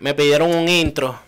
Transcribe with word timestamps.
Me 0.00 0.14
pidieron 0.14 0.54
un 0.54 0.68
intro. 0.68 1.18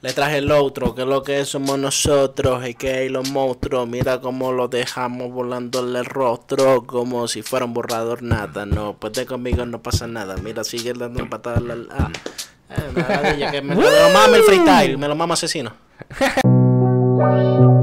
Le 0.00 0.12
traje 0.12 0.38
el 0.38 0.50
otro, 0.50 0.96
que 0.96 1.02
es 1.02 1.08
lo 1.08 1.22
que 1.22 1.44
somos 1.44 1.78
nosotros 1.78 2.66
y 2.66 2.74
que 2.74 2.92
hay 2.92 3.08
los 3.08 3.30
monstruos. 3.30 3.88
Mira 3.88 4.20
cómo 4.20 4.50
lo 4.50 4.66
dejamos 4.66 5.30
volándole 5.30 6.00
el 6.00 6.04
rostro 6.04 6.84
como 6.84 7.28
si 7.28 7.42
fuera 7.42 7.66
un 7.66 7.72
borrador 7.72 8.22
nada. 8.22 8.66
No, 8.66 8.96
pues 8.98 9.12
de 9.12 9.26
conmigo 9.26 9.64
no 9.64 9.80
pasa 9.80 10.08
nada. 10.08 10.36
Mira, 10.42 10.64
sigue 10.64 10.92
dando 10.92 11.28
patadas 11.30 11.62
la... 11.62 11.76
Ah. 11.90 12.10
Eh, 12.70 12.90
maravilla, 12.96 13.50
que 13.50 13.62
me, 13.62 13.76
me 13.76 13.82
lo 13.82 14.10
mama 14.12 14.36
el 14.36 14.42
freestyle, 14.42 14.98
me 14.98 15.06
lo 15.06 15.14
mama 15.14 15.34
asesino. 15.34 15.72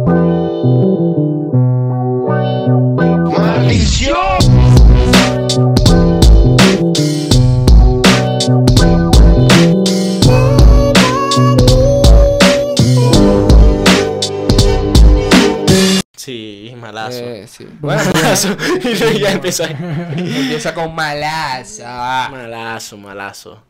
malazo. 17.09 17.23
Eh, 17.25 17.47
sí. 17.47 17.67
Bueno, 17.79 18.03
Malazo. 18.13 18.57
Y 18.83 19.19
ya 19.19 19.31
empieza. 19.33 19.65
Empieza 19.65 20.73
con 20.73 20.93
malaza. 20.95 22.27
Malazo, 22.31 22.97
malazo. 22.97 23.63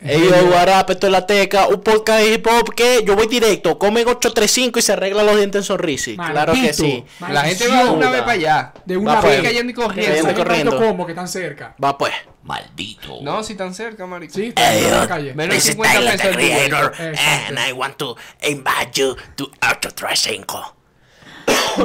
Ey, 0.00 0.20
yo, 0.20 0.36
what 0.50 0.68
up, 0.68 0.90
esto 0.90 1.06
es 1.06 1.12
La 1.12 1.24
Teca, 1.24 1.66
un 1.68 1.80
podcast 1.80 2.20
de 2.20 2.34
hip 2.34 2.46
hop 2.46 2.74
que 2.74 3.02
yo 3.06 3.16
voy 3.16 3.26
directo, 3.26 3.78
comen 3.78 4.06
835 4.06 4.78
y 4.78 4.82
se 4.82 4.92
arregla 4.92 5.22
los 5.22 5.34
dientes 5.36 5.60
en 5.60 5.64
Sorrisi. 5.64 6.16
Claro 6.16 6.52
que 6.52 6.58
Maldito. 6.58 6.74
sí. 6.84 7.04
La 7.30 7.42
gente 7.44 7.68
va 7.68 7.90
una 7.90 8.10
vez 8.10 8.20
para 8.20 8.32
allá. 8.32 8.72
De 8.84 8.96
Va 8.96 9.02
una 9.02 9.20
pues. 9.22 9.32
vez. 9.40 9.42
Cayendo 9.42 9.70
y 9.70 9.74
corriendo. 9.74 10.10
Cayendo 10.12 10.30
y 10.30 10.34
¿Sabes 10.34 10.36
corriendo. 10.46 10.78
como 10.78 11.06
que 11.06 11.12
están 11.12 11.26
cerca? 11.28 11.74
Va 11.82 11.96
pues. 11.96 12.12
Maldito. 12.42 13.20
No, 13.22 13.42
si 13.42 13.54
tan 13.54 13.72
cerca, 13.74 14.04
marico. 14.04 14.34
Sí, 14.34 14.48
están 14.48 14.74
en 14.74 14.90
la 14.90 15.08
calle. 15.08 15.32
Menos 15.34 15.54
This 15.56 15.64
is 15.68 15.70
50 15.70 15.92
Tyler, 15.94 16.12
pesos 16.18 16.36
the 16.36 16.52
el 16.64 16.68
creator, 16.68 16.92
and 17.48 17.58
I 17.58 17.72
want 17.72 17.96
to 17.96 18.16
invite 18.42 18.90
you 19.00 19.16
to 19.36 19.44
835. 19.62 20.74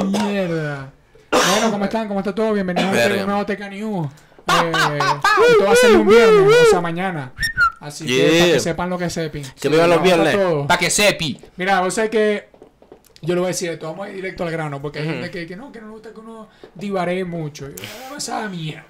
Mierda. 0.04 0.92
Bueno, 1.30 1.70
¿cómo 1.70 1.84
están? 1.84 2.08
¿Cómo 2.08 2.20
está 2.20 2.34
todo? 2.34 2.52
Bienvenidos 2.52 2.88
a 2.90 2.92
Verga. 2.92 3.14
este 3.14 3.26
nuevo 3.26 3.46
Teca 3.46 3.68
News. 3.68 4.08
Eh, 4.48 4.72
esto 5.50 5.64
va 5.64 5.72
a 5.72 5.76
ser 5.76 5.96
un 5.96 6.06
viernes, 6.08 6.56
o 6.66 6.70
sea, 6.70 6.80
mañana. 6.80 7.32
Así 7.78 8.06
que 8.06 8.38
para 8.40 8.52
que 8.52 8.60
sepan 8.60 8.90
lo 8.90 8.98
que 8.98 9.10
sepan. 9.10 9.42
Que 9.60 9.68
vivan 9.68 9.88
los 9.90 9.98
¿cómo 9.98 10.10
está 10.10 10.22
viernes. 10.24 10.48
todo? 10.48 10.66
Pa' 10.66 10.78
que 10.78 10.90
sepi. 10.90 11.40
Mira, 11.56 11.80
vos 11.80 11.94
sabés 11.94 12.10
que 12.10 12.48
yo 13.22 13.34
lo 13.34 13.42
voy 13.42 13.48
a 13.48 13.52
decir 13.52 13.70
esto, 13.70 13.86
vamos 13.86 14.06
a 14.06 14.10
ir 14.10 14.16
directo 14.16 14.44
al 14.44 14.50
grano, 14.50 14.80
porque 14.82 14.98
hay 15.00 15.06
gente 15.06 15.30
que, 15.30 15.46
que 15.46 15.56
no, 15.56 15.70
que 15.70 15.80
no 15.80 15.86
le 15.86 15.92
gusta 15.92 16.10
que 16.12 16.20
uno 16.20 16.48
divaree 16.74 17.24
mucho. 17.24 17.66
Y 17.68 17.74
yo, 17.76 17.84
"Ah, 18.12 18.14
esa 18.16 18.48
mierda. 18.48 18.84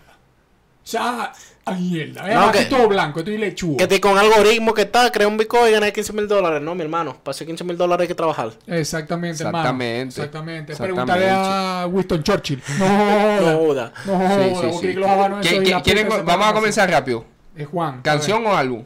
O 0.83 0.87
sea, 0.91 1.33
a 1.67 1.73
mierda. 1.73 2.27
No, 2.27 2.47
No, 2.47 2.53
que- 2.53 2.65
todo 2.65 2.89
blanco, 2.89 3.21
esto 3.21 3.31
y 3.31 3.39
lechuga. 3.39 3.77
Que 3.77 3.87
te, 3.87 4.01
con 4.01 4.17
algoritmo 4.19 4.73
que 4.75 4.83
está, 4.83 5.13
crea 5.13 5.29
un 5.29 5.37
Bitcoin 5.37 5.69
y 5.69 5.73
ganas 5.73 5.93
15 5.93 6.13
mil 6.15 6.27
dólares. 6.27 6.61
No, 6.63 6.75
mi 6.75 6.83
hermano, 6.83 7.17
para 7.23 7.31
hacer 7.33 7.47
15 7.47 7.63
mil 7.65 7.77
dólares 7.77 8.03
hay 8.05 8.09
que 8.09 8.15
trabajar. 8.15 8.51
Exactamente, 8.67 9.43
hermano. 9.45 9.59
Exactamente. 9.69 10.21
Exactamente. 10.21 10.77
Pregúntale 10.77 11.29
a 11.31 11.87
Winston 11.89 12.23
Churchill. 12.23 12.63
No, 12.79 12.87
No 13.53 13.59
joda. 13.59 13.93
No, 14.07 14.17
joda. 14.17 14.35
Sí, 14.45 14.51
sí, 14.61 14.67
¿Vos 14.67 14.75
sí. 14.75 14.81
crees 14.81 14.95
que 14.95 15.01
los 15.01 15.11
habanos 15.11 15.39
¿Qui- 15.47 15.51
esos 15.51 15.63
y 15.63 15.67
qui- 15.67 15.71
la 15.71 15.83
quieren- 15.83 16.07
puta 16.07 16.19
se 16.19 16.23
vamos 16.25 16.47
a 16.49 16.53
comenzar 16.55 16.91
rápido. 16.91 17.25
Es 17.55 17.69
Juan. 17.69 18.01
¿Canción 18.03 18.47
o 18.47 18.57
álbum? 18.57 18.85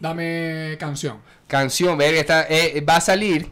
Dame 0.00 0.76
canción. 0.78 1.18
Canción, 1.46 1.96
verga, 1.96 2.20
está, 2.20 2.46
eh, 2.48 2.80
va 2.88 2.96
a 2.96 3.00
salir. 3.00 3.50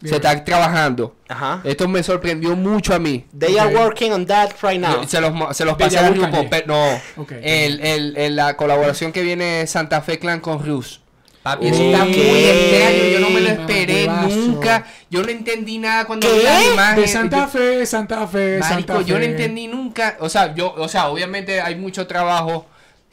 Bien. 0.00 0.10
Se 0.10 0.16
está 0.16 0.44
trabajando. 0.44 1.16
Ajá. 1.28 1.60
Esto 1.64 1.88
me 1.88 2.02
sorprendió 2.02 2.54
mucho 2.54 2.94
a 2.94 2.98
mí. 2.98 3.24
They 3.36 3.58
are 3.58 3.74
working 3.74 4.12
on 4.12 4.26
that 4.26 4.50
right 4.62 4.80
now. 4.80 5.04
Se 5.06 5.20
los, 5.20 5.56
se 5.56 5.64
los 5.64 5.76
pasé 5.76 5.98
al 5.98 6.14
grupo, 6.14 6.44
no. 6.66 7.00
Ok. 7.16 7.32
El, 7.42 7.80
el, 7.80 8.16
el- 8.16 8.36
la 8.36 8.56
colaboración 8.56 9.10
que 9.12 9.22
viene 9.22 9.66
Santa 9.66 10.00
Fe 10.00 10.18
Clan 10.18 10.38
con 10.40 10.64
Rus. 10.64 11.00
Papi, 11.42 11.68
eso 11.68 11.82
está 11.82 12.04
muy 12.04 12.14
extraño. 12.16 13.04
Yo 13.12 13.20
no 13.20 13.30
me 13.30 13.40
lo 13.40 13.48
esperé 13.48 14.06
nunca. 14.08 14.84
Yo 15.10 15.22
no 15.22 15.28
entendí 15.30 15.78
nada 15.78 16.04
cuando 16.04 16.28
¿Qué? 16.28 16.36
vi 16.36 16.42
las 16.44 16.64
imágenes. 16.66 17.04
De 17.06 17.08
Santa 17.08 17.46
Fe, 17.48 17.86
Santa 17.86 18.26
Fe, 18.26 18.58
Marico, 18.60 18.92
Santa 18.92 19.00
yo 19.06 19.14
no 19.14 19.20
Fe. 19.20 19.30
entendí 19.30 19.66
nunca, 19.68 20.16
o 20.20 20.28
sea, 20.28 20.54
yo, 20.54 20.74
o 20.76 20.88
sea, 20.88 21.08
obviamente 21.08 21.60
hay 21.60 21.74
mucho 21.76 22.06
trabajo 22.06 22.66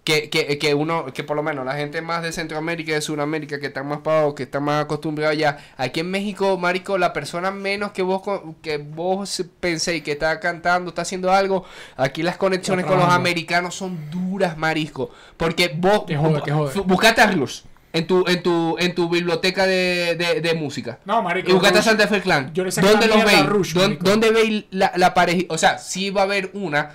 que, 0.06 0.30
que, 0.30 0.58
que 0.58 0.74
uno, 0.74 1.08
que 1.14 1.24
por 1.26 1.36
lo 1.36 1.44
menos 1.44 1.66
la 1.66 1.74
gente 1.76 2.02
más 2.02 2.22
de 2.24 2.32
Centroamérica 2.32 2.92
y 2.92 2.94
de 2.94 3.02
Sudamérica 3.02 3.60
que 3.60 3.66
están 3.66 3.88
más 3.88 4.00
pagados, 4.00 4.36
que 4.36 4.44
están 4.44 4.64
más 4.64 4.84
acostumbrados 4.86 5.36
ya, 5.38 5.58
aquí 5.76 6.00
en 6.00 6.12
México, 6.12 6.58
marico, 6.58 6.98
la 6.98 7.12
persona 7.12 7.52
menos 7.52 7.92
que 7.92 8.04
vos 8.04 8.22
que 8.62 8.78
vos 8.78 9.44
penséis 9.60 10.04
que 10.04 10.14
está 10.14 10.40
cantando, 10.40 10.90
está 10.90 11.02
haciendo 11.02 11.32
algo, 11.32 11.66
aquí 11.98 12.24
las 12.24 12.38
conexiones 12.38 12.86
con 12.86 12.98
los 13.00 13.10
americanos 13.10 13.76
son 13.76 14.10
duras, 14.12 14.58
marisco, 14.58 15.10
porque 15.36 15.74
vos 15.76 16.04
Que 16.08 16.16
joda, 16.16 16.42
que 16.42 16.52
joda. 16.52 16.72
fu- 16.72 16.84
buscate 16.84 17.22
a 17.22 17.26
Rius 17.28 17.66
en 17.92 18.06
tu, 18.06 18.26
en 18.28 18.44
tu, 18.44 18.76
en 18.78 18.94
tu 18.94 19.10
biblioteca 19.10 19.66
de, 19.66 20.16
de, 20.18 20.42
de 20.42 20.54
música. 20.54 21.00
No, 21.06 21.24
marico. 21.24 21.50
Y 21.50 21.54
buscate 21.54 21.78
a 21.78 21.82
Rush- 21.82 21.86
Santa 21.86 22.08
Fe 22.08 22.22
Clan. 22.22 22.54
Yo 22.54 22.64
¿Dónde 22.64 23.08
los 23.08 23.24
veis? 23.26 23.46
Rush, 23.46 23.74
¿Dó- 23.74 23.82
marico. 23.84 24.04
¿Dónde 24.04 24.32
veis 24.32 24.66
la, 24.70 24.92
la 24.98 25.14
pareja? 25.14 25.46
O 25.50 25.58
sea, 25.58 25.78
sí 25.80 26.10
va 26.12 26.22
a 26.22 26.24
haber 26.26 26.52
una 26.54 26.92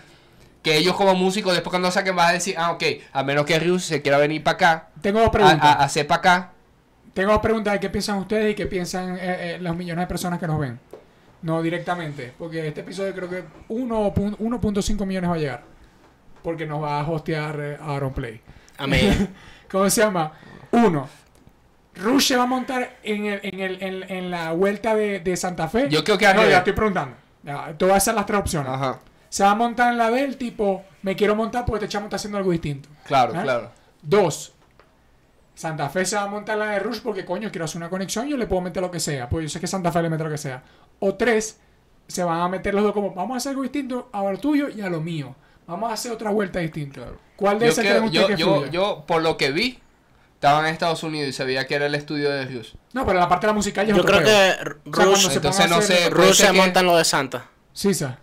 que 0.63 0.77
ellos 0.77 0.95
como 0.95 1.15
músicos, 1.15 1.53
después 1.55 1.71
cuando 1.71 1.91
saquen, 1.91 2.15
vas 2.17 2.31
a 2.31 2.33
decir, 2.35 2.55
ah, 2.59 2.73
ok, 2.73 2.83
a 3.13 3.23
menos 3.25 3.45
que 3.47 3.59
Rius 3.59 3.85
se 3.85 4.03
quiera 4.03 4.19
venir 4.19 4.43
para 4.45 4.55
acá, 4.55 4.89
Tengo 5.01 5.19
dos 5.21 5.29
a, 5.29 5.33
preguntas. 5.33 5.63
a- 5.63 5.73
a 5.73 5.85
hacer 5.85 6.07
para 6.07 6.19
acá. 6.19 6.51
Tengo 7.15 7.33
dos 7.33 7.41
preguntas 7.41 7.73
de 7.73 7.81
qué 7.81 7.91
piensan 7.91 8.19
ustedes 8.19 8.53
y 8.53 8.55
qué 8.55 8.67
piensan 8.67 9.17
eh, 9.17 9.21
eh, 9.55 9.59
los 9.61 9.75
millones 9.77 10.03
de 10.05 10.07
personas 10.07 10.39
que 10.39 10.47
nos 10.47 10.59
ven. 10.61 10.79
No 11.43 11.63
directamente, 11.63 12.33
porque 12.39 12.69
este 12.69 12.83
episodio 12.83 13.15
creo 13.15 13.29
que 13.31 13.43
1.- 13.71 14.37
1.5 14.39 15.07
millones 15.07 15.31
va 15.31 15.35
a 15.35 15.39
llegar. 15.39 15.63
Porque 16.43 16.67
nos 16.67 16.83
va 16.83 17.01
a 17.01 17.09
hostear 17.11 17.59
eh, 17.61 17.79
Aaron 17.81 18.13
Play. 18.13 18.41
Amén. 18.79 19.35
¿Cómo 19.71 19.89
se 19.91 20.03
llama? 20.03 20.33
Uno. 20.73 21.09
Rush 21.97 22.29
se 22.29 22.37
va 22.37 22.45
a 22.45 22.47
montar 22.47 22.99
en, 23.03 23.27
el, 23.27 23.41
en, 23.43 23.61
el, 23.61 23.83
en, 23.83 24.03
en 24.11 24.31
la 24.31 24.53
vuelta 24.53 24.95
de, 24.95 25.21
de 25.21 25.37
Santa 25.37 25.69
Fe. 25.69 25.89
Yo 25.91 26.05
creo 26.05 26.17
que 26.19 26.25
No, 26.27 26.31
al 26.31 26.37
revés. 26.37 26.51
ya 26.53 26.59
estoy 26.59 26.73
preguntando. 26.75 27.17
Ya, 27.43 27.75
te 27.77 27.85
voy 27.85 27.95
a 27.95 27.97
hacer 27.97 28.15
las 28.15 28.27
tres 28.27 28.39
opciones. 28.41 28.71
Ajá, 28.71 29.01
Se 29.31 29.43
va 29.45 29.53
a 29.53 29.55
montar 29.55 29.93
en 29.93 29.97
la 29.99 30.11
del 30.11 30.37
tipo, 30.37 30.85
me 31.03 31.17
quiero 31.17 31.35
montar 31.35 31.65
porque 31.65 31.85
este 31.87 31.93
chamo 31.93 32.07
está 32.07 32.17
haciendo 32.17 32.37
algo 32.37 32.51
distinto. 32.51 32.89
claro, 33.07 33.33
¿Ah? 33.35 33.43
claro. 33.43 33.71
Dos. 34.03 34.53
Santa 35.55 35.89
Fe 35.89 36.05
se 36.05 36.17
va 36.17 36.23
a 36.23 36.27
montar 36.27 36.55
en 36.55 36.61
la 36.67 36.71
de 36.73 36.79
Rush 36.81 37.01
porque 37.01 37.25
coño, 37.25 37.51
quiero 37.51 37.65
hacer 37.67 37.77
una 37.79 37.91
conexión, 37.91 38.27
yo 38.29 38.37
le 38.37 38.47
puedo 38.47 38.63
meter 38.63 38.83
lo 38.83 38.91
que 38.91 38.99
sea. 39.01 39.29
Pues 39.29 39.45
yo 39.45 39.49
sé 39.49 39.61
que 39.61 39.67
Santa 39.67 39.93
Fe 39.93 40.03
le 40.03 40.11
mete 40.11 40.25
lo 40.25 40.31
que 40.31 40.39
sea. 40.39 40.63
O 41.01 41.15
tres, 41.15 41.59
se 42.09 42.25
van 42.25 42.41
a 42.41 42.49
meter 42.49 42.75
los 42.75 42.83
dos 42.83 42.93
como, 42.93 43.15
vamos 43.15 43.35
a 43.35 43.37
hacer 43.39 43.51
algo 43.51 43.63
distinto 43.63 44.09
a 44.13 44.23
lo 44.23 44.39
tuyo 44.39 44.69
y 44.69 44.81
a 44.81 44.89
lo 44.89 45.01
mío. 45.01 45.35
Vamos 45.67 45.91
a 45.91 45.95
hacer 45.95 46.11
otra 46.13 46.31
vuelta 46.31 46.59
distinta. 46.59 47.03
¿Cuál 47.37 47.59
de 47.59 47.69
esas 47.69 47.85
creen 47.85 48.05
ustedes 48.05 48.29
yo, 48.29 48.35
que 48.35 48.37
yo, 48.37 48.67
yo, 48.67 49.05
por 49.07 49.23
lo 49.23 49.37
que 49.37 49.53
vi, 49.53 49.79
estaban 50.35 50.65
en 50.67 50.73
Estados 50.73 51.03
Unidos 51.03 51.29
y 51.29 51.33
se 51.35 51.45
veía 51.45 51.67
que 51.67 51.75
era 51.75 51.87
el 51.87 51.95
estudio 51.95 52.31
de 52.31 52.47
Rius. 52.47 52.75
No, 52.95 53.05
pero 53.07 53.19
la 53.21 53.29
parte 53.29 53.47
de 53.47 53.53
la 53.53 53.55
musical 53.55 53.87
ya 53.87 53.93
es 53.93 53.97
Yo 53.97 54.03
otro 54.03 54.17
creo 54.19 54.27
que 54.27 54.31
O 54.33 54.65
sea, 54.65 54.75
cuando 54.93 55.13
Rush, 55.15 55.29
se 55.29 55.35
Entonces, 55.37 55.71
no 55.71 55.77
hacer- 55.77 55.97
sé, 56.05 56.11
Rush 56.11 56.33
se 56.35 56.47
que- 56.47 56.53
monta 56.55 56.81
en 56.81 56.87
lo 56.87 56.97
de 56.97 57.05
Santa. 57.05 57.45
Sí, 57.75 57.93
sa. 57.95 58.19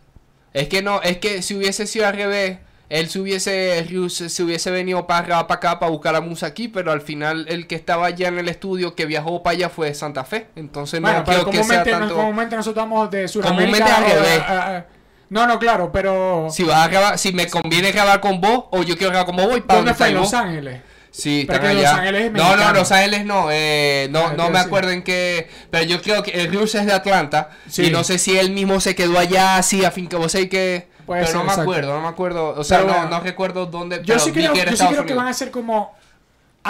Es 0.57 0.67
que 0.69 0.81
no, 0.81 1.01
es 1.01 1.17
que 1.17 1.41
si 1.41 1.55
hubiese 1.55 1.85
sido 1.87 2.07
al 2.07 2.13
revés, 2.15 2.57
él 2.89 3.09
se 3.09 3.19
hubiese, 3.19 3.85
se 4.29 4.43
hubiese 4.43 4.71
venido 4.71 5.05
para 5.07 5.19
acá, 5.19 5.47
para 5.47 5.57
acá, 5.57 5.79
para 5.79 5.91
buscar 5.91 6.13
la 6.13 6.21
música 6.21 6.47
aquí, 6.47 6.67
pero 6.67 6.91
al 6.91 7.01
final 7.01 7.45
el 7.49 7.67
que 7.67 7.75
estaba 7.75 8.07
allá 8.07 8.29
en 8.29 8.39
el 8.39 8.47
estudio, 8.47 8.95
que 8.95 9.05
viajó 9.05 9.43
para 9.43 9.55
allá 9.55 9.69
fue 9.69 9.93
Santa 9.93 10.23
Fe. 10.23 10.47
Entonces 10.55 11.01
Bueno, 11.01 11.19
no 11.19 11.25
creo 11.25 11.45
que 11.49 11.63
sea 11.63 11.83
tanto... 11.83 12.15
comúnmente 12.15 12.55
nosotros 12.55 12.81
vamos 12.83 13.11
de 13.11 13.27
Sudamérica. 13.27 13.85
Comúnmente 13.85 13.91
al 13.91 14.23
revés. 14.23 14.39
a- 14.39 14.51
a- 14.53 14.77
a- 14.77 14.85
no, 15.29 15.45
no, 15.45 15.59
claro, 15.59 15.91
pero... 15.91 16.47
Si 16.49 16.63
vas 16.63 16.85
a 16.85 16.87
grabar, 16.87 17.17
si 17.19 17.33
me 17.33 17.47
conviene 17.49 17.91
grabar 17.91 18.21
con 18.21 18.39
vos, 18.39 18.63
o 18.71 18.81
yo 18.83 18.95
quiero 18.95 19.09
grabar 19.11 19.25
con 19.25 19.35
vos, 19.35 19.47
voy 19.47 19.59
para 19.59 19.79
¿Dónde 19.79 19.93
fue? 19.93 20.07
En 20.07 20.13
Los. 20.15 20.33
Ángeles. 20.33 20.81
Sí, 21.17 21.45
Pero 21.47 21.61
que 21.61 21.73
Los 21.73 21.77
allá. 21.77 21.95
Ángeles 21.95 22.25
es 22.25 22.31
no, 22.31 22.55
no. 22.55 22.73
Los 22.73 22.91
Ángeles 22.91 23.25
no. 23.25 23.47
Eh, 23.51 24.07
no, 24.11 24.27
Ah, 24.27 24.33
no 24.37 24.51
me 24.51 24.59
acuerdo 24.59 24.91
en 24.91 25.01
qué. 25.01 25.49
Pero 25.71 25.83
yo 25.83 25.99
creo 25.99 26.21
que 26.21 26.29
el 26.29 26.51
Rius 26.51 26.75
es 26.75 26.85
de 26.85 26.93
Atlanta. 26.93 27.49
Sí. 27.67 27.85
Y 27.85 27.89
no 27.89 28.03
sé 28.03 28.19
si 28.19 28.37
él 28.37 28.51
mismo 28.51 28.79
se 28.79 28.93
quedó 28.93 29.17
allá 29.17 29.57
así, 29.57 29.83
a 29.83 29.89
fin 29.89 30.07
que 30.07 30.15
vos 30.15 30.31
sé 30.31 30.47
que. 30.47 30.87
Puede 31.07 31.21
pero 31.21 31.27
ser, 31.31 31.37
no 31.37 31.43
me 31.43 31.49
exacto. 31.49 31.61
acuerdo, 31.71 31.93
no 31.95 32.01
me 32.01 32.07
acuerdo. 32.09 32.49
O 32.49 32.63
sea, 32.63 32.81
Pero 32.81 32.93
no, 32.93 33.09
no 33.09 33.19
recuerdo 33.21 33.65
dónde. 33.65 33.97
Yo 33.97 34.03
pero 34.05 34.19
sí 34.19 34.31
creo, 34.31 34.53
que 34.53 34.65
yo 34.69 34.77
sí 34.77 34.85
creo 34.85 35.05
que 35.07 35.13
van 35.15 35.25
a 35.27 35.31
hacer 35.31 35.49
como 35.49 35.95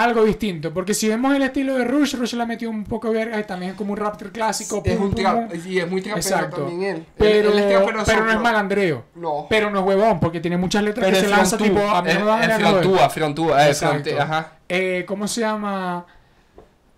algo 0.02 0.24
distinto. 0.24 0.72
Porque 0.72 0.94
si 0.94 1.08
vemos 1.08 1.34
el 1.34 1.42
estilo 1.42 1.74
de 1.76 1.84
Rush, 1.84 2.14
Rush 2.14 2.34
le 2.34 2.42
ha 2.42 2.46
metido 2.46 2.70
un 2.70 2.84
poco 2.84 3.10
verga 3.10 3.38
y 3.38 3.44
también 3.44 3.72
es 3.72 3.76
como 3.78 3.92
un 3.92 3.98
Raptor 3.98 4.30
clásico. 4.32 4.82
Es 4.84 4.96
pum, 4.96 5.06
un 5.06 5.10
pum, 5.12 5.24
tra- 5.24 5.48
pum. 5.48 5.60
sí, 5.60 5.78
es 5.78 5.90
muy 5.90 6.00
trapero 6.02 6.20
Exacto. 6.26 6.56
también 6.64 6.82
él. 6.96 7.06
Pero, 7.16 7.52
Él- 7.52 7.58
él 7.58 7.64
es 7.72 8.04
pero 8.06 8.24
no 8.24 8.30
es 8.32 8.40
malandreo. 8.40 9.04
No. 9.14 9.46
Pero 9.48 9.70
no 9.70 9.80
es 9.80 9.86
huevón, 9.86 10.20
porque 10.20 10.40
tiene 10.40 10.56
muchas 10.56 10.82
letras 10.82 11.04
Pero 11.06 11.14
que 11.16 11.24
es 11.24 11.30
se 11.30 11.36
lanza 11.36 11.56
tipo 11.58 11.80
a 11.80 12.02
mí 12.02 12.10
no 12.14 12.20
me 12.20 12.24
van 12.26 12.42
a 12.50 12.56
Es 12.56 12.60
frontúa, 12.60 13.10
frontúa. 13.10 13.66
eh, 13.66 13.68
Exacto. 13.70 13.94
fronte- 14.10 14.18
Ajá. 14.20 14.52
Eh, 14.68 15.04
¿Cómo 15.06 15.26
se 15.28 15.40
llama? 15.42 16.06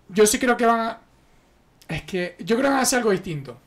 Yo 0.09 0.25
sí 0.25 0.37
creo 0.39 0.57
que 0.57 0.65
van 0.65 0.79
a... 0.79 0.97
Es 1.87 2.03
que 2.03 2.35
yo 2.39 2.55
creo 2.55 2.67
que 2.69 2.71
van 2.71 2.79
a 2.79 2.81
hacer 2.83 2.97
algo 2.99 3.11
distinto. 3.11 3.57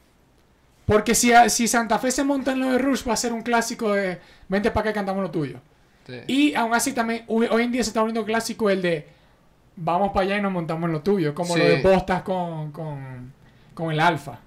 Porque 0.87 1.15
si, 1.15 1.33
si 1.49 1.67
Santa 1.67 1.99
Fe 1.99 2.11
se 2.11 2.25
monta 2.25 2.53
en 2.53 2.61
lo 2.61 2.71
de 2.73 2.79
Rush, 2.79 3.09
va 3.09 3.15
a 3.15 3.17
ser 3.17 3.33
un 3.33 3.43
clásico 3.43 3.93
de... 3.95 4.19
Vente 4.49 4.71
para 4.71 4.83
acá 4.83 4.91
y 4.91 4.95
cantamos 4.95 5.23
lo 5.23 5.31
tuyo. 5.31 5.59
Sí. 6.07 6.21
Y 6.27 6.55
aún 6.55 6.75
así 6.75 6.93
también, 6.93 7.25
hoy 7.29 7.49
hoy 7.51 7.63
en 7.63 7.73
día 7.73 7.83
se 7.83 7.89
está 7.89 8.01
volviendo 8.01 8.25
clásico 8.27 8.69
el 8.69 8.83
de... 8.83 9.09
Vamos 9.77 10.13
para 10.13 10.27
allá 10.27 10.39
y 10.39 10.43
nos 10.43 10.53
montamos 10.53 10.85
en 10.87 10.93
lo 10.93 11.01
tuyo. 11.01 11.35
Como 11.35 11.55
Sí. 11.55 11.61
lo 11.61 11.67
de 11.67 11.77
Postas 11.79 12.23
con, 12.23 12.71
con, 12.73 13.33
con 13.75 13.91
el 13.93 14.01
Alfa. 14.01 14.39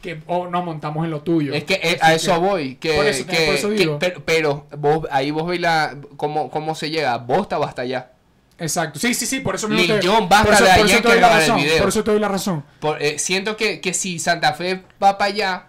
Que 0.00 0.20
o 0.26 0.48
nos 0.48 0.64
montamos 0.64 1.04
en 1.04 1.10
lo 1.10 1.20
tuyo. 1.20 1.52
Es 1.54 1.64
que 1.64 1.74
eh, 1.82 1.98
a 2.00 2.14
eso 2.14 2.40
voy, 2.40 2.74
que, 2.76 2.94
Por 2.94 3.06
eso- 3.06 3.26
que- 3.26 3.46
por 3.46 3.54
eso 3.54 3.68
que- 3.68 3.74
digo. 3.76 3.98
pero, 4.00 4.22
pero 4.24 4.66
vos, 4.76 5.06
ahí 5.12 5.30
vos 5.30 5.46
veis 5.46 5.60
la, 5.60 5.96
cómo, 6.16 6.50
cómo 6.50 6.74
se 6.74 6.90
llega, 6.90 7.16
vos 7.18 7.42
estabas 7.42 7.68
hasta 7.68 7.82
allá. 7.82 8.10
Exacto. 8.58 8.98
Sí, 8.98 9.14
sí, 9.14 9.26
sí, 9.26 9.40
por 9.40 9.54
eso 9.56 9.68
Lil 9.68 9.86
te- 9.86 10.06
Jon, 10.06 10.28
basta 10.28 10.44
por 10.46 10.54
eso- 10.54 10.64
de 10.64 10.70
por 10.78 10.86
eso 10.90 11.02
te 11.02 11.08
doy 11.08 11.20
la 11.20 11.28
razón. 11.28 11.60
Por 11.78 11.88
eso 11.88 12.04
te 12.04 12.10
doy 12.10 12.20
la 12.20 12.28
razón. 12.28 12.64
Por- 12.80 13.02
eh, 13.02 13.18
siento 13.18 13.56
que, 13.56 13.80
que 13.80 13.92
si 13.94 14.18
Santa 14.18 14.52
Fe 14.54 14.82
va 15.02 15.18
para 15.18 15.30
allá, 15.32 15.66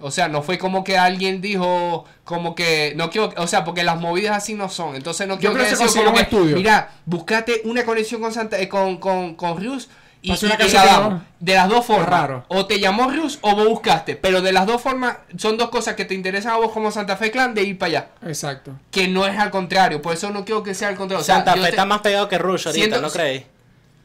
o 0.00 0.10
sea, 0.10 0.28
no 0.28 0.42
fue 0.42 0.58
como 0.58 0.84
que 0.84 0.96
alguien 0.98 1.40
dijo, 1.40 2.04
como 2.24 2.54
que, 2.54 2.92
no 2.96 3.10
quiero, 3.10 3.32
o 3.36 3.46
sea, 3.46 3.64
porque 3.64 3.82
las 3.84 4.00
movidas 4.00 4.36
así 4.36 4.54
no 4.54 4.68
son. 4.68 4.94
Entonces 4.94 5.26
no 5.26 5.38
quiero 5.38 5.54
creo 5.54 5.64
que 5.66 5.70
que 5.70 5.76
se 5.88 5.98
como 5.98 6.10
un 6.10 6.14
que, 6.16 6.22
estudio. 6.22 6.56
mira, 6.56 6.90
buscate 7.06 7.62
una 7.64 7.84
conexión 7.84 8.20
con 8.20 8.32
Santa, 8.32 8.58
eh, 8.60 8.68
con, 8.68 8.98
con, 8.98 9.34
con 9.34 9.58
Rius 9.58 9.88
y, 10.20 10.34
grabamos. 10.36 11.12
no- 11.14 11.24
De 11.38 11.54
las 11.54 11.68
dos 11.68 11.86
formas. 11.86 12.08
raro. 12.08 12.44
O 12.48 12.66
te 12.66 12.80
llamó 12.80 13.08
Rius 13.08 13.38
o 13.40 13.54
vos 13.54 13.68
buscaste. 13.68 14.16
Pero 14.16 14.42
de 14.42 14.52
las 14.52 14.66
dos 14.66 14.82
formas, 14.82 15.18
son 15.36 15.56
dos 15.56 15.70
cosas 15.70 15.94
que 15.94 16.04
te 16.04 16.14
interesan 16.14 16.52
a 16.52 16.56
vos 16.56 16.72
como 16.72 16.90
Santa 16.90 17.16
Fe 17.16 17.30
Clan 17.30 17.54
de 17.54 17.62
ir 17.62 17.78
para 17.78 17.88
allá. 17.90 18.08
Exacto. 18.26 18.72
Que 18.90 19.06
no 19.06 19.26
es 19.26 19.38
al 19.38 19.50
contrario. 19.50 20.02
Por 20.02 20.14
eso 20.14 20.30
no 20.30 20.44
quiero 20.44 20.62
que 20.64 20.74
sea 20.74 20.88
al 20.88 20.96
contrario. 20.96 21.22
O 21.22 21.24
sea, 21.24 21.36
Santa 21.36 21.54
yo 21.54 21.62
Fe 21.62 21.68
te- 21.68 21.70
está 21.70 21.84
más 21.86 22.00
pegado 22.00 22.28
que 22.28 22.36
Rush 22.36 22.66
ahorita, 22.66 22.84
Siento- 22.86 23.00
¿no 23.00 23.10
creéis? 23.10 23.44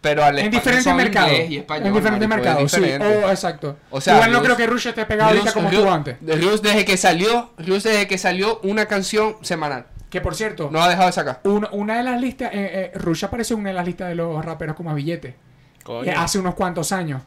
Pero 0.03 0.23
al 0.23 0.37
En 0.37 0.51
diferentes 0.51 0.83
son 0.83 0.97
mercados. 0.97 1.31
y 1.49 1.57
español, 1.57 1.87
En 1.87 1.93
diferentes 1.93 2.27
mercados, 2.29 2.69
sí. 2.71 2.79
diferente. 2.81 3.23
Oh, 3.25 3.29
exacto. 3.29 3.77
O 3.89 3.99
sea, 4.01 4.15
Igual 4.15 4.31
no 4.33 4.43
creo 4.43 4.57
que 4.57 4.67
Rush 4.67 4.87
esté 4.87 5.05
pegado 5.05 5.29
ahorita 5.29 5.45
Rius- 5.49 5.53
como 5.53 5.69
Rius- 5.69 5.73
estuvo 5.79 5.91
antes. 5.91 6.17
Rius 6.21 6.61
desde 6.61 6.83
que 6.85 6.97
salió, 6.97 7.51
Rius 7.57 7.83
desde 7.83 8.05
que 8.07 8.17
salió 8.17 8.59
una 8.63 8.85
canción 8.85 9.37
semanal. 9.41 9.85
Que 10.09 10.19
por 10.21 10.35
cierto, 10.35 10.69
No 10.71 10.83
ha 10.83 10.89
dejado 10.89 11.07
de 11.07 11.13
sacar. 11.13 11.39
una, 11.45 11.69
una 11.71 11.97
de 11.97 12.03
las 12.03 12.19
listas, 12.21 12.51
eh, 12.53 12.91
eh, 12.93 12.97
Rush 12.99 13.23
apareció 13.25 13.55
en 13.55 13.61
una 13.61 13.69
de 13.69 13.75
las 13.75 13.85
listas 13.85 14.09
de 14.09 14.15
los 14.15 14.43
raperos 14.45 14.75
como 14.75 14.91
a 14.91 14.93
billete. 14.93 15.35
Coño. 15.83 16.03
eh, 16.11 16.13
hace 16.15 16.37
unos 16.37 16.53
cuantos 16.55 16.91
años. 16.91 17.21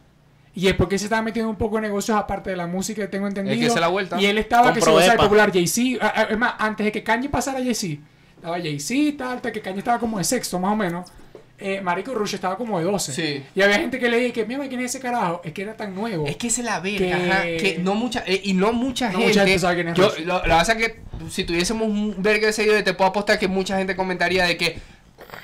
Y 0.55 0.69
es 0.69 0.75
porque 0.75 0.99
se 0.99 1.05
estaba 1.07 1.21
metiendo 1.23 1.51
un 1.51 1.57
poco 1.57 1.77
en 1.79 1.83
negocios 1.83 2.17
aparte 2.19 2.51
de 2.51 2.57
la 2.57 2.67
música 2.67 3.03
que 3.03 3.09
tengo 3.09 3.27
entendido. 3.27 3.55
Es 3.55 3.61
que 3.63 3.71
se 3.71 3.81
la 3.81 3.89
vuelta. 3.89 4.21
Y 4.21 4.27
él 4.27 4.39
estaba 4.39 4.73
que 4.73 4.81
se 4.81 4.91
iba 4.91 5.13
a 5.13 5.17
popular 5.17 5.51
Jay-Z. 5.53 6.27
Es 6.31 6.39
más, 6.39 6.55
antes 6.59 6.85
de 6.87 6.93
que 6.93 7.03
Kanye 7.03 7.29
pasara 7.29 7.59
a 7.59 7.63
Jay-Z, 7.63 8.01
estaba 8.37 8.57
Jay-Z, 8.59 9.17
tal, 9.19 9.41
tal, 9.43 9.53
que 9.53 9.61
Kanye 9.61 9.79
estaba 9.81 9.99
como 9.99 10.19
de 10.19 10.25
sexto 10.25 10.59
más 10.59 10.73
o 10.73 10.77
menos. 10.77 11.11
Eh, 11.59 11.81
Marico 11.81 12.13
Rush 12.15 12.35
estaba 12.35 12.57
como 12.59 12.79
de 12.79 12.85
12. 12.85 13.13
Sí. 13.15 13.45
Y 13.55 13.63
había 13.63 13.79
gente 13.79 13.99
que 13.99 14.09
le 14.11 14.19
dije 14.19 14.33
que, 14.33 14.45
mira, 14.45 14.69
¿quién 14.69 14.81
es 14.81 14.91
ese 14.95 15.01
carajo? 15.01 15.41
Es 15.43 15.53
que 15.55 15.63
era 15.63 15.75
tan 15.75 15.95
nuevo. 15.95 16.27
Es 16.27 16.37
que 16.37 16.49
es 16.49 16.59
la 16.59 16.81
verga, 16.81 16.99
Que- 16.99 17.13
ajá, 17.15 17.43
que 17.43 17.79
no 17.83 17.95
mucha, 17.95 18.23
eh, 18.27 18.41
y 18.45 18.53
no 18.53 18.73
mucha 18.75 19.07
No 19.07 19.13
gente. 19.13 19.27
mucha 19.29 19.41
gente 19.45 19.59
sabe 19.59 19.75
quién 19.77 19.89
es 19.89 19.95
yo, 19.95 20.09
Rush. 20.11 20.21
lo, 20.27 20.35
lo 20.37 20.43
que 20.43 20.49
pasa 20.51 20.73
es 20.73 20.79
que 20.79 21.01
si 21.31 21.45
tuviésemos 21.45 21.89
un 21.89 22.15
verga 22.23 22.49
de 22.49 22.53
seguidores, 22.53 22.85
te 22.85 22.93
puedo 22.93 23.09
apostar 23.09 23.39
que 23.39 23.49
mucha 23.49 23.79
gente 23.79 23.97
comentaría 23.97 24.45
de 24.45 24.57
que, 24.59 24.79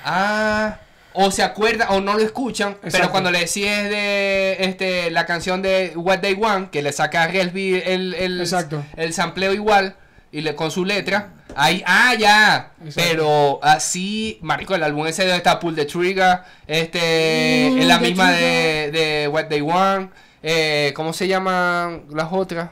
ah, 0.05 0.77
o 1.13 1.29
se 1.31 1.43
acuerda 1.43 1.89
o 1.91 2.01
no 2.01 2.13
lo 2.13 2.19
escuchan, 2.23 2.77
pero 2.91 3.11
cuando 3.11 3.29
le 3.31 3.39
decís 3.39 3.65
de 3.65 4.57
este 4.59 5.11
la 5.11 5.25
canción 5.25 5.61
de 5.61 5.93
What 5.95 6.19
They 6.21 6.33
Want, 6.33 6.69
que 6.71 6.81
le 6.81 6.91
saca 6.91 7.23
a 7.23 7.27
Resby 7.27 7.81
el, 7.85 8.13
el, 8.15 8.47
el 8.97 9.13
sampleo 9.13 9.53
igual 9.53 9.95
y 10.33 10.41
le 10.41 10.53
con 10.55 10.69
su 10.71 10.83
letra, 10.83 11.29
ahí, 11.55 11.81
ah, 11.85 12.13
ya, 12.19 12.71
Exacto. 12.83 13.09
pero 13.09 13.59
así, 13.63 14.39
marico, 14.41 14.75
el 14.75 14.83
álbum 14.83 15.07
ese 15.07 15.25
de 15.25 15.35
está 15.37 15.59
Pull 15.59 15.75
the 15.75 15.85
Trigger, 15.85 16.39
este, 16.67 17.67
Pull 17.69 17.79
es 17.79 17.87
la 17.87 17.99
misma 17.99 18.31
de, 18.31 18.89
de 18.91 19.27
What 19.29 19.45
They 19.45 19.61
Want, 19.61 20.11
eh, 20.41 20.91
¿cómo 20.95 21.13
se 21.13 21.27
llaman 21.27 22.03
las 22.11 22.27
otras? 22.31 22.71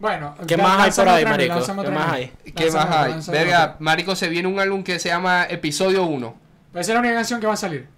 Bueno, 0.00 0.34
¿Qué 0.46 0.56
más 0.56 0.80
hay 0.80 0.90
por 0.92 1.08
ahí, 1.08 1.24
marico? 1.24 1.64
¿Qué 1.82 1.90
más 1.90 2.12
hay? 2.12 2.32
¿Qué 2.54 2.70
más 2.70 2.86
hay? 2.90 3.14
Verga, 3.32 3.76
marico, 3.80 4.14
se 4.14 4.28
viene 4.28 4.46
un 4.48 4.60
álbum 4.60 4.82
que 4.84 4.98
se 4.98 5.08
llama 5.08 5.46
Episodio 5.48 6.04
1. 6.04 6.34
Pero 6.72 6.80
esa 6.80 6.90
es 6.92 6.94
la 6.94 7.00
única 7.00 7.14
canción 7.14 7.40
que 7.40 7.46
va 7.46 7.54
a 7.54 7.56
salir. 7.56 7.88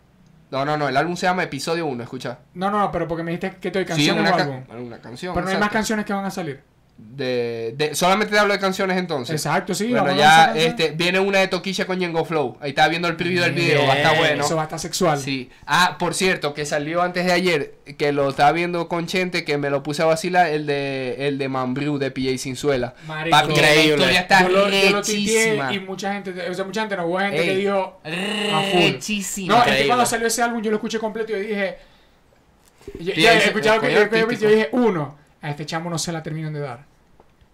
No, 0.51 0.65
no, 0.65 0.77
no, 0.77 0.89
el 0.89 0.97
álbum 0.97 1.15
se 1.17 1.27
llama 1.27 1.43
Episodio 1.43 1.87
1, 1.87 2.03
escucha. 2.03 2.39
No, 2.55 2.71
no, 2.71 2.79
no, 2.81 2.91
pero 2.93 3.07
porque 3.07 3.23
me 3.23 3.33
dijiste 3.33 3.57
que 3.61 3.71
te 3.71 3.85
doy 3.85 3.97
Sí, 3.97 4.11
una, 4.11 4.31
o 4.31 4.37
ca- 4.37 4.43
álbum. 4.43 4.63
una 4.87 4.99
canción. 4.99 5.35
Pero 5.35 5.47
no 5.47 5.53
hay 5.53 5.59
más 5.59 5.71
canciones 5.71 6.05
que 6.07 6.13
van 6.13 6.25
a 6.25 6.31
salir. 6.31 6.63
De, 7.03 7.75
de- 7.77 7.95
solamente 7.95 8.33
te 8.33 8.39
hablo 8.39 8.53
de 8.55 8.59
canciones 8.61 8.97
entonces. 8.97 9.35
Exacto, 9.35 9.75
sí. 9.75 9.89
Bueno, 9.91 10.15
ya 10.17 10.55
este, 10.57 10.91
viene 10.93 11.19
una 11.21 11.39
de 11.41 11.49
Toquilla 11.49 11.87
con 11.87 11.99
Yengo 11.99 12.25
Flow. 12.25 12.57
Ahí 12.61 12.71
estaba 12.71 12.89
viendo 12.89 13.09
el 13.09 13.17
preview 13.17 13.43
del 13.43 13.53
video, 13.53 13.87
va 13.87 13.93
a 13.93 13.97
estar 13.97 14.13
Bien, 14.13 14.25
bueno. 14.27 14.45
Eso 14.45 14.57
va 14.57 14.63
a 14.63 14.65
estar 14.65 14.79
sexual. 14.79 15.19
Sí. 15.19 15.51
Ah, 15.67 15.97
por 15.99 16.15
cierto, 16.15 16.55
que 16.55 16.65
salió 16.65 17.03
antes 17.03 17.25
de 17.27 17.33
ayer, 17.33 17.75
que 17.99 18.13
lo 18.13 18.29
estaba 18.31 18.53
viendo 18.53 18.89
con 18.89 19.07
Chente, 19.07 19.45
que 19.45 19.59
me 19.59 19.69
lo 19.71 19.83
puse 19.83 20.03
a 20.03 20.07
vacilar, 20.07 20.47
el 20.49 20.67
de 20.67 21.29
el 21.29 21.37
de 21.39 21.49
Mambrú 21.49 21.99
de 21.99 22.11
PJ 22.11 22.39
Sinzuela. 22.39 22.95
Marico. 23.07 23.37
Papi, 23.37 23.49
la 23.49 23.55
Increíble. 23.55 23.91
historia 23.97 24.21
está 24.21 24.43
yo 24.43 24.49
lo, 24.49 24.71
yo 24.71 24.91
lo 24.91 25.03
tuiteé 25.03 25.45
rechísima. 25.45 25.75
y 25.75 25.81
mucha 25.81 26.13
gente, 26.15 26.51
o 26.51 26.55
sea, 26.55 26.65
mucha 26.65 26.81
gente 26.81 26.97
no, 26.97 27.07
hubo 27.07 27.19
gente 27.19 27.37
que 27.43 27.51
Ey, 27.51 27.57
dijo 27.63 28.01
a 28.05 28.63
full. 28.73 28.81
Rechísima. 28.93 29.55
No, 29.55 29.59
es 29.59 29.65
que 29.65 29.69
Increíble. 29.71 29.89
cuando 29.89 30.07
salió 30.07 30.27
ese 30.27 30.43
álbum 30.43 30.63
yo 30.63 30.71
lo 30.71 30.77
escuché 30.77 30.99
completo 30.99 31.37
y 31.37 31.41
dije. 31.41 31.77
Yo, 32.99 33.13
ya 33.15 33.35
ese- 33.35 33.47
escuchaba 33.49 33.77
el 33.77 33.81
que 34.11 34.19
yo, 34.21 34.31
yo- 34.31 34.39
yo 34.39 34.49
dije, 34.49 34.69
uno, 34.73 35.19
a 35.43 35.51
este 35.51 35.67
chamo 35.67 35.91
no 35.91 35.99
se 35.99 36.13
la 36.13 36.23
terminan 36.23 36.53
de 36.53 36.61
dar. 36.61 36.90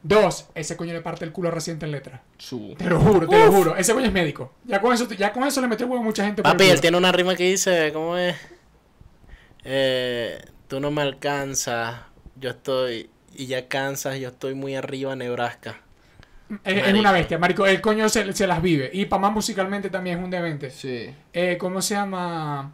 Dos, 0.06 0.48
ese 0.54 0.76
coño 0.76 0.92
le 0.92 1.00
parte 1.00 1.24
el 1.24 1.32
culo 1.32 1.50
reciente 1.50 1.84
en 1.84 1.90
letra. 1.92 2.22
Su- 2.38 2.76
Te 2.78 2.84
lo 2.84 3.00
juro, 3.00 3.26
te 3.28 3.38
lo 3.38 3.50
juro. 3.50 3.76
Ese 3.76 3.92
coño 3.92 4.06
es 4.06 4.12
médico. 4.12 4.52
Ya 4.64 4.80
con 4.80 4.92
eso, 4.92 5.08
ya 5.10 5.32
con 5.32 5.42
eso 5.44 5.60
le 5.60 5.66
metió 5.66 5.86
huevo 5.86 6.00
a 6.00 6.04
mucha 6.04 6.24
gente. 6.24 6.42
por 6.42 6.50
el 6.52 6.56
Papi, 6.56 6.70
él 6.70 6.80
tiene 6.80 6.96
una 6.96 7.10
rima 7.10 7.34
que 7.34 7.50
dice, 7.50 7.90
¿cómo 7.92 8.16
es? 8.16 8.36
Eh, 9.64 10.40
tú 10.68 10.78
no 10.78 10.92
me 10.92 11.02
alcanzas, 11.02 12.02
yo 12.36 12.50
estoy, 12.50 13.10
y 13.34 13.46
ya 13.46 13.66
cansas, 13.66 14.18
yo 14.20 14.28
estoy 14.28 14.54
muy 14.54 14.76
arriba, 14.76 15.16
Nebraska. 15.16 15.80
Es, 16.62 16.94
una 16.94 17.10
bestia, 17.10 17.38
marico. 17.38 17.66
El 17.66 17.80
coño 17.80 18.08
se, 18.08 18.32
se 18.32 18.46
las 18.46 18.62
vive. 18.62 18.88
Y 18.92 19.06
para 19.06 19.22
más 19.22 19.32
musicalmente 19.32 19.90
también 19.90 20.18
es 20.18 20.24
un 20.24 20.30
demente. 20.30 20.70
Sí. 20.70 21.12
Eh, 21.32 21.56
¿Cómo 21.58 21.82
se 21.82 21.94
llama? 21.94 22.72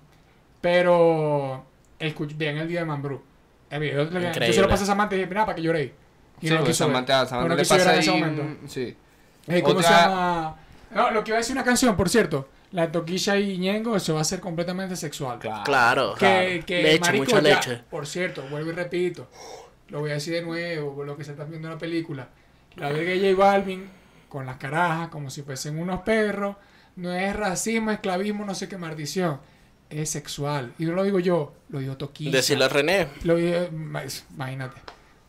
Pero. 0.60 1.64
Escuch, 1.98 2.36
bien 2.36 2.58
el 2.58 2.66
video 2.68 2.80
de 2.80 2.86
Mambrú. 2.86 3.22
El 3.70 3.80
video, 3.80 4.10
yo 4.10 4.52
se 4.52 4.60
lo 4.60 4.68
pasé 4.68 4.82
a 4.82 4.88
Samantha 4.88 5.14
y 5.14 5.18
dije, 5.20 5.30
mira, 5.30 5.46
para 5.46 5.56
que 5.56 5.62
lloré. 5.62 5.94
Y 6.42 6.48
Sí, 6.48 6.50
no 6.52 6.58
porque 6.58 6.72
quiso 6.72 6.84
ver. 6.86 6.92
Samantha, 6.94 7.26
Samantha 7.26 7.48
No, 7.48 7.54
le 7.54 7.62
quiso 7.62 7.74
ver 7.76 7.84
pasa 7.84 7.94
en 7.94 8.00
ese 8.00 8.10
momento. 8.10 8.68
Sí. 8.68 8.96
Eh, 9.48 9.62
¿Cómo 9.62 9.78
Otra- 9.78 9.88
se 9.88 9.94
llama? 9.94 10.56
No, 10.94 11.10
lo 11.10 11.24
que 11.24 11.30
iba 11.30 11.36
a 11.36 11.40
decir 11.40 11.54
una 11.56 11.64
canción, 11.64 11.96
por 11.96 12.08
cierto. 12.10 12.48
La 12.72 12.82
de 12.86 12.88
Toquilla 12.92 13.36
y 13.38 13.58
Ñengo, 13.58 13.96
eso 13.96 14.14
va 14.14 14.20
a 14.22 14.24
ser 14.24 14.40
completamente 14.40 14.96
sexual. 14.96 15.38
Claro, 15.64 16.14
Que, 16.18 16.62
que 16.66 16.82
leche, 16.82 17.00
marico, 17.00 17.24
mucha 17.24 17.36
ya- 17.40 17.54
leche. 17.56 17.80
Por 17.90 18.06
cierto, 18.06 18.42
vuelvo 18.50 18.70
y 18.70 18.74
repito. 18.74 19.28
Lo 19.88 20.00
voy 20.00 20.10
a 20.10 20.14
decir 20.14 20.32
de 20.34 20.42
nuevo, 20.42 20.94
por 20.94 21.06
lo 21.06 21.16
que 21.16 21.24
se 21.24 21.32
está 21.32 21.44
viendo 21.44 21.68
en 21.68 21.74
la 21.74 21.78
película. 21.78 22.28
La 22.76 22.90
verga 22.90 23.10
de 23.10 23.32
J 23.34 23.38
Balvin, 23.42 23.90
con 24.30 24.46
las 24.46 24.56
carajas, 24.56 25.08
como 25.08 25.28
si 25.28 25.42
fuesen 25.42 25.78
unos 25.78 26.00
perros, 26.00 26.56
no 26.96 27.12
es 27.12 27.36
racismo, 27.36 27.90
esclavismo, 27.90 28.44
no 28.46 28.54
sé 28.54 28.68
qué 28.68 28.78
maldición. 28.78 29.38
Es 29.90 30.08
sexual. 30.08 30.72
Y 30.78 30.86
no 30.86 30.92
lo 30.94 31.04
digo 31.04 31.18
yo, 31.18 31.52
lo 31.68 31.78
digo 31.80 31.98
Toquilla. 31.98 32.30
Decirle 32.32 32.64
a 32.64 32.68
René. 32.68 33.08
Lo 33.24 33.36
digo, 33.36 33.68
ma- 33.72 34.02
imagínate. 34.34 34.80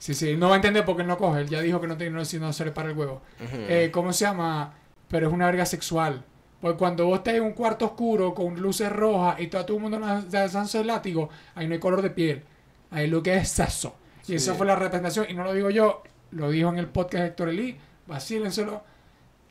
Sí, 0.03 0.13
sí, 0.13 0.35
no 0.35 0.49
va 0.49 0.55
a 0.55 0.57
entender 0.57 0.83
porque 0.83 1.05
no 1.05 1.17
coge. 1.17 1.39
Él 1.39 1.47
ya 1.47 1.61
dijo 1.61 1.79
que 1.79 1.87
no, 1.87 1.95
tiene, 1.95 2.25
si 2.25 2.37
no 2.37 2.51
se 2.51 2.65
le 2.65 2.71
para 2.71 2.89
el 2.89 2.97
huevo. 2.97 3.21
Eh, 3.39 3.89
¿Cómo 3.89 4.11
se 4.11 4.25
llama? 4.25 4.73
Pero 5.07 5.27
es 5.29 5.33
una 5.33 5.45
verga 5.45 5.65
sexual. 5.65 6.25
Porque 6.59 6.77
cuando 6.77 7.05
vos 7.05 7.19
estás 7.19 7.35
en 7.35 7.43
un 7.43 7.53
cuarto 7.53 7.85
oscuro 7.85 8.33
con 8.33 8.59
luces 8.59 8.91
rojas 8.91 9.39
y 9.39 9.47
todo, 9.47 9.63
todo 9.65 9.77
el 9.77 9.83
mundo 9.83 9.99
lanzándose 9.99 10.81
el 10.81 10.87
látigo, 10.87 11.29
ahí 11.55 11.67
no 11.67 11.73
hay 11.75 11.79
color 11.79 12.01
de 12.01 12.09
piel. 12.09 12.43
Ahí 12.91 13.07
lo 13.07 13.23
que 13.23 13.33
es 13.37 13.47
sexo. 13.47 13.95
Y 14.27 14.35
esa 14.35 14.55
fue 14.55 14.65
la 14.65 14.75
representación. 14.75 15.25
Y 15.29 15.35
no 15.35 15.45
lo 15.45 15.53
digo 15.53 15.69
yo, 15.69 16.03
lo 16.31 16.49
dijo 16.49 16.67
en 16.67 16.79
el 16.79 16.87
podcast 16.87 17.23
Héctor 17.23 17.47
Elí. 17.47 17.77
Vacílenselo. 18.05 18.83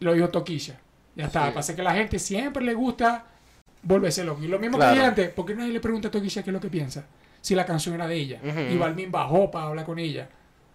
Lo 0.00 0.12
dijo 0.12 0.28
Toquilla. 0.28 0.78
Ya 1.16 1.28
está. 1.28 1.54
Pasa 1.54 1.74
que 1.74 1.80
a 1.80 1.84
la 1.84 1.94
gente 1.94 2.18
siempre 2.18 2.62
le 2.62 2.74
gusta 2.74 3.24
volverse 3.84 4.22
loco. 4.22 4.42
Y 4.42 4.48
lo 4.48 4.58
mismo 4.58 4.76
que 4.76 4.80
Claro. 4.82 4.94
dije 4.96 5.06
antes, 5.06 5.30
¿por 5.30 5.46
qué 5.46 5.54
nadie 5.54 5.72
le 5.72 5.80
pregunta 5.80 6.08
a 6.08 6.10
Toquilla 6.10 6.42
qué 6.42 6.50
es 6.50 6.54
lo 6.54 6.60
que 6.60 6.68
piensa? 6.68 7.06
Si 7.40 7.54
la 7.54 7.64
canción 7.64 7.94
era 7.94 8.06
de 8.06 8.16
ella. 8.16 8.38
Y 8.70 8.76
Balvin 8.76 9.10
bajó 9.10 9.50
para 9.50 9.68
hablar 9.68 9.86
con 9.86 9.98
ella. 9.98 10.28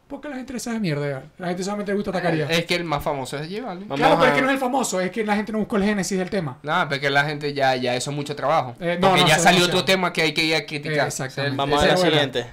Porque 0.07 0.29
la 0.29 0.37
gente 0.37 0.53
le 0.53 0.59
sabe 0.59 0.79
mierda. 0.79 1.07
ya. 1.09 1.23
La 1.37 1.47
gente 1.47 1.63
solamente 1.63 1.91
le 1.91 1.95
gusta 1.97 2.11
atacar 2.11 2.33
ya. 2.33 2.45
Es 2.45 2.65
que 2.65 2.75
el 2.75 2.85
más 2.85 3.03
famoso 3.03 3.37
es 3.37 3.49
J 3.49 3.65
Balvin. 3.65 3.89
Vamos 3.89 3.99
Claro, 3.99 4.15
pero 4.19 4.25
a- 4.25 4.29
es 4.29 4.35
que 4.35 4.41
no 4.41 4.47
es 4.47 4.53
el 4.53 4.59
famoso, 4.59 5.01
es 5.01 5.11
que 5.11 5.25
la 5.25 5.35
gente 5.35 5.51
no 5.51 5.57
buscó 5.59 5.75
el 5.75 5.83
génesis 5.83 6.17
del 6.17 6.29
tema. 6.29 6.57
Nada, 6.63 6.87
porque 6.87 7.09
la 7.09 7.25
gente 7.25 7.53
ya, 7.53 7.75
ya 7.75 7.93
eso 7.93 8.11
es 8.11 8.15
mucho 8.15 8.33
trabajo. 8.35 8.73
Eh, 8.79 8.97
no, 9.01 9.09
porque 9.09 9.23
no, 9.23 9.27
ya 9.27 9.33
eso 9.35 9.43
salió 9.43 9.65
otro 9.65 9.83
tema 9.83 10.13
que 10.13 10.21
hay 10.21 10.33
que 10.33 10.43
ir 10.45 10.55
a 10.55 10.65
criticar. 10.65 11.05
Eh, 11.05 11.07
exactamente. 11.07 11.57
Vamos 11.57 11.81
a 11.83 11.85
Esa 11.85 11.95
ver 11.95 11.95
la 11.95 11.99
buena. 11.99 12.11
siguiente. 12.33 12.51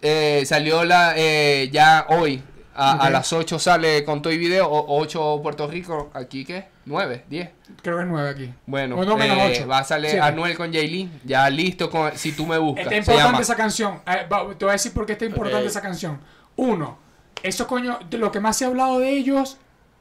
Eh, 0.00 0.44
salió 0.46 0.84
la 0.84 1.16
ya 1.16 1.64
ya 1.70 2.06
hoy. 2.08 2.42
A, 2.80 2.92
a 2.92 3.06
Ok. 3.06 3.10
las 3.10 3.32
8 3.32 3.58
sale 3.58 4.04
con 4.04 4.22
todo 4.22 4.32
y 4.32 4.38
video. 4.38 4.68
O, 4.70 5.00
8 5.00 5.40
Puerto 5.42 5.66
Rico. 5.66 6.10
¿Aquí 6.14 6.44
qué? 6.44 6.66
9, 6.84 7.24
10. 7.28 7.50
Creo 7.82 7.96
que 7.96 8.02
es 8.04 8.08
nueve 8.08 8.30
aquí. 8.30 8.54
Bueno, 8.66 8.96
O 8.96 9.04
no, 9.04 9.16
menos 9.16 9.36
eh, 9.36 9.52
ocho. 9.58 9.66
va 9.68 9.78
a 9.80 9.84
salir 9.84 10.10
Siete. 10.12 10.24
Anuel 10.24 10.56
con 10.56 10.72
Jaylin. 10.72 11.20
Ya 11.24 11.50
listo 11.50 11.90
con 11.90 12.16
Si 12.16 12.30
tú 12.32 12.46
me 12.46 12.56
buscas. 12.56 12.84
Está 12.84 12.90
se 12.90 12.98
importante 12.98 13.26
llama. 13.32 13.40
esa 13.42 13.56
canción. 13.56 14.00
Eh, 14.06 14.26
va- 14.32 14.54
te 14.56 14.64
voy 14.64 14.68
a 14.70 14.72
decir 14.74 14.92
por 14.92 15.04
qué 15.06 15.12
está 15.14 15.24
importante 15.24 15.64
Ok. 15.64 15.70
esa 15.70 15.82
canción. 15.82 16.20
Uno, 16.58 16.98
eso 17.42 17.66
coño, 17.66 17.98
de 18.10 18.18
lo 18.18 18.30
que 18.30 18.40
más 18.40 18.56
se 18.56 18.64
ha 18.64 18.68
hablado 18.68 18.98
de 18.98 19.10
ellos 19.12 19.58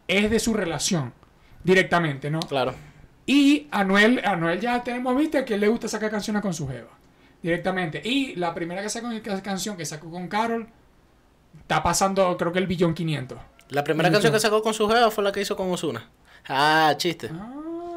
es 0.08 0.30
de 0.30 0.40
su 0.40 0.54
relación. 0.54 1.14
Directamente, 1.64 2.30
¿no? 2.32 2.40
Claro. 2.40 2.74
Y 3.26 3.68
Anuel, 3.72 4.22
Anuel 4.26 4.60
ya 4.60 4.84
tenemos 4.84 5.16
visto 5.18 5.44
que 5.46 5.58
le 5.58 5.68
gusta 5.68 5.88
sacar 5.88 6.10
canciones 6.10 6.42
con 6.42 6.54
su 6.54 6.68
jeva. 6.68 6.90
Directamente. 7.44 8.02
Y 8.04 8.36
la 8.36 8.54
primera 8.54 8.82
que 8.82 8.90
sacó 8.90 9.10
que- 9.10 9.22
canción 9.42 9.78
que 9.78 9.86
sacó 9.86 10.10
con 10.10 10.28
Carol 10.28 10.68
está 11.60 11.84
pasando, 11.84 12.36
creo 12.38 12.52
que 12.52 12.60
el 12.60 12.68
billón 12.68 12.94
500. 12.94 13.38
La 13.70 13.84
primera 13.84 14.10
canción 14.10 14.34
que 14.34 14.40
sacó 14.40 14.62
con 14.62 14.74
su 14.74 14.88
jeva 14.88 15.12
fue 15.12 15.24
la 15.24 15.32
que 15.32 15.42
hizo 15.42 15.56
con 15.56 15.70
Osuna. 15.72 16.10
Ah, 16.48 16.94
chiste. 16.98 17.30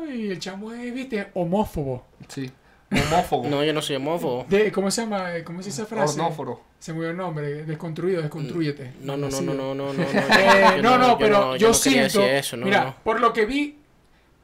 Ay, 0.06 0.32
el 0.32 0.38
chamo 0.40 0.72
es, 0.72 0.92
viste, 0.92 1.30
homófobo. 1.34 2.04
Sí. 2.28 2.50
Homófobo. 2.90 3.48
No, 3.48 3.62
yo 3.64 3.72
no 3.72 3.80
soy 3.82 3.96
homófobo. 3.96 4.46
De, 4.48 4.72
¿Cómo 4.72 4.90
se 4.90 5.02
llama? 5.02 5.28
¿Cómo 5.44 5.62
se 5.62 5.68
dice 5.68 5.82
esa 5.82 5.88
frase? 5.88 6.20
Onóforo. 6.20 6.60
Se 6.78 6.92
me 6.92 6.98
olvidó 6.98 7.10
el 7.12 7.16
nombre. 7.18 7.64
Desconstruido, 7.64 8.20
desconstrúyete. 8.22 8.94
No, 9.00 9.16
no, 9.16 9.28
no, 9.28 9.36
Así. 9.36 9.44
no, 9.44 9.54
no, 9.54 9.74
no, 9.74 9.92
no. 9.92 10.02
Eh, 10.02 10.78
no, 10.82 10.98
no, 10.98 11.16
pero 11.18 11.54
yo, 11.56 11.72
siento. 11.72 12.20
eso, 12.22 12.56
no, 12.56 12.64
mira, 12.66 12.84
no. 12.84 12.96
por 13.04 13.20
lo 13.20 13.32
que 13.32 13.46
vi, 13.46 13.78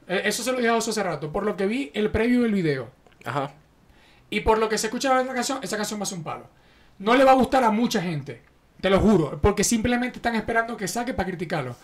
Eh, 0.07 0.21
Eso 0.25 0.43
se 0.43 0.51
lo 0.53 0.57
dije 0.59 0.69
a 0.69 0.75
Oso 0.75 0.91
hace 0.91 1.03
rato. 1.03 1.31
Por 1.31 1.43
lo 1.45 1.57
que 1.57 1.65
vi 1.67 1.91
el 1.93 2.09
preview 2.09 2.43
del 2.43 2.53
video 2.53 2.89
Ajá. 3.25 3.51
y 4.29 4.39
por 4.39 4.57
lo 4.59 4.69
que 4.69 4.77
se 4.77 4.87
escucha 4.87 5.19
en 5.19 5.27
la 5.27 5.33
canción, 5.33 5.59
esa 5.61 5.75
canción 5.75 5.99
va 5.99 6.03
a 6.03 6.05
ser 6.05 6.17
un 6.19 6.23
palo. 6.23 6.47
No 6.99 7.15
le 7.15 7.25
va 7.25 7.31
a 7.31 7.35
gustar 7.35 7.63
a 7.65 7.71
mucha 7.71 8.01
gente, 8.01 8.41
te 8.79 8.89
lo 8.89 8.99
juro, 9.01 9.39
porque 9.41 9.65
simplemente 9.65 10.19
están 10.19 10.35
esperando 10.35 10.77
que 10.77 10.87
saque 10.87 11.13
para 11.13 11.27
criticarlo. 11.27 11.75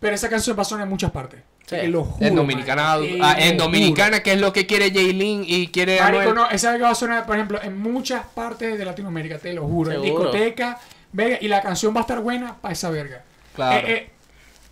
Pero 0.00 0.14
esa 0.14 0.28
canción 0.28 0.56
va 0.56 0.62
a 0.62 0.64
sonar 0.64 0.84
en 0.84 0.90
muchas 0.90 1.10
partes. 1.10 1.40
Sí. 1.66 1.76
Lo 1.88 2.04
juro. 2.04 2.26
En 2.26 2.34
Dominicana, 2.34 2.94
ah, 3.22 3.36
en 3.38 3.56
Dominicana, 3.56 4.22
que 4.22 4.32
es 4.32 4.40
lo 4.40 4.52
que 4.52 4.66
quiere 4.66 4.92
Jaylin 4.92 5.44
y 5.46 5.68
quiere 5.68 6.00
Marico, 6.00 6.32
no, 6.32 6.48
esa 6.48 6.76
va 6.78 6.90
a 6.90 6.94
sonar, 6.94 7.26
por 7.26 7.34
ejemplo, 7.34 7.60
en 7.60 7.76
muchas 7.78 8.24
partes 8.24 8.78
de 8.78 8.84
Latinoamérica, 8.84 9.38
te 9.38 9.52
lo 9.52 9.66
juro. 9.66 9.90
En 9.90 10.02
discoteca, 10.02 10.78
verga, 11.12 11.38
y 11.40 11.48
la 11.48 11.62
canción 11.62 11.94
va 11.94 12.00
a 12.00 12.02
estar 12.02 12.20
buena 12.20 12.56
para 12.60 12.72
esa 12.72 12.90
verga. 12.90 13.24
Claro. 13.54 13.86
Eh, 13.86 13.92
eh, 13.92 14.10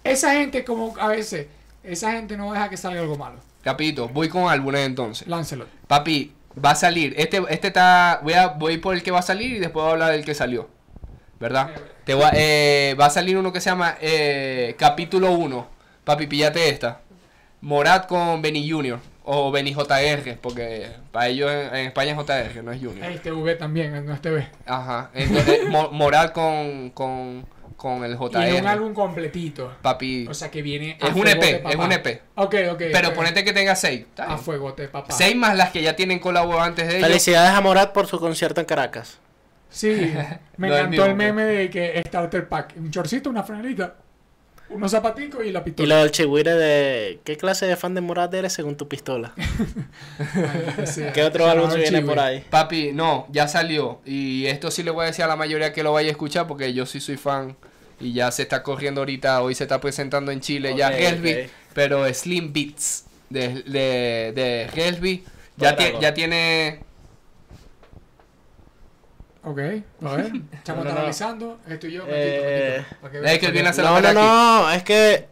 esa 0.05 0.35
gente, 0.35 0.65
como 0.65 0.95
a 1.01 1.09
veces, 1.09 1.49
esa 1.83 2.13
gente 2.13 2.37
no 2.37 2.53
deja 2.53 2.69
que 2.69 2.77
salga 2.77 3.01
algo 3.01 3.17
malo. 3.17 3.41
Capito, 3.63 4.09
voy 4.09 4.29
con 4.29 4.49
álbumes 4.49 4.87
entonces. 4.87 5.27
Lancelot. 5.27 5.69
Papi, 5.89 6.33
va 6.63 6.73
a 6.73 6.75
salir. 6.75 7.15
Este, 7.17 7.43
este 7.49 7.69
está. 7.69 8.21
Voy 8.23 8.35
a 8.35 8.49
voy 8.49 8.79
por 8.79 8.95
el 8.95 9.03
que 9.03 9.11
va 9.11 9.21
a 9.21 9.23
salir 9.23 9.53
y 9.53 9.59
después 9.59 9.83
voy 9.83 9.89
a 9.89 9.93
hablar 9.93 10.13
del 10.13 10.25
que 10.25 10.35
salió. 10.35 10.69
¿Verdad? 11.45 11.71
Te 12.05 12.15
voy 12.15 12.25
a- 12.25 12.33
eh, 12.35 12.97
va 12.99 13.05
a 13.07 13.11
salir 13.11 13.37
uno 13.37 13.53
que 13.53 13.61
se 13.61 13.69
llama 13.69 13.97
eh, 14.01 14.75
Capítulo 14.79 15.33
1. 15.33 15.69
Papi, 16.05 16.27
píllate 16.27 16.71
esta. 16.71 17.01
Morat 17.61 18.07
con 18.07 18.41
Benny 18.41 18.71
Junior. 18.71 18.99
O 19.25 19.51
Benny 19.51 19.75
JR. 19.75 20.39
Porque 20.41 20.87
para 21.13 21.29
ellos 21.29 21.51
en, 21.53 21.75
en 21.77 21.87
España 21.89 22.13
es 22.13 22.17
JR, 22.17 22.63
no 22.63 22.73
es 22.73 22.81
Junior. 22.83 23.11
Este 23.11 23.31
V 23.31 23.55
también, 23.57 24.07
no 24.07 24.15
este 24.15 24.31
V. 24.31 24.49
Ajá. 24.65 25.11
Entonces, 25.13 25.69
Mo- 25.69 25.91
Morat 25.91 26.33
con, 26.33 26.89
con, 26.91 27.45
con 27.77 28.05
el 28.05 28.13
Y 28.13 28.15
es 28.15 28.21
un 28.21 28.31
JR. 28.31 28.67
álbum 28.67 28.95
completito. 28.95 29.71
Papi. 29.83 30.27
O 30.27 30.33
sea 30.33 30.51
que 30.51 30.63
viene 30.63 30.97
a 30.99 31.09
Es 31.09 31.15
un 31.15 31.27
EP, 31.29 31.43
es 31.43 31.59
papá. 31.61 31.85
un 31.85 31.93
EP. 31.93 32.23
Ok, 32.37 32.55
ok. 32.73 32.83
Pero 32.91 33.09
ok. 33.11 33.15
ponete 33.15 33.45
que 33.45 33.53
tenga 33.53 33.77
6. 33.77 34.07
A 34.17 34.39
fuego, 34.39 34.75
papá. 34.91 35.13
6 35.15 35.37
más 35.37 35.55
las 35.59 35.71
que 35.73 35.83
ya 35.83 35.95
tienen 35.95 36.21
colabo 36.21 36.59
antes 36.59 36.87
de 36.89 36.97
ellos. 36.97 37.07
Felicidades 37.09 37.51
a 37.55 37.61
Morat 37.61 37.93
por 37.93 38.07
su 38.07 38.19
concierto 38.19 38.61
en 38.63 38.67
Caracas. 38.67 39.19
Sí, 39.75 40.13
me 40.57 40.69
encantó 40.69 41.05
el 41.07 41.17
meme 41.17 41.43
de 41.45 41.69
que 41.71 42.01
Starter 42.07 42.49
Pack. 42.49 42.75
Un 42.77 42.91
chorcito, 42.93 43.29
una 43.29 43.43
franelita, 43.43 43.97
unos 44.69 44.93
zapaticos 44.93 45.45
y 45.45 45.51
la 45.51 45.61
Y 45.61 45.63
pistola. 45.63 45.97
lo 45.97 46.03
del 46.03 46.11
chihuire 46.13 46.53
de... 46.55 47.21
¿Qué 47.25 47.37
clase 47.37 47.67
de 47.67 47.77
fan 47.77 47.95
de 47.95 48.01
Morat 48.01 48.33
eres 48.35 48.53
según 48.53 48.77
tu 48.77 48.89
pistola? 48.89 49.35
¿Qué 51.13 51.23
otro 51.25 51.49
álbum 51.49 51.71
se 51.71 51.79
viene 51.79 52.03
por 52.03 52.19
ahí? 52.19 52.45
Papi, 52.49 52.93
no, 52.93 53.27
ya 53.31 53.49
salió. 53.49 54.01
Y 54.05 54.47
esto 54.47 54.71
sí 54.71 54.83
le 54.85 54.91
voy 54.93 55.05
a 55.05 55.07
decir 55.07 55.25
a 55.25 55.29
la 55.29 55.37
mayoría 55.37 55.73
que 55.73 55.83
lo 55.83 55.93
vaya 55.93 56.09
a 56.09 56.13
escuchar 56.13 56.47
porque 56.47 56.73
yo 56.73 56.87
sí 56.87 57.01
soy 57.01 57.17
fan. 57.17 57.57
Y 58.01 58.13
ya 58.13 58.31
se 58.31 58.43
está 58.43 58.63
corriendo 58.63 59.01
ahorita, 59.01 59.43
hoy 59.43 59.55
se 59.55 59.65
está 59.65 59.81
presentando 59.81 60.33
en 60.33 60.41
Chile 60.41 60.75
ya 60.77 60.89
ok. 60.89 61.51
pero 61.73 62.13
Slim 62.13 62.53
Beats 62.53 63.07
de, 63.31 63.63
de, 63.63 64.33
de 64.35 64.69
Hellby 64.75 65.25
ya, 65.57 65.77
ya 66.01 66.15
tiene... 66.15 66.81
Ok, 69.45 69.59
a 69.59 70.17
ver. 70.17 70.33
No, 70.67 70.85
no. 70.85 70.91
analizando. 70.91 71.59
Esto 71.69 71.87
y 71.87 71.93
yo. 71.93 72.05
Eh, 72.09 72.85
es 73.25 73.39
que 73.39 73.51
viene 73.51 73.69
a 73.69 73.71
hacer 73.71 73.85
No, 73.85 74.01
no, 74.01 74.13
no, 74.13 74.71
es 74.71 74.83
que 74.83 75.29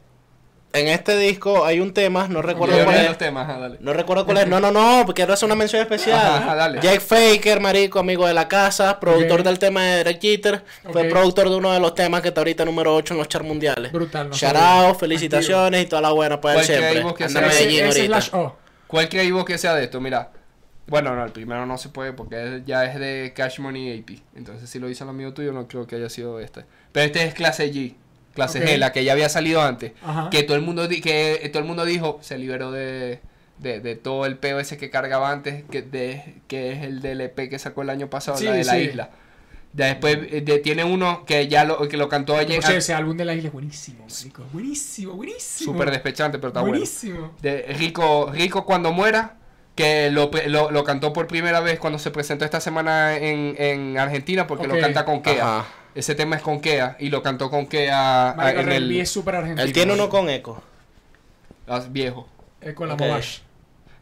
en 0.75 0.89
este 0.89 1.17
disco 1.19 1.65
hay 1.65 1.81
un 1.81 1.93
tema, 1.93 2.29
no 2.29 2.41
recuerdo 2.41 2.83
cuál 2.85 2.97
es. 2.97 3.07
los 3.09 3.19
temas, 3.19 3.49
ajá, 3.49 3.59
dale. 3.59 3.77
No 3.81 3.93
recuerdo 3.93 4.25
cuál 4.25 4.39
es. 4.39 4.47
No, 4.49 4.59
no, 4.61 4.71
no, 4.71 5.03
porque 5.05 5.21
quiero 5.21 5.35
hacer 5.35 5.47
una 5.47 5.55
mención 5.55 5.83
especial. 5.83 6.19
Ajá, 6.19 6.37
ajá, 6.39 6.55
dale. 6.55 6.81
Jake 6.81 7.01
Faker, 7.01 7.61
marico, 7.61 7.99
amigo 7.99 8.27
de 8.27 8.35
la 8.35 8.49
casa, 8.49 8.99
productor 8.99 9.43
del 9.43 9.59
tema 9.59 9.83
de 9.83 9.97
Derek 9.99 10.21
Jeter, 10.21 10.65
fue 10.91 11.05
productor 11.05 11.51
de 11.51 11.57
uno 11.57 11.73
de 11.73 11.81
los 11.81 11.95
temas 11.95 12.23
que 12.23 12.29
está 12.29 12.41
ahorita 12.41 12.65
número 12.65 12.95
8 12.95 13.15
en 13.15 13.19
los 13.19 13.29
charts 13.29 13.47
mundiales. 13.47 13.93
Brutal, 13.93 14.31
no 14.31 14.35
Shout 14.35 14.99
felicitaciones 14.99 15.85
y 15.85 15.87
toda 15.87 16.03
la 16.03 16.13
buena 16.13 16.41
para 16.41 16.61
él 16.61 16.67
¿Cuál 16.67 17.03
siempre. 17.03 17.25
Anda 17.27 17.41
Medellín 17.43 17.85
ahorita. 17.87 18.07
slash 18.07 18.31
O. 18.33 18.57
¿Cuál 18.87 19.09
creéis 19.09 19.33
vos 19.33 19.45
que 19.45 19.59
sea 19.59 19.75
de 19.75 19.85
esto? 19.85 20.01
Mira. 20.01 20.31
Bueno, 20.87 21.15
no, 21.15 21.25
el 21.25 21.33
primero 21.33 21.65
no 21.65 21.79
se 21.79 21.89
puede 21.89 22.13
porque 22.13 22.63
ya 22.67 22.85
es 22.85 22.99
de 22.99 23.33
Cash 23.35 23.61
Money 23.61 23.99
AP. 24.01 24.19
Entonces, 24.37 24.69
si 24.69 24.79
lo 24.79 24.89
hizo 24.91 25.05
el 25.05 25.11
amigo 25.11 25.33
tuyo, 25.33 25.53
no 25.53 25.69
creo 25.69 25.87
que 25.87 25.97
haya 25.97 26.09
sido 26.11 26.41
este. 26.41 26.65
Pero 26.93 27.07
este 27.07 27.25
es 27.25 27.35
clase 27.35 27.73
G. 27.73 27.95
Clase. 28.35 28.65
G, 28.67 28.79
la 28.79 28.93
que 28.93 29.05
ya 29.05 29.13
había 29.13 29.29
salido 29.29 29.63
antes. 29.63 29.93
Ajá. 30.03 30.29
Que 30.31 30.43
todo 30.43 30.57
el 30.57 30.63
mundo 30.63 30.89
di- 30.89 31.01
que 31.01 31.35
eh, 31.43 31.49
todo 31.51 31.63
el 31.63 31.69
mundo 31.69 31.85
dijo, 31.85 32.19
se 32.23 32.37
liberó 32.39 32.71
de, 32.73 33.21
de, 33.59 33.81
de 33.81 33.95
todo 33.95 34.27
el 34.27 34.39
peo 34.39 34.59
ese 34.59 34.77
que 34.77 34.91
cargaba 34.91 35.31
antes, 35.31 35.65
que, 35.71 35.83
de, 35.83 36.37
que 36.49 36.73
es 36.73 36.83
el 36.83 37.01
del 37.03 37.21
EP 37.21 37.49
que 37.49 37.59
sacó 37.59 37.83
el 37.83 37.91
año 37.91 38.09
pasado, 38.11 38.37
Sí, 38.39 38.45
la 38.47 38.53
de 38.53 38.65
la 38.65 38.79
isla. 38.79 39.11
Ya 39.75 39.87
Después 39.87 40.19
eh, 40.31 40.41
de- 40.43 40.59
tiene 40.59 40.85
uno 40.85 41.25
que 41.25 41.47
ya 41.49 41.65
lo, 41.65 41.87
que 41.89 41.97
lo 41.97 42.09
cantó 42.09 42.37
ayer. 42.37 42.59
O 42.59 42.63
sea, 42.63 42.77
ese 42.77 42.93
álbum 42.93 43.17
de 43.17 43.25
la 43.25 43.35
isla 43.35 43.49
es 43.49 43.53
buenísimo, 43.53 44.05
marico. 44.11 44.45
Buenísimo, 44.53 45.13
buenísimo. 45.15 45.73
Súper 45.73 45.91
despechante, 45.91 46.39
pero 46.39 46.49
está 46.49 46.61
bueno. 46.61 46.73
Buenísimo. 46.75 47.35
de 47.41 47.63
Rico, 47.79 48.31
Rico 48.33 48.65
cuando 48.67 48.93
muera, 48.93 49.37
que 49.75 50.11
lo, 50.11 50.31
pre- 50.31 50.49
lo, 50.49 50.71
lo 50.71 50.85
cantó 50.85 51.13
por 51.13 51.27
primera 51.27 51.61
vez 51.61 51.79
cuando 51.79 51.99
se 51.99 52.11
presentó 52.11 52.45
esta 52.45 52.61
semana 52.61 53.17
en, 53.17 53.55
en 53.59 53.99
Argentina, 53.99 54.47
porque 54.47 54.67
lo 54.67 54.79
canta 54.79 55.05
con 55.05 55.23
Kea. 55.23 55.59
Ajá. 55.61 55.67
Ese 55.95 56.15
tema 56.15 56.37
es 56.37 56.43
con 56.43 56.61
Kea 56.61 56.97
y 56.99 57.11
lo 57.11 57.23
cantó 57.23 57.51
con 57.51 57.67
Kea 57.67 58.31
ah, 58.31 58.35
Marico, 58.35 58.63
en 58.63 58.73
el 58.73 59.01
es 59.01 59.11
súper 59.11 59.37
argentino. 59.37 59.63
Él 59.67 59.73
tiene 59.73 59.93
uno 59.93 60.09
con 60.09 60.31
eco. 60.31 60.63
ah, 61.69 61.83
viejo. 61.91 62.29
Con 62.75 62.89
la 62.89 62.95
Ok. 62.95 63.01
Mobash. 63.01 63.39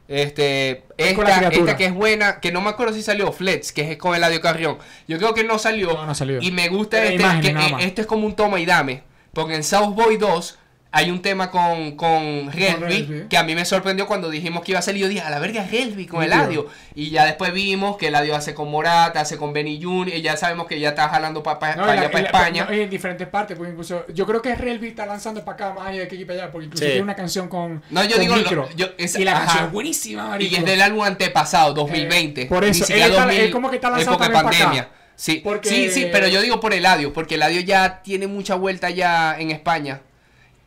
Este, 0.07 0.83
esta, 0.97 1.49
esta 1.51 1.77
que 1.77 1.85
es 1.85 1.95
buena, 1.95 2.41
que 2.41 2.51
no 2.51 2.61
me 2.61 2.71
acuerdo 2.71 2.93
si 2.93 3.03
salió 3.03 3.31
Flex, 3.31 3.73
que 3.73 3.93
es 3.93 3.97
con 3.97 4.15
Eladio 4.15 4.41
Carrión. 4.41 4.77
Yo 5.07 5.19
creo 5.19 5.35
que 5.35 5.45
no 5.45 5.59
salió. 5.59 5.93
No, 5.93 6.05
no 6.07 6.15
salió. 6.17 6.41
Y 6.43 6.51
me 6.51 6.69
gusta 6.69 6.99
Era 7.05 7.35
este, 7.37 7.53
que 7.55 7.59
eh, 7.61 7.77
este 7.79 8.01
es 8.01 8.07
como 8.09 8.27
un 8.27 8.35
toma 8.35 8.59
y 8.59 8.67
dame. 8.67 9.05
Porque 9.33 9.55
en 9.55 9.63
South 9.63 9.95
Boy 9.95 10.17
2 10.17 10.59
hay 10.93 11.11
un 11.13 11.23
tema 11.23 11.51
con, 11.51 11.93
con 11.97 12.51
Resby. 12.53 13.27
que 13.29 13.37
a 13.37 13.45
mí 13.45 13.55
me 13.55 13.65
sorprendió 13.65 14.07
cuando 14.09 14.29
dijimos 14.29 14.65
que 14.65 14.73
iba 14.73 14.81
a 14.81 14.83
salir. 14.83 15.03
Yo 15.03 15.09
dije, 15.09 15.21
a 15.21 15.31
la 15.31 15.39
verga 15.39 15.63
es 15.65 15.71
Resby 15.71 16.07
con 16.07 16.21
Nítido. 16.21 16.37
Eladio. 16.41 16.67
Y 16.97 17.11
ya 17.11 17.25
después 17.27 17.53
vimos 17.53 17.97
que 17.97 18.09
Eladio 18.09 18.35
hace 18.35 18.55
con 18.55 18.69
Morata, 18.71 19.21
hace 19.21 19.37
con 19.37 19.53
Benny 19.53 19.81
Junior. 19.81 20.17
Y 20.17 20.21
ya 20.23 20.37
sabemos 20.37 20.67
que 20.67 20.81
ya 20.81 20.89
está 20.91 21.09
jalando 21.09 21.43
para 21.45 21.77
No, 21.77 21.85
y 21.85 21.87
la- 21.87 21.93
allá 21.93 22.11
para 22.11 22.23
la- 22.23 22.27
España. 22.29 22.67
no, 22.69 22.73
en 22.75 22.91
diferentes 22.91 23.29
partes, 23.29 23.57
porque 23.57 23.71
incluso 23.71 24.05
yo 24.13 24.27
creo 24.27 24.43
que 24.43 24.55
Relby 24.55 24.89
está 24.89 25.07
lanzando 25.07 25.45
para 25.45 25.55
acá 25.69 25.75
más 25.79 25.87
allá 25.89 26.01
de 26.01 26.09
que 26.09 26.17
aquí 26.17 26.25
para 26.25 26.43
allá, 26.43 26.51
porque 26.53 26.67
incluso 26.67 26.85
Sí. 26.85 26.91
tiene 26.91 27.03
una 27.05 27.15
canción 27.15 27.49
con 27.49 27.83
No, 27.91 28.03
yo 28.05 28.11
con 28.17 28.21
digo, 28.21 28.35
lo- 28.37 28.43
micro. 28.43 28.69
yo- 28.77 28.89
es- 28.99 29.17
y 29.17 29.25
la 29.25 29.33
ajá. 29.33 29.45
canción 29.47 29.65
es 29.67 29.73
buenísima, 29.73 30.27
marico. 30.29 30.55
y 30.55 30.59
es 30.59 30.65
del 30.65 30.83
álbum 30.83 31.03
antepasado, 31.05 31.73
2020. 31.73 32.43
Eh, 32.43 32.47
por 32.47 32.65
eso, 32.65 32.85
él 32.93 33.03
está- 33.03 33.27
2000, 33.27 33.41
él 33.43 33.51
como 33.53 33.71
que 33.71 33.77
está 33.77 33.91
lanzado 33.91 34.17
época 34.17 34.29
de 34.29 34.35
también 34.35 34.51
pa' 34.51 34.57
acá. 34.59 34.65
pandemia. 34.81 34.91
Sí, 35.15 35.41
Porque- 35.45 35.69
sí, 35.69 35.91
sí, 35.91 36.09
pero 36.11 36.27
yo 36.29 36.41
digo 36.41 36.59
por 36.61 36.73
Eladio, 36.75 37.13
porque 37.13 37.35
Eladio 37.37 37.61
ya 37.61 38.01
tiene 38.03 38.27
mucha 38.27 38.55
vuelta 38.55 38.89
ya 38.91 39.37
en 39.39 39.51
España. 39.51 40.01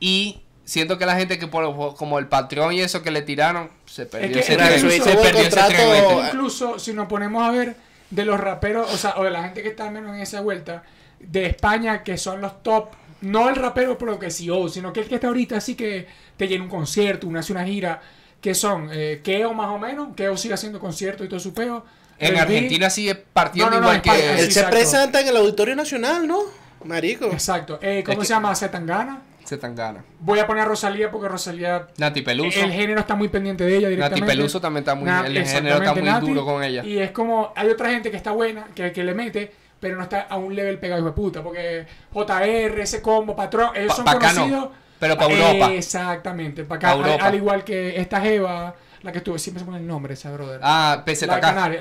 Y 0.06 0.42
siento 0.66 0.98
que 0.98 1.06
la 1.06 1.16
gente 1.16 1.40
que 1.40 1.48
por, 1.48 1.96
como 1.96 2.20
el 2.20 2.28
patrón 2.28 2.74
y 2.74 2.82
eso 2.82 3.02
que 3.02 3.10
le 3.12 3.22
tiraron, 3.22 3.70
se 3.86 4.06
perdió 4.06 4.34
que- 4.34 4.40
ese 4.42 4.52
es 4.54 4.58
que 4.58 4.64
tren. 4.66 4.78
incluso 4.80 5.04
Se 5.04 5.14
hubo 5.16 5.22
perdió 5.22 5.42
ese 5.42 5.50
contrato- 5.50 5.74
tren, 5.74 5.92
¿viste? 5.92 6.28
Incluso 6.28 6.80
si 6.80 6.94
nos 6.94 7.08
ponemos 7.08 7.42
a 7.44 7.52
ver 7.52 7.76
de 8.10 8.26
los 8.26 8.40
raperos, 8.40 8.94
o 8.94 8.98
sea, 8.98 9.14
o 9.18 9.24
de 9.24 9.30
la 9.30 9.44
gente 9.44 9.64
que 9.64 9.70
está 9.70 9.86
al 9.88 9.94
menos 9.94 10.14
en 10.16 10.22
esa 10.22 10.42
vuelta, 10.42 10.84
de 11.20 11.46
España, 11.46 12.04
que 12.04 12.18
son 12.18 12.42
los 12.42 12.62
top, 12.64 12.90
no 13.22 13.48
el 13.48 13.56
rapero 13.56 13.98
pero 13.98 14.20
que 14.20 14.30
sí, 14.30 14.50
o, 14.50 14.68
sino 14.68 14.92
que 14.92 15.00
el 15.00 15.08
que 15.08 15.16
está 15.16 15.28
ahorita 15.28 15.56
así 15.58 15.76
que 15.76 16.06
te 16.36 16.48
llena 16.50 16.66
un 16.66 16.70
concierto, 16.70 17.26
una 17.28 17.40
hace 17.40 17.54
una 17.54 17.64
gira, 17.64 18.02
que 18.42 18.54
son 18.54 18.90
eh, 18.92 19.22
Keo 19.24 19.54
más 19.54 19.70
o 19.70 19.80
menos, 19.80 20.10
Keo 20.18 20.36
sigue 20.36 20.54
haciendo 20.56 20.80
conciertos 20.82 21.26
y 21.26 21.30
todo 21.30 21.40
su 21.40 21.54
peo. 21.54 21.86
En 22.20 22.38
Argentina 22.38 22.90
sigue 22.90 23.16
partiendo 23.16 23.72
No, 23.72 23.78
no, 23.80 23.88
no, 23.88 23.94
igual 23.94 23.96
en 23.98 24.02
que... 24.02 24.10
España, 24.10 24.32
Él 24.40 24.46
sí, 24.48 24.52
se 24.52 24.60
exacto. 24.60 24.76
presenta 24.78 25.22
en 25.22 25.28
el 25.30 25.38
Auditorio 25.38 25.76
Nacional, 25.78 26.28
¿no? 26.28 26.40
Marico. 26.84 27.28
Exacto. 27.32 27.80
Eh, 27.82 28.04
¿Cómo 28.06 28.22
Es 28.22 28.28
se 28.28 28.34
que- 28.34 28.36
llama? 28.38 28.54
Zetangana. 28.56 29.22
Se 29.44 29.58
tan 29.58 29.76
gana. 29.76 30.04
Voy 30.20 30.40
a 30.40 30.48
poner 30.48 30.64
a 30.64 30.66
Rosalía 30.66 31.12
porque 31.12 31.28
Rosalía 31.28 31.88
Nati 31.98 32.22
Peluso. 32.22 32.60
el 32.62 32.72
género 32.72 33.00
está 33.02 33.16
muy 33.16 33.28
pendiente 33.28 33.64
de 33.66 33.78
ella 33.78 33.90
directamente. 33.90 34.22
Nati 34.26 34.36
Peluso 34.38 34.62
también 34.62 34.84
está 34.84 34.96
muy... 34.96 35.06
Na- 35.06 35.26
el 35.28 35.46
género 35.46 35.76
está 35.78 35.94
muy 35.94 36.02
Nati. 36.04 36.26
duro 36.28 36.46
con 36.46 36.64
ella. 36.64 36.84
Y 36.86 36.98
es 37.00 37.12
como, 37.12 37.52
hay 37.56 37.68
otra 37.70 37.90
gente 37.90 38.10
que 38.10 38.18
está 38.18 38.32
buena, 38.32 38.68
que, 38.74 38.92
que 38.94 39.04
le 39.04 39.14
mete, 39.14 39.52
pero 39.80 39.98
no 39.98 40.04
está 40.04 40.22
a 40.22 40.38
un 40.38 40.56
level 40.56 40.80
pegado 40.80 41.04
de 41.04 41.12
puta. 41.12 41.44
Porque 41.44 41.86
JR, 42.14 42.80
ese 42.82 43.02
combo, 43.02 43.36
patrón, 43.36 43.72
ellos 43.76 43.90
Pa- 43.90 43.96
son 43.96 44.06
no, 44.06 44.12
conocidos. 44.14 44.70
pero 45.00 45.18
pa' 45.18 45.26
Eh, 45.26 45.34
Europa. 45.34 45.74
Exactamente, 45.74 46.64
para 46.64 46.78
acá. 46.78 46.88
Pa' 46.88 46.94
Al, 46.94 47.00
Europa. 47.00 47.26
al 47.28 47.36
igual 47.36 47.64
que 47.64 48.00
esta 48.00 48.22
Jeva, 48.22 48.76
la 49.04 49.12
que 49.12 49.18
estuvo, 49.20 49.38
siempre 49.38 49.60
se 49.60 49.66
pone 49.66 49.78
el 49.80 49.86
nombre 49.88 50.14
esa 50.14 50.32
brother. 50.32 50.60
Ah, 50.64 50.96
la 50.98 51.06
PZK. 51.06 51.28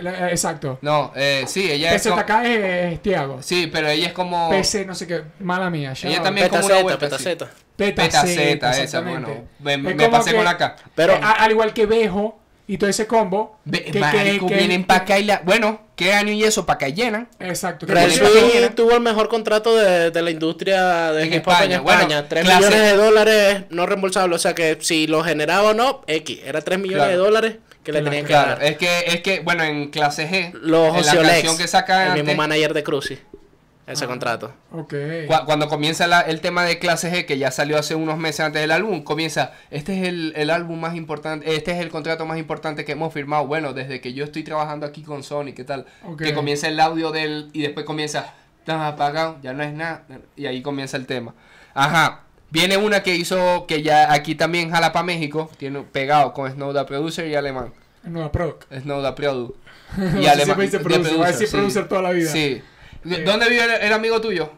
La- 0.03 0.11
eh, 0.29 0.31
exacto. 0.31 0.79
No, 0.83 1.13
eh, 1.15 1.45
sí, 1.47 1.71
ella 1.71 1.95
es... 1.95 2.03
como- 2.03 2.17
PZK 2.17 2.31
es, 2.45 2.93
es 2.95 3.03
Tiago. 3.03 3.43
Sí, 3.43 3.69
pero 3.73 3.89
ella 3.89 4.09
es 4.09 4.13
como... 4.13 4.51
PC, 4.51 4.85
no 4.85 4.95
sé 4.95 5.07
qué, 5.07 5.23
mala 5.41 5.71
mía. 5.71 5.95
Ella 6.03 6.17
out. 6.19 6.25
también- 6.25 6.49
como 6.49 6.67
una 6.67 6.75
Petaceta, 6.75 7.45
vuelta. 7.47 7.47
Peta, 7.77 8.03
Peta 8.03 8.21
Z, 8.27 8.73
Z, 8.73 8.83
esa, 8.83 9.01
bueno. 9.01 9.29
Me, 9.61 9.75
Es 9.75 9.81
me 9.81 10.09
pasé 10.09 10.31
que- 10.33 10.37
con 10.37 10.47
acá. 10.47 10.77
Pero 10.95 11.15
Eh, 11.15 11.21
al 11.23 11.51
igual 11.51 11.73
que 11.73 11.87
Bejo 11.87 12.39
y 12.67 12.79
todo 12.79 12.89
ese 12.89 13.07
combo. 13.07 13.59
Que- 13.71 13.85
que- 13.85 13.99
marico, 14.01 14.47
que- 14.47 14.55
vienen 14.55 14.83
que- 14.83 14.87
para 14.87 15.01
acá 15.03 15.19
y 15.19 15.25
la... 15.25 15.41
Bueno, 15.45 15.81
¿qué 15.97 16.13
año 16.13 16.33
y 16.33 16.45
eso? 16.45 16.65
Para 16.65 16.77
acá 16.77 16.89
llenan. 16.89 17.29
Exacto. 17.41 17.87
que 17.87 17.93
Real 17.95 18.11
España. 18.11 18.75
tuvo 18.75 18.93
el 18.93 19.01
mejor 19.01 19.29
contrato 19.29 19.77
de, 19.77 20.11
de 20.11 20.23
la 20.23 20.31
industria 20.31 21.13
de 21.13 21.25
En 21.25 21.33
hip 21.35 21.47
hop 21.47 21.53
en 21.63 21.73
España, 21.73 21.77
España. 21.77 22.07
bueno, 22.07 22.25
3 22.29 22.45
clase- 22.45 22.57
millones 22.59 22.81
de 22.83 22.97
dólares 22.97 23.63
no 23.71 23.87
reembolsables. 23.87 24.37
O 24.37 24.39
sea 24.39 24.55
que 24.55 24.79
si 24.81 25.07
lo 25.07 25.23
generaba 25.25 25.71
o 25.71 25.75
no, 25.75 26.03
X. 26.07 26.41
Era 26.45 26.61
3 26.63 26.79
millones 26.79 26.99
Claro. 27.07 27.11
de 27.13 27.17
dólares 27.19 27.57
que 27.83 27.93
le 27.93 27.99
Claro, 27.99 28.05
tenían 28.11 28.25
que 28.27 28.33
Claro, 28.33 28.51
dar. 28.53 28.63
es 28.65 28.79
que, 28.79 28.99
es 29.09 29.21
que, 29.23 29.41
bueno, 29.41 29.65
en 29.65 29.91
clase 29.91 30.29
G, 30.31 30.53
Los 30.55 30.97
en 30.97 31.17
la 31.17 31.23
canción 31.33 31.59
que 31.59 31.67
saca 31.67 32.05
el 32.05 32.09
antes, 32.11 32.25
mismo 32.25 32.37
manager 32.41 32.75
de 32.75 32.83
Cruci. 32.85 33.19
Ese 33.87 34.07
contrato. 34.07 34.53
Ok. 34.71 34.95
Cu- 35.27 35.45
Cuando 35.45 35.69
comienza 35.69 36.07
la- 36.07 36.21
el 36.21 36.41
tema 36.41 36.65
de 36.65 36.79
clase 36.79 37.11
G, 37.13 37.27
que 37.27 37.37
ya 37.39 37.51
salió 37.51 37.79
hace 37.79 37.95
unos 37.95 38.17
meses 38.19 38.41
antes 38.41 38.61
del 38.63 38.71
álbum, 38.71 39.03
comienza, 39.03 39.53
este 39.71 40.01
es 40.01 40.09
el, 40.09 40.33
el 40.37 40.51
álbum 40.51 40.79
más 40.81 40.95
importante, 40.95 41.55
este 41.57 41.73
es 41.73 41.79
el 41.79 41.89
contrato 41.91 42.25
más 42.25 42.39
importante 42.39 42.85
que 42.85 42.93
hemos 42.93 43.13
firmado, 43.13 43.47
bueno, 43.47 43.73
desde 43.73 44.01
que 44.01 44.13
yo 44.13 44.25
estoy 44.25 44.45
trabajando 44.45 44.87
aquí 44.87 45.03
con 45.03 45.23
Sony, 45.23 45.53
¿qué 45.55 45.65
tal? 45.65 45.87
Que 46.19 46.33
comienza 46.35 46.69
el 46.69 46.79
audio 46.81 47.11
del, 47.11 47.51
y 47.53 47.63
después 47.63 47.85
comienza, 47.85 48.35
estás 48.61 48.81
apagado, 48.93 49.39
ya 49.43 49.53
no 49.53 49.63
es 49.65 49.73
nada, 49.73 50.05
y 50.37 50.47
ahí 50.47 50.63
comienza 50.63 50.97
el 50.97 51.07
tema. 51.07 51.35
Ajá, 51.75 52.21
viene 52.51 52.77
una 52.77 53.03
que 53.03 53.17
hizo, 53.17 53.67
que 53.67 53.83
ya 53.83 54.13
aquí 54.13 54.35
también 54.37 54.71
jala 54.71 54.93
para 54.93 55.03
México, 55.05 55.51
tiene 55.59 55.81
pegado 55.83 56.33
con 56.33 56.51
Snow 56.51 56.73
the 56.73 56.85
Producer 56.85 57.27
y 57.27 57.35
Alemán, 57.35 57.73
Nueva 58.05 58.31
Product. 58.31 58.73
Snow 58.73 59.03
the 59.03 59.13
Produ. 59.13 59.57
Y 59.97 60.27
Alemán. 60.27 60.37
siempre 60.45 60.65
dice 60.67 60.79
the 60.79 60.85
producer, 60.85 61.21
va 61.21 61.27
a 61.27 61.33
decir 61.33 61.49
sí. 61.49 61.57
producer 61.57 61.89
toda 61.89 62.03
la 62.03 62.11
vida. 62.13 62.31
Sí. 62.31 62.63
¿Dónde 63.05 63.49
vive 63.49 63.65
el, 63.65 63.71
el 63.83 63.93
amigo 63.93 64.21
tuyo? 64.21 64.51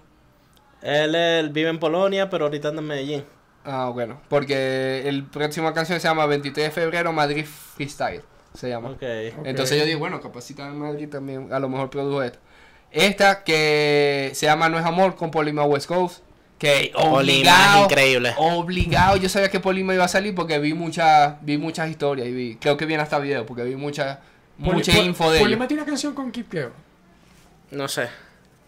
Él, 0.83 1.15
él 1.15 1.49
vive 1.51 1.71
en 1.71 1.79
Polonia, 1.79 2.29
pero 2.29 2.45
ahorita 2.47 2.69
anda 2.69 2.83
en 2.83 2.89
Medellín. 2.89 3.25
Ah, 3.65 3.91
bueno, 3.93 4.21
porque 4.29 5.09
el 5.09 5.25
próxima 5.25 5.73
canción 5.73 5.99
se 5.99 6.07
llama 6.07 6.27
23 6.27 6.67
de 6.67 6.71
febrero 6.71 7.13
Madrid 7.13 7.47
Freestyle, 7.47 8.21
se 8.53 8.69
llama. 8.69 8.91
Ok. 8.91 9.03
Ok. 9.39 9.47
Entonces 9.47 9.79
yo 9.79 9.87
digo, 9.87 9.99
bueno, 10.01 10.21
capacita 10.21 10.67
en 10.67 10.79
Madrid 10.79 11.09
también, 11.09 11.51
a 11.51 11.59
lo 11.59 11.69
mejor 11.71 11.89
produjo 11.89 12.23
esto. 12.23 12.39
Esta 12.93 13.43
que 13.43 14.31
se 14.35 14.45
llama 14.47 14.69
No 14.69 14.79
es 14.79 14.85
Amor 14.85 15.17
con 15.17 15.31
Polima 15.31 15.65
West 15.65 15.87
Coast, 15.89 16.23
que 16.59 16.91
Polima 16.95 17.11
obligado, 17.19 17.79
es 17.87 17.91
increíble. 17.91 18.35
obligado, 18.37 19.17
yo 19.17 19.31
sabía 19.31 19.49
que 19.51 19.61
Polima 19.61 19.95
iba 19.95 20.05
a 20.05 20.09
salir 20.09 20.35
porque 20.35 20.59
vi 20.59 20.75
muchas 20.75 21.37
vi 21.41 21.57
muchas 21.57 21.89
historias 21.89 22.29
y 22.29 22.33
vi, 22.33 22.57
creo 22.57 22.77
que 22.77 22.85
viene 22.85 23.03
hasta 23.03 23.19
video 23.19 23.47
porque 23.47 23.65
vi 23.65 23.77
mucha 23.77 24.21
Poli- 24.63 24.75
mucha 24.77 24.93
info 24.99 25.33
de 25.33 25.41
Polima 25.41 25.57
ellos. 25.65 25.69
tiene 25.69 25.83
una 25.83 25.91
canción 25.91 26.15
con 26.15 26.31
Kid 26.31 26.45
Keo. 26.51 26.71
No 27.71 27.89
sé. 27.89 28.09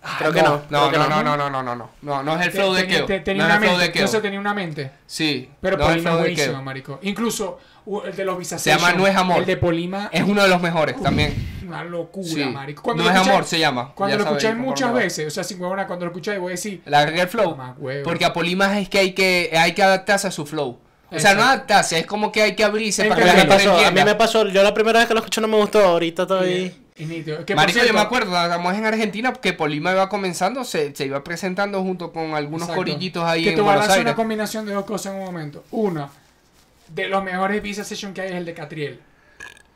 Ah, 0.09 0.17
creo 0.19 0.33
que 0.33 0.43
no. 0.43 0.63
No, 0.71 0.91
no, 0.91 1.09
no, 1.09 1.23
no, 1.23 1.37
no, 1.37 1.51
no, 1.51 1.63
no, 1.63 1.91
no. 2.03 2.23
No 2.23 2.41
es 2.41 2.47
el 2.47 2.53
flow 2.53 2.73
de 2.73 2.87
Keo. 2.87 3.07
Tenía 3.07 3.45
una 3.45 3.59
mente. 3.59 4.03
Eso 4.03 4.21
tenía 4.21 4.39
una 4.39 4.55
mente. 4.55 4.91
Sí. 5.07 5.51
Pero 5.61 5.79
Polima 5.79 6.13
es 6.13 6.19
buenísimo, 6.19 6.63
marico. 6.63 6.99
Incluso 7.03 7.59
el 8.05 8.15
de 8.15 8.25
los 8.25 8.39
Visa 8.39 8.59
Se 8.59 8.71
llama 8.71 8.93
No 8.93 9.07
es 9.07 9.17
amor. 9.17 9.39
El 9.39 9.47
de 9.47 9.57
Polima. 9.57 10.09
Es 10.13 10.23
uno 10.23 10.43
de 10.43 10.49
los 10.49 10.61
mejores 10.61 11.01
también. 11.01 11.35
Una 11.67 11.83
locura, 11.83 12.47
marico. 12.47 12.95
no 12.95 13.11
es 13.11 13.17
amor, 13.17 13.45
se 13.45 13.59
llama. 13.59 13.93
Cuando 13.95 14.17
lo 14.17 14.25
escucháis 14.25 14.57
muchas 14.57 14.93
veces, 14.93 15.27
o 15.27 15.31
sea, 15.31 15.43
sin 15.43 15.61
huevona, 15.61 15.87
cuando 15.87 16.05
lo 16.05 16.13
escucháis, 16.13 16.39
voy 16.39 16.51
a 16.51 16.53
decir. 16.53 16.83
La 16.87 17.03
el 17.03 17.29
flow. 17.29 17.57
Porque 18.05 18.25
a 18.25 18.33
Polima 18.33 18.79
es 18.79 18.89
que 18.89 18.99
hay 18.99 19.13
que, 19.13 19.51
hay 19.59 19.75
que 19.75 19.83
adaptarse 19.83 20.29
a 20.29 20.31
su 20.31 20.47
flow. 20.47 20.79
O 21.11 21.19
sea, 21.19 21.35
no 21.35 21.43
adaptarse, 21.43 21.99
es 21.99 22.07
como 22.07 22.31
que 22.31 22.43
hay 22.43 22.55
que 22.55 22.65
abrirse 22.65 23.05
para 23.05 23.21
que 23.21 23.27
la 23.27 23.33
gente 23.33 23.85
A 23.85 23.91
mí 23.91 24.05
me 24.05 24.15
pasó, 24.15 24.47
yo 24.49 24.63
la 24.63 24.75
primera 24.75 24.99
vez 24.99 25.09
que 25.09 25.15
lo 25.15 25.21
escuché 25.21 25.41
no 25.41 25.49
me 25.49 25.57
gustó, 25.57 25.85
ahorita 25.85 26.23
estoy... 26.23 26.86
Que 26.97 27.55
Marico, 27.55 27.81
yo 27.85 27.93
me 27.93 28.01
acuerdo, 28.01 28.31
estamos 28.43 28.75
en 28.75 28.87
Argentina, 28.87 29.33
que 29.35 29.53
Polima 29.53 29.93
iba 29.93 30.09
comenzando, 30.09 30.65
se, 30.65 30.95
se 30.97 31.05
iba 31.05 31.23
presentando 31.23 31.83
junto 31.83 32.11
con 32.11 32.35
algunos 32.35 32.63
exacto, 32.63 32.77
corillitos 32.81 33.23
ahí 33.25 33.45
que 33.45 33.51
en 33.51 33.57
te 33.57 33.61
voy 33.61 33.71
a 33.71 33.75
Buenos 33.75 33.91
Aires. 33.91 34.05
una 34.07 34.17
combinación 34.17 34.65
de 34.65 34.73
dos 34.73 34.87
cosas 34.87 35.13
en 35.13 35.19
un 35.21 35.27
momento. 35.27 35.63
Una, 35.73 36.09
de 36.89 37.09
los 37.09 37.23
mejores 37.23 37.63
Visa 37.63 37.85
Session 37.85 38.15
que 38.15 38.23
hay 38.23 38.29
es 38.31 38.35
el 38.37 38.47
de 38.47 38.55
Catriel. 38.55 39.01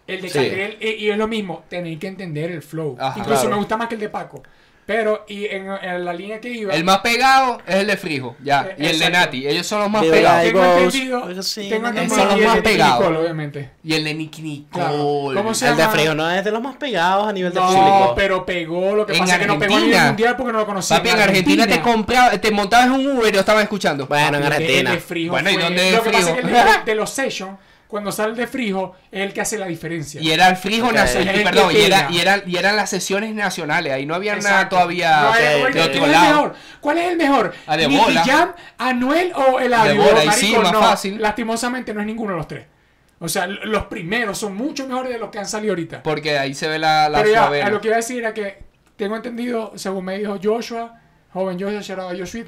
El 0.06 0.22
de 0.22 0.28
Sí. 0.30 0.38
Catriel, 0.38 0.78
y, 0.80 0.88
y 0.92 1.10
es 1.10 1.18
lo 1.18 1.28
mismo, 1.28 1.62
tenéis 1.68 1.98
que 1.98 2.06
entender 2.08 2.50
el 2.50 2.62
flow. 2.62 2.96
Ajá. 2.98 3.18
Incluso 3.18 3.40
Claro. 3.42 3.50
me 3.50 3.56
gusta 3.58 3.76
más 3.76 3.88
que 3.88 3.96
el 3.96 4.00
de 4.00 4.08
Paco. 4.08 4.42
Pero, 4.90 5.24
y 5.28 5.44
en, 5.46 5.68
en 5.70 6.04
la 6.04 6.12
línea 6.12 6.40
que 6.40 6.48
iba... 6.48 6.74
El 6.74 6.82
más 6.82 6.98
pegado 6.98 7.58
es 7.64 7.76
el 7.76 7.86
de 7.86 7.96
Frijo, 7.96 8.34
ya, 8.42 8.62
Eh, 8.70 8.74
y 8.76 8.86
el 8.86 8.98
de. 8.98 9.08
Nati, 9.10 9.46
ellos 9.46 9.64
son 9.64 9.78
los 9.82 9.88
más 9.90 10.04
pegados. 10.04 10.42
tengo 10.42 10.64
entendido, 10.64 11.42
sí, 11.44 11.68
tengo 11.68 11.82
no, 11.82 11.88
entendido 11.90 12.16
son 12.16 12.28
los 12.28 12.36
y 12.36 12.40
el 12.40 12.46
más 12.48 12.56
de 12.56 12.62
pegados. 12.62 12.98
Nicole, 13.00 13.18
obviamente. 13.18 13.70
Y 13.84 13.94
el 13.94 14.02
de 14.02 14.14
Nicky 14.14 14.66
Claro. 14.72 14.96
Nicole. 14.96 15.36
¿Cómo 15.40 15.54
se 15.54 15.68
El 15.68 15.76
de? 15.76 15.88
Frío 15.90 16.14
no 16.16 16.28
es 16.28 16.44
de 16.44 16.50
los 16.50 16.60
más 16.60 16.74
pegados 16.74 17.28
a 17.28 17.32
nivel 17.32 17.52
de 17.54 17.60
No, 17.60 17.66
público. 17.68 18.12
pero 18.16 18.44
pegó, 18.44 18.96
lo 18.96 19.06
que 19.06 19.12
En 19.12 19.20
pasa 19.20 19.34
es 19.34 19.40
que 19.40 19.46
no 19.46 19.58
pegó 19.60 19.76
a 19.76 19.78
nivel 19.78 19.94
Argentina. 19.94 20.06
mundial 20.08 20.36
porque 20.36 20.52
no 20.52 20.58
lo 20.58 20.66
conocía. 20.66 20.96
Papi, 20.96 21.08
en 21.10 21.20
Argentina 21.20 21.66
te 21.68 21.80
compraba, 21.80 22.30
te 22.40 22.50
montabas 22.50 22.86
en 22.86 22.92
un 22.94 23.06
Uber 23.16 23.28
y 23.28 23.32
lo 23.32 23.38
estaban 23.40 23.62
escuchando. 23.62 24.08
Bueno, 24.08 24.38
en 24.38 24.42
Argentina. 24.44 24.90
el 24.90 24.96
de 24.96 25.00
Frijo 25.02 25.30
Bueno, 25.30 25.50
¿y 25.50 25.56
dónde 25.56 25.88
es 25.90 25.94
Lo 25.98 26.02
que 26.02 26.10
pasa 26.10 26.30
es 26.30 26.34
que 26.34 26.40
el 26.40 26.46
de, 26.52 26.60
Frijo? 26.62 26.84
de 26.84 26.94
los 26.96 27.10
Sessions, 27.10 27.52
cuando 27.90 28.12
sale 28.12 28.34
de 28.34 28.46
Frijo, 28.46 28.94
es 29.10 29.20
el 29.20 29.32
que 29.32 29.40
hace 29.40 29.58
la 29.58 29.66
diferencia. 29.66 30.20
Y 30.20 30.30
era 30.30 30.48
el 30.48 30.56
frijo 30.56 30.86
Ok. 30.86 30.94
nacional, 30.94 31.42
perdón, 31.42 31.72
y, 31.76 31.80
era, 31.80 32.06
y, 32.10 32.18
eran, 32.20 32.42
y 32.46 32.56
eran 32.56 32.76
las 32.76 32.88
sesiones 32.88 33.34
nacionales, 33.34 33.92
ahí 33.92 34.06
no 34.06 34.14
había 34.14 34.36
nada 34.36 34.68
todavía 34.68 35.20
No, 35.22 35.32
de 35.34 35.54
otro 35.56 35.72
¿quién 35.72 35.90
es 35.90 35.96
el 35.96 36.12
lado. 36.12 36.28
mejor? 36.34 36.54
¿Cuál 36.80 36.98
es 36.98 37.08
el 37.10 37.16
mejor? 37.18 37.52
Ah, 37.66 37.76
de 37.76 37.88
¿Nicky 37.88 38.00
bola. 38.04 38.24
Jam, 38.24 38.52
Anuel 38.78 39.32
o 39.34 39.60
el 39.60 39.70
Marico, 39.70 40.32
sí, 40.32 40.54
más 40.56 40.72
no. 40.72 40.80
fácil. 40.80 41.20
Lastimosamente 41.20 41.92
no 41.92 42.00
es 42.00 42.06
ninguno 42.06 42.32
de 42.32 42.36
los 42.38 42.48
tres. 42.48 42.66
O 43.18 43.28
sea, 43.28 43.46
los 43.46 43.84
primeros 43.86 44.38
son 44.38 44.56
mucho 44.56 44.86
mejores 44.86 45.12
de 45.12 45.18
los 45.18 45.28
que 45.30 45.38
han 45.38 45.46
salido 45.46 45.72
ahorita. 45.72 46.02
Porque 46.02 46.38
ahí 46.38 46.54
se 46.54 46.68
ve 46.68 46.78
la, 46.78 47.08
la 47.08 47.18
Pero 47.18 47.32
ya, 47.32 47.66
a 47.66 47.68
lo 47.70 47.80
que 47.80 47.88
iba 47.88 47.96
a 47.96 47.98
decir 47.98 48.20
era 48.20 48.32
que 48.32 48.62
tengo 48.96 49.16
entendido, 49.16 49.72
según 49.76 50.04
me 50.06 50.16
dijo 50.18 50.38
Joshua, 50.42 50.98
joven 51.32 51.58
Joshua, 51.60 52.08
a 52.10 52.16
Joshua. 52.16 52.44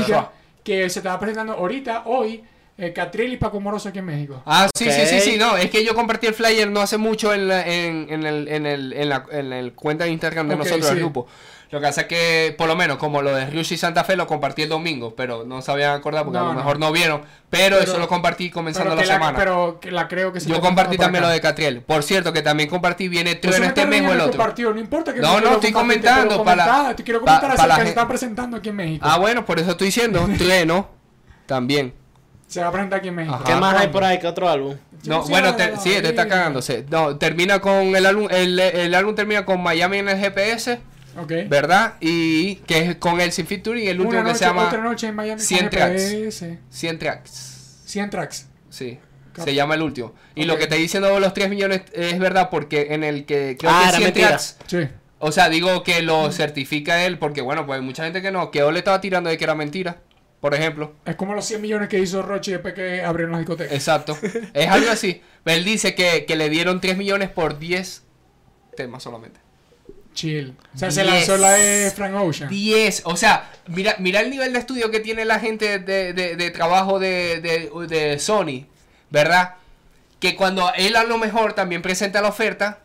Joshua. 0.00 0.32
que 0.64 0.90
se 0.90 0.98
estaba 0.98 1.20
presentando 1.20 1.52
ahorita, 1.52 2.02
hoy, 2.06 2.42
eh, 2.78 2.92
Catriel 2.92 3.32
y 3.32 3.36
Paco 3.38 3.58
Moroso 3.60 3.88
aquí 3.88 3.98
en 4.00 4.04
México. 4.06 4.42
Ah, 4.44 4.68
sí, 4.76 4.90
sí, 4.90 5.06
sí, 5.06 5.20
sí, 5.20 5.36
no, 5.38 5.56
es 5.56 5.70
que 5.70 5.84
yo 5.84 5.94
compartí 5.94 6.26
el 6.26 6.34
flyer 6.34 6.70
no 6.70 6.80
hace 6.80 6.98
mucho 6.98 7.32
en, 7.32 7.48
la- 7.48 7.66
en, 7.66 8.06
en 8.10 8.24
el, 8.26 8.48
en, 8.48 8.66
el, 8.66 8.92
en, 8.92 9.08
la, 9.08 9.24
en 9.30 9.52
el 9.52 9.72
cuenta 9.72 10.04
de 10.04 10.10
Instagram 10.10 10.48
de 10.48 10.54
Ok, 10.54 10.58
nosotros, 10.60 10.86
sí. 10.86 10.90
del 10.94 10.98
grupo. 11.02 11.26
Lo 11.70 11.80
que 11.80 11.86
pasa 11.88 12.02
es 12.02 12.06
que, 12.06 12.54
por 12.56 12.68
lo 12.68 12.76
menos, 12.76 12.96
como 12.98 13.22
lo 13.22 13.34
de 13.34 13.46
Ryushi 13.46 13.76
Santa 13.76 14.04
Fe, 14.04 14.14
lo 14.14 14.28
compartí 14.28 14.62
el 14.62 14.68
domingo, 14.68 15.16
pero 15.16 15.42
no 15.44 15.62
se 15.62 15.72
habían 15.72 15.96
acordado 15.96 16.26
porque 16.26 16.38
a 16.38 16.42
lo 16.42 16.48
no. 16.52 16.54
mejor 16.54 16.78
no 16.78 16.92
vieron. 16.92 17.22
Pero, 17.50 17.78
Pero- 17.78 17.90
eso 17.90 17.98
lo 17.98 18.06
compartí 18.06 18.50
comenzando 18.50 18.94
la 18.94 19.04
semana. 19.04 19.36
pero 19.36 19.80
que 19.80 19.90
la 19.90 20.06
creo 20.06 20.32
que 20.32 20.38
se 20.38 20.48
yo 20.48 20.60
compartí 20.60 20.96
también 20.96 21.22
lo 21.22 21.26
acá. 21.28 21.34
de 21.34 21.40
Catriel. 21.40 21.80
Por 21.82 22.04
cierto, 22.04 22.32
que 22.32 22.42
también 22.42 22.68
compartí, 22.68 23.08
viene 23.08 23.32
Eso 23.32 23.40
Trueno 23.40 23.60
me 23.62 23.66
este 23.66 23.84
mes 23.86 24.02
o 24.02 24.12
el 24.12 24.20
otro. 24.20 24.32
compartido, 24.32 24.72
No 24.74 24.80
importa 24.80 25.12
que 25.12 25.20
No, 25.20 25.40
no, 25.40 25.48
lo 25.50 25.52
estoy 25.54 25.72
comentando 25.72 26.44
para- 26.44 26.94
Te 26.94 27.02
quiero 27.02 27.24
pa- 27.24 27.40
comentar 27.40 27.40
para 27.40 27.54
acerca 27.54 27.66
la 27.66 27.76
que 27.78 27.82
se 27.82 27.88
está 27.88 28.06
presentando 28.06 28.56
aquí 28.58 28.68
en 28.68 28.76
México. 28.76 29.04
Ah, 29.08 29.18
bueno, 29.18 29.44
por 29.44 29.58
eso 29.58 29.72
estoy 29.72 29.86
diciendo, 29.86 30.28
Trueno 30.38 30.88
también. 31.46 31.94
Se 32.46 32.60
va 32.60 32.68
a 32.68 32.72
presentar 32.72 32.98
aquí 33.00 33.08
en 33.08 33.14
México. 33.16 33.34
Ajá. 33.34 33.44
¿Qué 33.44 33.54
más 33.56 33.76
hay 33.80 33.88
por 33.88 34.04
ahí? 34.04 34.18
¿Qué 34.18 34.26
otro 34.26 34.48
álbum? 34.48 34.76
No, 35.04 35.22
Sí, 35.24 35.30
bueno, 35.30 35.50
sí, 35.50 35.56
te- 35.56 35.76
sí, 35.76 35.90
te 36.02 36.08
está 36.08 36.26
cagándose. 36.28 36.84
No, 36.90 37.16
termina 37.16 37.60
con 37.60 37.94
el 37.96 38.06
álbum, 38.06 38.28
el, 38.30 38.58
el 38.58 38.94
álbum 38.94 39.14
termina 39.14 39.44
con 39.44 39.60
Miami 39.62 39.98
en 39.98 40.08
el 40.08 40.18
GPS, 40.18 40.80
Ok. 41.18 41.32
¿verdad? 41.48 41.94
Y 42.00 42.56
que 42.66 42.78
es 42.78 42.96
con 42.96 43.20
el 43.20 43.32
Sin 43.32 43.46
Featuring, 43.46 43.88
el 43.88 44.00
último 44.00 44.20
Una 44.20 44.32
que 44.32 44.38
se 44.38 44.44
noche, 44.44 44.54
llama 44.56 44.66
otra 44.68 44.82
noche 44.82 45.06
en 45.08 45.14
Miami 45.14 45.40
100 45.40 45.60
con 45.60 45.70
tracks. 45.70 46.02
GPS. 46.10 46.58
100 46.70 46.98
Tracks. 46.98 47.30
100 47.86 48.10
tracks. 48.10 48.46
Sí, 48.70 48.98
Cap- 49.32 49.44
se 49.44 49.54
llama 49.54 49.74
el 49.74 49.82
último. 49.82 50.12
Y 50.34 50.44
lo 50.44 50.56
que 50.58 50.66
te 50.66 50.76
diciendo 50.76 51.08
de 51.12 51.20
los 51.20 51.34
3 51.34 51.48
millones 51.50 51.82
es 51.92 52.18
verdad 52.18 52.48
porque 52.50 52.88
en 52.90 53.04
el 53.04 53.24
que 53.26 53.56
creo 53.58 53.70
Ah, 53.72 53.78
que 53.82 53.88
era 53.88 53.96
100 53.98 54.04
mentira. 54.04 54.28
Tracks, 54.28 54.56
Sí. 54.66 54.88
o 55.18 55.32
sea, 55.32 55.48
digo 55.48 55.82
que 55.84 56.02
lo 56.02 56.30
certifica 56.32 57.04
él 57.04 57.18
porque 57.18 57.40
bueno, 57.42 57.64
pues 57.66 57.78
hay 57.80 57.84
mucha 57.84 58.04
gente 58.04 58.22
que 58.22 58.30
no, 58.30 58.50
que 58.50 58.62
o 58.62 58.70
le 58.72 58.78
estaba 58.78 59.00
tirando 59.00 59.30
de 59.30 59.38
que 59.38 59.44
era 59.44 59.54
mentira, 59.54 59.98
por 60.46 60.54
ejemplo. 60.54 60.94
Es 61.04 61.16
como 61.16 61.34
los 61.34 61.44
100 61.44 61.60
millones 61.60 61.88
que 61.88 61.98
hizo 61.98 62.22
Rochi 62.22 62.52
después 62.52 62.72
que 62.72 63.02
abrieron 63.02 63.32
las 63.32 63.40
discotecas. 63.40 63.74
Exacto. 63.74 64.16
Es 64.54 64.68
algo 64.68 64.90
así. 64.92 65.20
Él 65.44 65.64
dice 65.64 65.96
que, 65.96 66.24
que 66.24 66.36
le 66.36 66.48
dieron 66.48 66.80
3 66.80 66.96
millones 66.96 67.30
por 67.30 67.58
10 67.58 68.04
temas 68.76 69.02
solamente. 69.02 69.40
Chill. 70.14 70.54
O 70.72 70.78
sea, 70.78 70.92
se 70.92 71.02
lanzó 71.02 71.36
la 71.36 71.50
de 71.52 71.90
Frank 71.94 72.14
Ocean. 72.14 72.48
10. 72.48 73.02
O 73.06 73.16
sea, 73.16 73.50
mira, 73.66 73.96
mira 73.98 74.20
el 74.20 74.30
nivel 74.30 74.52
de 74.52 74.60
estudio 74.60 74.92
que 74.92 75.00
tiene 75.00 75.24
la 75.24 75.40
gente 75.40 75.80
de, 75.80 76.12
de- 76.12 76.36
de 76.36 76.50
trabajo 76.52 77.00
de, 77.00 77.40
de- 77.40 77.86
de 77.88 78.18
Sony, 78.20 78.66
¿verdad? 79.10 79.54
Que 80.20 80.36
cuando 80.36 80.72
él 80.76 80.94
a 80.94 81.02
lo 81.02 81.18
mejor 81.18 81.54
también 81.54 81.82
presenta 81.82 82.22
la 82.22 82.28
oferta 82.28 82.78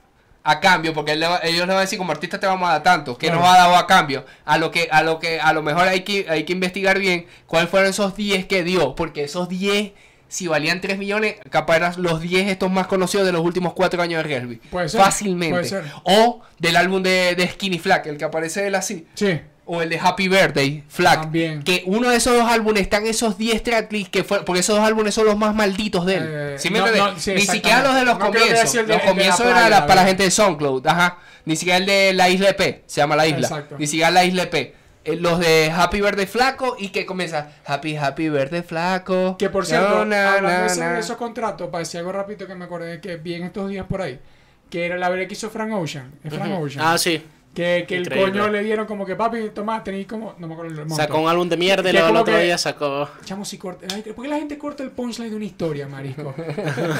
a 0.43 0.59
cambio, 0.59 0.93
porque 0.93 1.11
él 1.11 1.19
le 1.19 1.27
va- 1.27 1.39
ellos 1.43 1.61
le 1.67 1.73
van 1.73 1.77
a 1.77 1.81
decir 1.81 1.97
como 1.99 2.11
artista 2.11 2.39
te 2.39 2.47
vamos 2.47 2.67
a 2.67 2.73
dar 2.73 2.83
tanto, 2.83 3.17
¿qué 3.17 3.27
Claro. 3.27 3.41
nos 3.41 3.49
ha 3.49 3.57
dado 3.57 3.75
a 3.75 3.85
cambio? 3.87 4.25
A 4.45 4.57
lo 4.57 4.71
que 4.71 4.87
a 4.91 5.03
lo 5.03 5.19
que 5.19 5.39
a 5.39 5.53
lo 5.53 5.61
mejor 5.61 5.87
hay 5.87 6.01
que 6.01 6.25
hay 6.29 6.43
que 6.45 6.53
investigar 6.53 6.97
bien 6.99 7.27
cuáles 7.45 7.69
fueron 7.69 7.89
esos 7.89 8.15
10 8.15 8.45
que 8.47 8.63
dio, 8.63 8.95
porque 8.95 9.23
esos 9.23 9.47
10 9.49 9.91
si 10.27 10.47
valían 10.47 10.79
3 10.79 10.97
millones, 10.97 11.35
capaz 11.49 11.75
eran 11.75 11.93
los 12.01 12.21
10 12.21 12.47
estos 12.49 12.71
más 12.71 12.87
conocidos 12.87 13.25
de 13.25 13.33
los 13.33 13.41
últimos 13.43 13.73
4 13.73 14.01
años 14.01 14.23
de 14.23 14.29
Resby. 14.39 14.55
Puede 14.71 14.87
ser, 14.87 15.01
Fácilmente. 15.01 15.51
puede 15.53 15.65
ser. 15.65 15.83
O 16.03 16.39
del 16.57 16.77
álbum 16.77 17.03
de, 17.03 17.35
de 17.35 17.47
Skinny 17.49 17.79
Flack, 17.79 18.05
el 18.07 18.17
que 18.17 18.23
aparece 18.23 18.65
él 18.65 18.75
así 18.75 19.05
Sí. 19.13 19.41
O 19.65 19.81
el 19.81 19.89
de 19.89 19.99
Happy 19.99 20.27
Birthday, 20.27 20.83
Flack. 20.89 21.21
También. 21.21 21.63
Que 21.63 21.83
uno 21.85 22.09
de 22.09 22.17
esos 22.17 22.33
dos 22.35 22.49
álbumes 22.49 22.81
están 22.81 23.05
esos 23.05 23.37
10 23.37 23.63
tracklists 23.63 24.09
que 24.09 24.23
fue, 24.23 24.43
porque 24.43 24.59
esos 24.61 24.75
dos 24.77 24.85
álbumes 24.85 25.13
son 25.13 25.25
los 25.25 25.37
más 25.37 25.53
malditos 25.55 26.05
de 26.05 26.15
él. 26.17 26.23
Eh, 26.27 26.55
¿Sí 26.57 26.69
me 26.69 26.79
no, 26.79 26.87
entiendes? 26.87 27.13
no, 27.13 27.19
sí, 27.19 27.33
Ni 27.35 27.41
siquiera 27.41 27.81
los 27.83 27.95
de 27.95 28.03
los. 28.05 28.17
No 28.19 28.25
comienzos. 28.25 28.73
de- 28.73 28.83
los 28.83 29.01
comienzos 29.01 29.41
playa, 29.41 29.51
era 29.59 29.69
la- 29.69 29.79
la 29.81 29.87
para 29.87 30.01
la 30.01 30.07
gente 30.07 30.23
de 30.23 30.31
SoundCloud, 30.31 30.85
ajá. 30.87 31.19
Ni 31.45 31.55
siquiera 31.55 31.77
el 31.77 31.85
de 31.85 32.13
la 32.13 32.29
Isla 32.29 32.49
EP, 32.49 32.83
se 32.85 33.01
llama 33.01 33.15
la 33.15 33.27
isla. 33.27 33.47
Exacto. 33.47 33.75
Ni 33.79 33.87
siquiera 33.87 34.11
la 34.11 34.25
Isla 34.25 34.43
EP. 34.43 34.75
Eh, 35.03 35.15
los 35.15 35.39
de 35.39 35.71
Happy 35.75 35.99
Birthday 36.01 36.27
Flaco 36.27 36.75
y 36.77 36.89
que 36.89 37.07
comienza 37.07 37.49
Happy 37.65 37.95
Happy 37.95 38.29
Birthday 38.29 38.61
Flaco. 38.61 39.35
Que 39.39 39.49
por 39.49 39.65
cierto, 39.65 40.05
Na, 40.05 40.05
na, 40.05 40.33
hablando 40.33 40.49
na, 40.57 40.61
de 40.61 40.67
ese- 40.67 40.79
na. 40.79 40.93
de 40.93 40.99
esos 40.99 41.17
contratos, 41.17 41.69
para 41.69 41.79
decir 41.79 41.99
algo 41.99 42.11
rápido 42.11 42.45
que 42.45 42.53
me 42.53 42.65
acordé 42.65 42.99
que 43.01 43.15
vi 43.17 43.33
en 43.35 43.43
estos 43.43 43.67
días 43.69 43.85
por 43.87 44.01
ahí, 44.03 44.19
que 44.69 44.85
era 44.85 44.97
la 44.97 45.09
verdad 45.09 45.25
que 45.27 45.33
hizo 45.33 45.49
Frank 45.49 45.71
Ocean. 45.73 46.11
Es 46.23 46.31
Frank 46.33 46.51
Ocean. 46.59 46.85
Ah, 46.87 46.97
sí. 46.99 47.23
Que, 47.53 47.83
que 47.85 47.97
el 47.97 48.09
coño 48.09 48.47
le 48.47 48.63
dieron 48.63 48.85
como 48.85 49.05
que, 49.05 49.13
papi, 49.17 49.49
toma, 49.49 49.83
tenéis 49.83 50.07
como... 50.07 50.35
No 50.37 50.47
me 50.47 50.53
acuerdo 50.53 50.71
el 50.71 50.79
monto. 50.87 50.95
Sacó 50.95 51.19
un 51.19 51.27
álbum 51.27 51.49
de 51.49 51.57
mierda 51.57 51.89
y 51.89 51.91
luego 51.91 52.07
el 52.07 52.15
otro 52.15 52.33
que- 52.33 52.43
día 52.43 52.57
sacó. 52.57 53.09
Chamo, 53.25 53.43
si 53.43 53.57
corta. 53.57 53.87
ay, 53.93 54.03
¿Por 54.03 54.23
qué 54.23 54.29
la 54.29 54.37
gente 54.37 54.57
corta 54.57 54.83
el 54.83 54.91
punchline 54.91 55.29
de 55.29 55.35
una 55.35 55.43
historia, 55.43 55.85
marisco? 55.85 56.33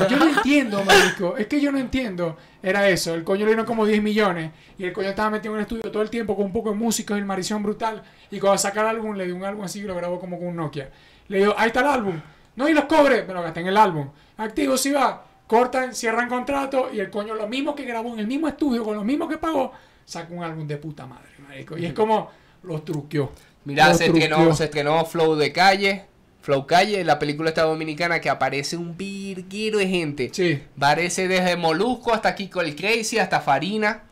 Yo 0.09 0.17
no 0.17 0.27
entiendo, 0.27 0.83
marisco. 0.83 1.37
Es 1.37 1.47
que 1.47 1.61
yo 1.61 1.71
no 1.71 1.77
entiendo. 1.77 2.35
Era 2.61 2.89
eso. 2.89 3.13
El 3.13 3.23
coño 3.23 3.41
le 3.45 3.51
dieron 3.51 3.65
como 3.65 3.85
10 3.85 4.03
millones. 4.03 4.51
Y 4.77 4.83
el 4.83 4.91
coño 4.91 5.07
estaba 5.07 5.29
metido 5.29 5.53
en 5.53 5.59
un 5.59 5.61
estudio 5.61 5.89
todo 5.89 6.03
el 6.03 6.09
tiempo 6.09 6.35
con 6.35 6.45
un 6.47 6.51
poco 6.51 6.71
de 6.71 6.75
músicos 6.75 7.15
y 7.15 7.19
el 7.21 7.25
marición 7.25 7.63
brutal. 7.63 8.03
Y 8.29 8.39
cuando 8.39 8.57
saca 8.57 8.81
el 8.81 8.87
álbum, 8.87 9.15
le 9.15 9.25
dio 9.27 9.37
un 9.37 9.45
álbum 9.45 9.63
así 9.63 9.79
y 9.79 9.83
lo 9.83 9.95
grabó 9.95 10.19
como 10.19 10.37
con 10.37 10.49
un 10.49 10.57
Nokia. 10.57 10.89
Le 11.29 11.37
dijo, 11.39 11.55
ahí 11.57 11.67
está 11.67 11.79
el 11.79 11.87
álbum. 11.87 12.19
No, 12.57 12.67
y 12.67 12.73
los 12.73 12.83
cobre. 12.85 13.23
Me 13.23 13.33
lo 13.33 13.41
gasté 13.41 13.61
en 13.61 13.67
el 13.67 13.77
álbum. 13.77 14.09
Activo, 14.35 14.75
si 14.75 14.91
va. 14.91 15.23
Cortan, 15.47 15.95
cierran 15.95 16.27
contrato. 16.27 16.89
Y 16.91 16.99
el 16.99 17.09
coño, 17.09 17.35
lo 17.35 17.47
mismo 17.47 17.73
que 17.73 17.85
grabó 17.85 18.11
en 18.15 18.19
el 18.19 18.27
mismo 18.27 18.49
estudio, 18.49 18.83
con 18.83 18.95
lo 18.97 19.05
mismo 19.05 19.29
que 19.29 19.37
pagó, 19.37 19.71
saca 20.05 20.33
un 20.33 20.43
álbum 20.43 20.67
de 20.67 20.77
puta 20.77 21.05
madre, 21.05 21.29
marico. 21.47 21.77
Y 21.77 21.85
es 21.85 21.93
como, 21.93 22.29
los 22.63 22.85
truqueó. 22.85 23.31
Mira, 23.65 23.89
Los 23.89 23.97
se 23.97 24.07
estrenó, 24.07 24.55
se 24.55 24.65
estrenó 24.65 25.05
Flow 25.05 25.35
de 25.35 25.51
Calle. 25.51 26.05
Flow 26.41 26.65
Calle, 26.65 27.03
la 27.03 27.19
película 27.19 27.49
esta 27.49 27.63
dominicana 27.63 28.19
que 28.19 28.29
aparece 28.29 28.75
un 28.75 28.97
virguero 28.97 29.77
de 29.77 29.87
gente. 29.87 30.29
Sí. 30.33 30.63
Aparece 30.75 31.27
desde 31.27 31.55
Molusco 31.55 32.13
hasta 32.13 32.33
Kiko 32.33 32.61
el 32.61 32.75
Crazy, 32.75 33.19
hasta 33.19 33.41
Farina. 33.41 34.03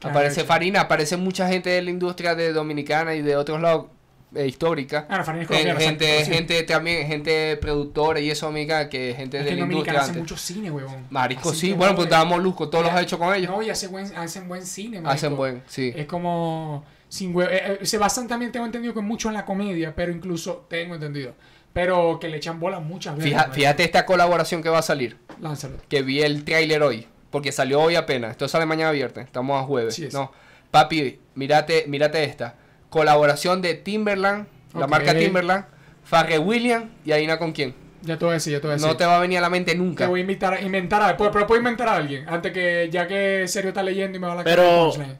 Aparece. 0.00 0.44
Farina, 0.44 0.82
aparece 0.82 1.16
mucha 1.16 1.48
gente 1.48 1.70
de 1.70 1.82
la 1.82 1.90
industria 1.90 2.34
de 2.34 2.52
dominicana 2.52 3.14
y 3.14 3.22
de 3.22 3.36
otros 3.36 3.60
lados 3.60 3.86
eh, 4.34 4.46
histórica. 4.46 5.06
Ah, 5.08 5.22
colombiana, 5.24 5.78
gente, 5.80 6.04
exacto, 6.04 6.24
sí. 6.26 6.32
gente 6.34 6.62
también, 6.64 7.06
gente 7.06 7.56
productora 7.56 8.20
y 8.20 8.30
eso, 8.30 8.46
amiga, 8.46 8.88
que 8.88 9.14
gente 9.16 9.38
Es 9.38 9.44
de 9.44 9.50
que 9.50 9.56
la 9.56 9.62
industria. 9.62 10.00
Hace 10.00 10.12
mucho 10.14 10.36
cine, 10.36 10.70
huevón. 10.70 11.06
Marisco, 11.10 11.50
Así 11.50 11.60
sí, 11.60 11.72
bueno, 11.72 11.94
pues 11.94 12.06
estaba 12.06 12.24
Molusco, 12.24 12.68
todos 12.68 12.84
los 12.84 12.92
ha 12.92 13.00
hecho 13.00 13.18
con 13.18 13.34
ellos. 13.34 13.50
No, 13.50 13.62
y 13.62 13.70
hace 13.70 13.86
buen, 13.88 14.14
hacen 14.16 14.48
buen 14.48 14.64
cine. 14.66 15.00
Hacen 15.04 15.36
buen, 15.36 15.62
sí. 15.66 15.92
Es 15.94 16.06
como... 16.06 16.84
Sin 17.08 17.32
hue- 17.32 17.48
eh, 17.48 17.78
eh, 17.80 17.86
se 17.86 17.96
basan 17.98 18.26
también, 18.26 18.50
tengo 18.50 18.66
entendido, 18.66 18.92
que 18.92 19.00
mucho 19.00 19.28
en 19.28 19.34
la 19.34 19.44
comedia, 19.44 19.94
pero 19.94 20.10
incluso, 20.10 20.66
tengo 20.68 20.94
entendido, 20.96 21.34
pero 21.72 22.18
que 22.18 22.28
le 22.28 22.38
echan 22.38 22.58
bola 22.58 22.80
muchas 22.80 23.14
veces. 23.16 23.30
Fija- 23.32 23.50
fíjate 23.52 23.84
esta 23.84 24.04
colaboración 24.04 24.62
que 24.64 24.68
va 24.68 24.78
a 24.78 24.82
salir. 24.82 25.16
Lánzalo. 25.40 25.76
que 25.88 26.02
vi 26.02 26.22
el 26.22 26.44
tráiler 26.44 26.82
hoy, 26.82 27.06
porque 27.30 27.52
salió 27.52 27.80
hoy 27.80 27.94
apenas. 27.94 28.32
Esto 28.32 28.48
sale 28.48 28.66
mañana 28.66 28.90
viernes, 28.90 29.26
estamos 29.26 29.62
a 29.62 29.64
jueves. 29.64 29.94
Sí 29.94 30.06
es. 30.06 30.14
no, 30.14 30.32
papi, 30.72 31.20
mírate, 31.36 31.84
mírate 31.86 32.24
esta. 32.24 32.56
Colaboración 32.94 33.60
de 33.60 33.74
Timberland, 33.74 34.46
la 34.72 34.84
Ok. 34.84 34.88
marca 34.90 35.14
Timberland, 35.14 35.64
Farrell 36.04 36.38
Williams 36.38 36.86
y 37.04 37.10
Aina 37.10 37.40
con 37.40 37.50
quién. 37.50 37.74
Ya 38.02 38.16
te 38.16 38.24
voy 38.24 38.30
a 38.32 38.34
decir, 38.34 38.52
ya 38.52 38.60
te 38.60 38.68
voy 38.68 38.72
a 38.72 38.74
decir. 38.74 38.88
No 38.88 38.96
te 38.96 39.04
va 39.04 39.16
a 39.16 39.20
venir 39.20 39.38
a 39.38 39.40
la 39.40 39.50
mente 39.50 39.72
Te 39.72 39.78
nunca. 39.78 40.06
voy 40.06 40.20
a 40.20 40.22
invitar, 40.22 40.62
inventar 40.62 41.02
a 41.02 41.16
pero, 41.16 41.32
pero 41.32 41.44
puedo 41.48 41.58
inventar 41.58 41.88
a 41.88 41.96
alguien, 41.96 42.24
antes 42.28 42.52
que, 42.52 42.88
ya 42.92 43.08
que 43.08 43.48
Sergio 43.48 43.70
está 43.70 43.82
leyendo 43.82 44.16
y 44.16 44.20
me 44.20 44.28
va 44.28 44.34
a 44.34 44.36
la 44.36 44.44
Pero- 44.44 44.92
cara. 44.96 45.18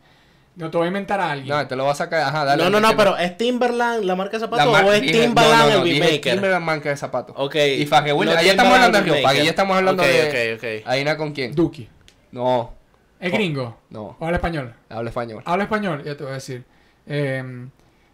No, 0.54 0.70
te 0.70 0.76
voy 0.76 0.84
a 0.84 0.88
inventar 0.88 1.18
a 1.20 1.32
alguien. 1.32 1.48
No, 1.48 1.66
te 1.66 1.74
lo 1.74 1.84
vas 1.84 2.00
a 2.00 2.04
sacar. 2.04 2.20
Ajá, 2.20 2.44
dale. 2.44 2.62
no, 2.62 2.70
no, 2.70 2.78
no, 2.78 2.96
pero 2.96 3.16
¿es 3.16 3.36
Timberland 3.36 4.04
la 4.04 4.14
marca 4.14 4.36
de 4.36 4.40
zapatos 4.44 4.70
mar- 4.70 4.84
o 4.84 4.92
es 4.92 5.00
Timberland 5.00 5.34
no, 5.34 5.58
no, 5.58 5.78
no, 5.78 5.82
el 5.82 5.82
beatmaker? 5.82 6.34
Timberland 6.34 6.64
marca 6.64 6.88
de 6.90 6.96
zapatos. 6.96 7.34
Ok. 7.36 7.56
Y 7.56 7.84
Farrell 7.86 8.12
Williams. 8.14 8.36
No 8.36 8.40
allá 8.40 8.50
estamos 8.52 8.72
hablando 8.74 8.98
de 8.98 9.04
Río, 9.04 9.26
allá 9.28 9.42
estamos 9.50 9.76
hablando 9.76 10.02
Ok, 10.04 10.08
de. 10.08 10.54
ok, 10.54 10.82
ok. 10.84 10.88
Aina 10.92 11.16
con 11.16 11.32
quién. 11.32 11.56
Duki. 11.56 11.88
No, 12.30 12.72
¿Es 13.18 13.32
Oh. 13.32 13.36
gringo? 13.36 13.78
no, 13.90 14.16
¿O 14.20 14.24
habla 14.24 14.36
español? 14.36 14.74
habla 14.90 15.10
español. 15.10 15.42
Habla 15.44 15.64
español, 15.64 16.04
ya 16.04 16.16
te 16.16 16.22
voy 16.22 16.30
a 16.30 16.34
decir. 16.36 16.64
Eh, 17.06 17.66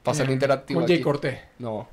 Para 0.03 0.17
ser 0.17 0.29
eh, 0.31 0.33
interactivo 0.33 0.81
Con 0.81 0.87
Jay 0.89 0.97
aquí. 0.97 1.03
Cortés. 1.05 1.39
No. 1.59 1.89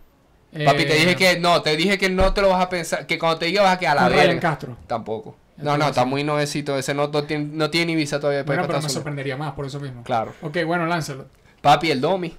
Papi, 0.52 0.86
te 0.86 0.96
Eh, 0.96 1.00
dije 1.00 1.16
que 1.16 1.40
no, 1.40 1.62
te 1.62 1.76
dije 1.76 1.98
que 1.98 2.10
no 2.10 2.34
te 2.34 2.42
lo 2.42 2.50
vas 2.50 2.64
a 2.64 2.70
pensar, 2.70 3.06
que 3.06 3.20
cuando 3.20 3.40
te 3.40 3.46
diga 3.48 3.62
vas 3.64 3.76
a 3.76 3.80
quedar 3.80 3.98
a 3.98 4.10
la 4.10 4.16
verga. 4.16 4.40
Castro. 4.40 4.78
Tampoco. 4.88 5.36
No, 5.58 5.78
no, 5.78 5.88
está 5.88 6.06
muy 6.06 6.24
nuevecito. 6.24 6.78
Ese 6.78 6.94
no, 6.94 7.08
no 7.08 7.24
tiene, 7.24 7.46
no 7.52 7.70
tiene 7.70 7.88
ni 7.88 7.96
visa 7.96 8.20
todavía 8.20 8.42
ir 8.42 8.46
Bueno, 8.46 8.64
pero 8.68 8.82
me 8.82 8.90
sorprendería 8.90 9.36
más 9.38 9.54
por 9.54 9.66
eso 9.66 9.80
mismo. 9.80 10.04
Claro. 10.04 10.34
Ok, 10.42 10.58
bueno, 10.66 10.86
lánzalo. 10.86 11.26
Papi, 11.62 11.92
el 11.92 12.00
Domi. 12.00 12.36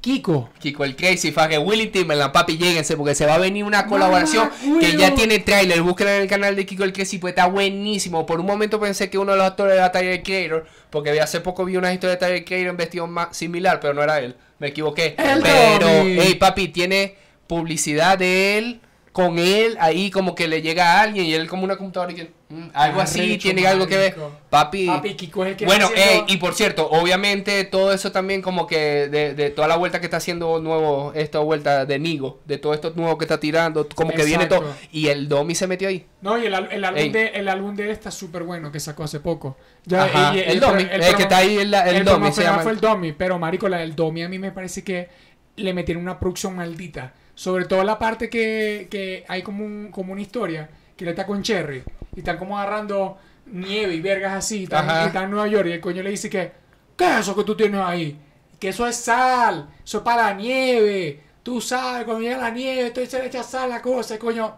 Kiko. 0.00 0.50
Kiko 0.60 0.84
el 0.84 0.94
Crazy, 0.94 1.32
Fage, 1.32 1.58
Willy 1.58 1.88
Timberland, 1.88 2.32
papi, 2.32 2.56
lléguense 2.56 2.96
porque 2.96 3.14
se 3.14 3.26
va 3.26 3.34
a 3.34 3.38
venir 3.38 3.64
una 3.64 3.86
colaboración 3.86 4.48
Mamá, 4.64 4.80
que 4.80 4.96
ya 4.96 5.14
tiene 5.14 5.40
trailer. 5.40 5.82
Búsquenla 5.82 6.16
en 6.16 6.22
el 6.22 6.28
canal 6.28 6.54
de 6.54 6.64
Kiko 6.64 6.84
el 6.84 6.92
Crazy, 6.92 7.18
pues 7.18 7.32
está 7.32 7.46
buenísimo. 7.46 8.24
Por 8.24 8.40
un 8.40 8.46
momento 8.46 8.78
pensé 8.78 9.10
que 9.10 9.18
uno 9.18 9.32
de 9.32 9.38
los 9.38 9.46
actores 9.46 9.74
era 9.74 9.90
Tyler 9.90 10.22
Creator, 10.22 10.66
porque 10.90 11.20
hace 11.20 11.40
poco 11.40 11.64
vi 11.64 11.76
una 11.76 11.92
historia 11.92 12.16
de 12.16 12.20
Tyler 12.20 12.44
Creator 12.44 12.68
en 12.68 12.76
vestido 12.76 13.06
más 13.06 13.36
similar, 13.36 13.80
pero 13.80 13.94
no 13.94 14.02
era 14.02 14.20
él. 14.20 14.36
Me 14.58 14.68
equivoqué. 14.68 15.14
El 15.18 15.42
pero, 15.42 15.88
hey, 15.88 16.36
papi, 16.38 16.68
tiene 16.68 17.16
publicidad 17.46 18.18
de 18.18 18.58
él 18.58 18.80
con 19.12 19.38
él 19.38 19.76
ahí 19.80 20.10
como 20.10 20.34
que 20.34 20.46
le 20.48 20.62
llega 20.62 20.92
a 20.92 21.00
alguien 21.02 21.26
y 21.26 21.34
él 21.34 21.48
como 21.48 21.64
una 21.64 21.76
computadora 21.76 22.12
y 22.12 22.14
que 22.14 22.30
mm, 22.50 22.68
algo 22.74 23.00
así 23.00 23.20
Arrecho, 23.20 23.42
tiene 23.42 23.66
algo 23.66 23.86
que 23.86 23.96
ver. 23.96 24.16
Papi, 24.50 24.86
Papi, 24.86 25.14
Kiko 25.14 25.44
es 25.44 25.50
el 25.50 25.56
que 25.56 25.66
bueno, 25.66 25.88
ey, 25.96 26.22
y 26.28 26.36
por 26.36 26.54
cierto, 26.54 26.88
obviamente 26.88 27.64
todo 27.64 27.92
eso 27.92 28.12
también 28.12 28.42
como 28.42 28.66
que 28.66 29.08
de, 29.08 29.34
de 29.34 29.50
toda 29.50 29.66
la 29.66 29.76
vuelta 29.76 29.98
que 30.00 30.06
está 30.06 30.18
haciendo 30.18 30.60
nuevo, 30.60 31.12
esta 31.14 31.38
vuelta 31.40 31.84
de 31.84 31.98
Nigo, 31.98 32.40
de 32.44 32.58
todo 32.58 32.74
esto 32.74 32.92
nuevo 32.96 33.18
que 33.18 33.24
está 33.24 33.40
tirando, 33.40 33.88
como 33.94 34.12
que 34.12 34.24
viene 34.24 34.46
todo. 34.46 34.72
Y 34.92 35.08
el 35.08 35.28
Domi 35.28 35.54
se 35.54 35.66
metió 35.66 35.88
ahí. 35.88 36.06
No, 36.20 36.38
y 36.38 36.46
el, 36.46 36.54
el 36.54 36.84
álbum 36.84 37.00
Ey. 37.00 37.10
de 37.10 37.26
el 37.28 37.48
álbum 37.48 37.74
de 37.74 37.84
él 37.84 37.90
está 37.90 38.10
súper 38.10 38.44
bueno 38.44 38.70
que 38.70 38.78
sacó 38.80 39.04
hace 39.04 39.20
poco. 39.20 39.56
Ya, 39.84 40.32
y- 40.34 40.38
y- 40.38 40.40
el 40.42 40.60
Domi, 40.60 40.84
pro- 40.84 40.94
el 40.94 41.00
que 41.00 41.06
promo- 41.12 41.20
está 41.22 41.36
ahí, 41.38 41.56
el- 41.58 41.74
el 41.74 42.04
Domi 42.04 42.32
se 42.32 42.42
llama. 42.42 42.62
fue 42.62 42.72
el 42.72 42.80
Domi, 42.80 43.12
pero 43.12 43.38
marico, 43.38 43.68
la 43.68 43.78
del 43.78 43.94
Domi 43.96 44.22
a 44.22 44.28
mí 44.28 44.38
me 44.38 44.52
parece 44.52 44.84
que 44.84 45.08
le 45.56 45.74
metieron 45.74 46.02
una 46.02 46.18
producción 46.20 46.54
maldita. 46.54 47.14
Sobre 47.38 47.66
todo 47.66 47.84
la 47.84 48.00
parte 48.00 48.28
que, 48.28 48.88
que 48.90 49.24
hay 49.28 49.42
como, 49.44 49.64
un, 49.64 49.92
como 49.92 50.12
una 50.12 50.20
historia 50.20 50.68
que 50.96 51.04
le 51.04 51.12
está 51.12 51.24
con 51.24 51.40
Cherry 51.40 51.84
y 52.16 52.18
están 52.18 52.36
como 52.36 52.58
agarrando 52.58 53.16
nieve 53.46 53.94
y 53.94 54.00
vergas 54.00 54.34
así. 54.34 54.62
y 54.62 54.64
Están, 54.64 54.90
Ajá. 54.90 55.04
y 55.04 55.06
están 55.06 55.24
en 55.26 55.30
Nueva 55.30 55.46
York 55.46 55.68
y 55.68 55.72
el 55.74 55.80
coño 55.80 56.02
le 56.02 56.10
dice 56.10 56.28
que, 56.28 56.50
¿qué 56.96 57.04
es 57.04 57.20
eso 57.20 57.36
que 57.36 57.44
tú 57.44 57.56
tienes 57.56 57.80
ahí? 57.80 58.18
Que 58.58 58.70
eso 58.70 58.84
es 58.88 58.96
sal, 58.96 59.68
eso 59.84 59.98
es 59.98 60.02
para 60.02 60.24
la 60.24 60.34
nieve. 60.34 61.20
Tú 61.44 61.60
sabes, 61.60 62.06
cuando 62.06 62.22
llega 62.24 62.38
la 62.38 62.50
nieve, 62.50 62.90
tú 62.90 63.06
se 63.06 63.20
le 63.20 63.26
echa 63.26 63.44
sal 63.44 63.70
a 63.70 63.76
la 63.76 63.82
cosa, 63.82 64.16
y 64.16 64.18
coño. 64.18 64.56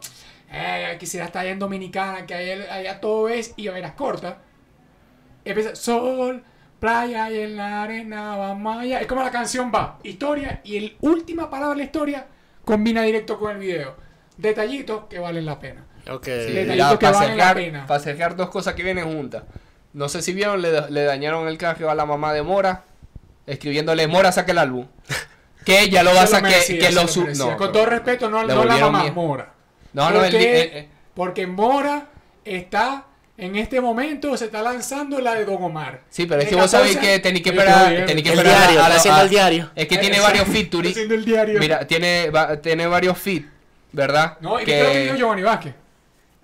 Eh, 0.50 0.96
quisiera 0.98 1.26
estar 1.26 1.42
allá 1.42 1.50
en 1.52 1.58
Dominicana, 1.58 2.24
que 2.24 2.32
allá, 2.32 2.74
allá 2.74 2.98
todo 2.98 3.28
es 3.28 3.52
y 3.58 3.68
a 3.68 3.72
veras 3.72 3.92
corta. 3.92 4.38
Empieza 5.44 5.76
sol, 5.76 6.42
playa 6.78 7.30
y 7.30 7.40
en 7.40 7.58
la 7.58 7.82
arena 7.82 8.38
va 8.38 8.54
Maya. 8.54 9.02
Es 9.02 9.06
como 9.06 9.22
la 9.22 9.30
canción 9.30 9.70
va, 9.70 9.98
historia 10.02 10.62
y 10.64 10.78
el 10.78 10.96
última 11.02 11.50
palabra 11.50 11.74
de 11.74 11.76
la 11.76 11.84
historia 11.84 12.26
combina 12.70 13.02
directo 13.02 13.38
con 13.38 13.50
el 13.50 13.58
video. 13.58 13.96
Detallitos 14.36 15.04
que 15.10 15.18
valen 15.18 15.44
la 15.44 15.58
pena. 15.58 15.84
Ok. 16.08 16.24
Sí, 16.24 16.30
que 16.54 16.96
para, 17.00 17.10
valen 17.10 17.36
la 17.36 17.54
pena. 17.54 17.86
para 17.86 18.00
cerrar 18.00 18.36
dos 18.36 18.48
cosas 18.50 18.74
que 18.74 18.82
vienen 18.82 19.12
juntas. 19.12 19.42
No 19.92 20.08
sé 20.08 20.22
si 20.22 20.32
vieron, 20.32 20.62
le, 20.62 20.88
le 20.90 21.02
dañaron 21.02 21.48
el 21.48 21.58
carro 21.58 21.90
a 21.90 21.94
la 21.96 22.06
mamá 22.06 22.32
de 22.32 22.42
Mora, 22.42 22.84
escribiéndole 23.46 24.06
Mora 24.06 24.30
saque 24.32 24.52
el 24.52 24.58
álbum. 24.58 24.86
Que 25.64 25.80
ella 25.82 26.02
lo 26.02 26.14
va 26.14 26.22
a 26.22 26.26
sacar, 26.26 26.50
que 26.52 26.60
se 26.62 26.90
lo 26.92 27.02
lo 27.02 27.08
su- 27.08 27.20
merecía. 27.20 27.44
no, 27.50 27.56
Con 27.58 27.70
todo 27.70 27.84
respeto, 27.84 28.30
no, 28.30 28.44
no 28.44 28.64
la 28.64 28.78
mamá, 28.78 29.10
Mora. 29.12 29.52
No, 29.92 30.10
no, 30.10 30.24
el, 30.24 30.34
eh, 30.34 30.78
eh, 30.78 30.88
Porque 31.12 31.46
Mora 31.46 32.06
está 32.46 33.04
en 33.40 33.56
este 33.56 33.80
momento, 33.80 34.36
se 34.36 34.44
está 34.46 34.62
lanzando 34.62 35.18
la 35.20 35.34
de 35.34 35.44
Don 35.44 35.62
Omar. 35.62 36.00
Sí, 36.10 36.26
pero 36.26 36.42
es 36.42 36.48
que 36.48 36.54
vos 36.56 36.70
sabéis 36.70 36.96
14 36.96 37.12
que 37.14 37.18
tenéis 37.20 37.42
que 37.42 37.50
esperar, 37.50 38.06
tenéis 38.06 38.22
que 38.26 38.32
El 38.32 38.38
esperar 38.38 38.60
diario, 38.62 38.84
a 38.84 38.88
la- 38.88 38.94
haciendo 38.96 39.20
a- 39.20 39.24
el 39.24 39.30
diario. 39.30 39.70
Es 39.74 39.88
que 39.88 39.98
tiene 39.98 40.16
Exacto, 40.16 40.38
varios 40.38 40.56
features. 40.56 40.90
haciendo 40.90 41.14
el 41.14 41.24
diario. 41.24 41.58
Mira, 41.58 41.86
tiene, 41.86 42.30
va- 42.30 42.56
tiene 42.58 42.86
varios 42.86 43.18
feat, 43.18 43.42
¿verdad? 43.92 44.36
No, 44.40 44.60
¿y 44.60 44.64
qué 44.64 44.78
creo 44.78 44.92
que 44.92 45.02
dijo 45.04 45.14
Giovanni 45.16 45.42
Vázquez? 45.42 45.74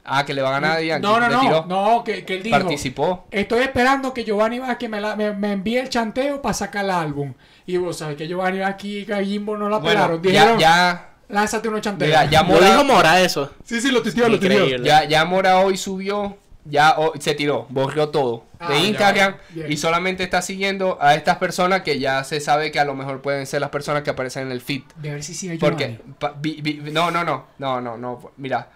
Ah, 0.09 0.25
que 0.25 0.33
le 0.35 0.41
va 0.41 0.51
a 0.51 0.53
ganar 0.53 0.77
a 0.79 0.81
Yankee. 0.83 1.03
No, 1.03 1.19
no, 1.19 1.29
no, 1.29 1.41
tiró. 1.41 1.65
no, 1.67 2.05
que, 2.05 2.25
que 2.25 2.37
él 2.37 2.43
dijo. 2.45 2.57
Participó. 2.57 3.27
Estoy 3.31 3.63
esperando 3.63 4.15
que 4.15 4.23
Giovanni 4.25 4.61
Vázquez 4.61 4.89
me, 4.89 5.01
la- 5.01 5.17
me, 5.17 5.33
me 5.33 5.51
envíe 5.53 5.79
el 5.79 5.89
chanteo 5.89 6.41
para 6.41 6.55
sacar 6.55 6.85
el 6.85 6.93
álbum. 6.93 7.35
Y 7.67 7.77
vos 7.77 7.99
sabés 7.99 8.17
que 8.17 8.29
Giovanni 8.29 8.61
Vázquez 8.61 8.85
y 8.91 9.05
Gallimbo 9.05 9.57
no 9.57 9.69
la 9.69 9.79
Bueno, 9.79 10.21
pelaron. 10.21 10.23
ya, 10.23 10.31
Dijeron, 10.31 10.59
ya, 10.61 11.09
lánzate 11.29 11.69
unos 11.69 11.81
chanteos. 11.81 12.09
mira, 12.09 12.25
ya 12.31 12.43
Lo 12.43 12.49
Mora, 12.51 12.71
dijo 12.71 12.85
Mora 12.85 13.21
eso. 13.21 13.51
Sí, 13.65 13.81
sí, 13.81 13.91
lo 13.91 14.01
tuiteó, 14.01 14.29
lo 14.29 14.39
tuiteó. 14.39 14.67
Ya, 14.85 15.03
ya 15.09 15.25
Mora 15.25 15.59
hoy 15.59 15.77
subió, 15.77 16.39
ya 16.69 16.95
ho- 16.99 17.13
se 17.19 17.35
tiró, 17.35 17.67
borró 17.71 18.09
todo 18.11 18.45
Ah, 18.59 18.71
de 18.73 18.79
Instagram 18.81 19.37
y 19.69 19.77
solamente 19.77 20.23
está 20.25 20.43
siguiendo 20.43 20.99
a 21.01 21.15
estas 21.15 21.37
personas 21.37 21.83
que 21.83 21.99
ya 21.99 22.25
se 22.25 22.41
sabe 22.41 22.71
que 22.73 22.81
a 22.81 22.85
lo 22.85 22.95
mejor 22.95 23.23
pueden 23.23 23.47
ser 23.47 23.61
las 23.61 23.71
personas 23.71 24.03
que 24.03 24.11
aparecen 24.11 24.45
en 24.47 24.53
el 24.53 24.61
feed. 24.61 24.83
De 24.97 25.11
ver 25.11 25.23
si 25.23 25.35
sigue. 25.35 25.59
Porque, 25.59 26.01
pa- 26.19 26.35
vi- 26.39 26.61
vi- 26.63 26.81
no, 26.93 27.11
no, 27.11 27.23
no, 27.25 27.47
no, 27.59 27.81
no, 27.81 27.97
no, 27.97 28.33
mira, 28.37 28.69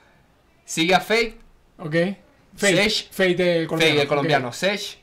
sigue 0.65 0.95
a 0.95 1.01
Fake, 1.01 1.39
Ok. 1.79 1.95
Fate. 2.57 2.91
Sech. 2.91 3.11
Fate 3.13 3.67
colombiano. 3.67 3.79
Fake, 3.93 4.01
el 4.03 4.09
colombiano, 4.09 4.53
Sech, 4.53 4.99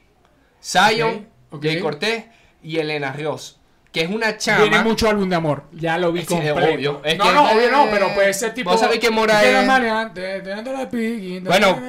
Zion, 0.62 1.28
Ok, 1.50 1.56
ok. 1.56 1.64
Jay 1.64 1.80
Cortés 1.80 2.26
y 2.62 2.78
Elena 2.78 3.12
Ríos, 3.14 3.60
que 3.92 4.02
es 4.02 4.10
una 4.10 4.38
chama. 4.38 4.64
Viene 4.64 4.80
mucho 4.84 5.10
álbum 5.10 5.30
de 5.30 5.36
amor. 5.36 5.64
Ya 5.72 5.98
lo 5.98 6.12
vi 6.12 6.22
Sí, 6.22 6.28
completo. 6.28 6.58
obvio. 6.60 7.02
Es 7.04 7.18
no, 7.18 7.24
que- 7.26 7.34
no, 7.34 7.52
obvio 7.52 7.72
no, 7.72 7.88
pero 7.90 8.14
puede 8.14 8.34
ser 8.34 8.54
tipo. 8.54 8.70
Vos 8.72 8.80
sabés 8.80 9.00
que 9.00 9.10
Mora 9.10 9.42
es- 9.44 10.14
te 10.14 10.42
Bueno, 11.42 11.80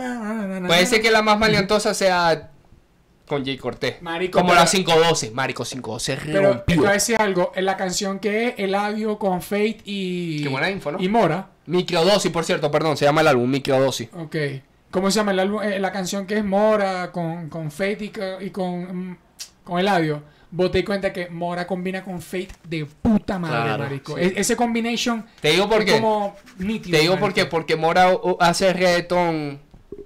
Puede 0.67 0.87
ser 0.87 1.01
que 1.03 1.11
la 1.11 1.23
más 1.23 1.39
maleantosa 1.39 1.95
sea 1.95 2.51
con 3.27 3.45
Jay 3.45 3.59
Cortés. 3.59 4.01
Marico, 4.01 4.39
Como 4.39 4.51
pero- 4.53 4.61
la 4.65 4.71
512. 4.71 5.31
Marico 5.33 5.65
512 5.65 6.19
Pero 6.25 6.41
te 6.41 6.47
rompió. 6.47 6.77
voy 6.77 6.87
a 6.89 6.93
decir 6.93 7.17
algo. 7.19 7.53
En 7.55 7.65
la 7.67 7.77
canción 7.77 8.19
que 8.21 8.49
es 8.49 8.55
Eladio 8.59 9.19
con 9.19 9.43
Fate 9.43 9.79
y. 9.85 10.43
Qué 10.43 10.49
buena 10.49 10.71
info, 10.71 10.93
¿no? 10.93 10.99
Y 11.01 11.09
Mora. 11.09 11.49
Microdosis, 11.67 12.31
por 12.33 12.45
cierto, 12.45 12.71
perdón, 12.71 12.97
se 12.97 13.05
llama 13.05 13.21
el 13.21 13.29
álbum 13.29 13.51
Microdosis. 13.51 14.09
Ok. 14.17 14.37
¿Cómo 14.91 15.11
se 15.11 15.17
llama 15.19 15.33
el 15.33 15.41
álbum? 15.41 15.63
Eh, 15.63 15.79
la 15.79 15.93
canción 15.93 16.27
que 16.27 16.39
es 16.39 16.45
Mora 16.45 17.13
con, 17.13 17.51
con 17.51 17.71
Fate 17.71 18.11
y, 18.41 18.47
y 18.47 18.51
con. 18.51 19.11
mm, 19.11 19.19
con 19.65 19.79
Eladio, 19.79 20.23
vos 20.51 20.71
te 20.71 20.79
das 20.79 20.87
cuenta 20.87 21.13
que 21.13 21.29
Mora 21.29 21.67
combina 21.67 22.03
con 22.05 22.21
Fate 22.23 22.49
de 22.69 22.87
puta 22.87 23.39
madre, 23.39 23.63
Claro, 23.63 23.85
marico. 23.85 24.17
sí. 24.17 24.23
E- 24.25 24.33
ese 24.37 24.57
combination 24.57 25.25
Te 25.41 25.51
digo 25.51 25.69
por 25.69 25.83
es 25.83 25.93
como 25.93 26.37
nítido. 26.59 26.97
Te 26.97 27.03
digo 27.03 27.15
marico. 27.15 27.27
por 27.27 27.35
qué. 27.35 27.45
Porque 27.47 27.77
Mora 27.77 28.11
hace 28.41 28.73
reggaetón 28.73 29.61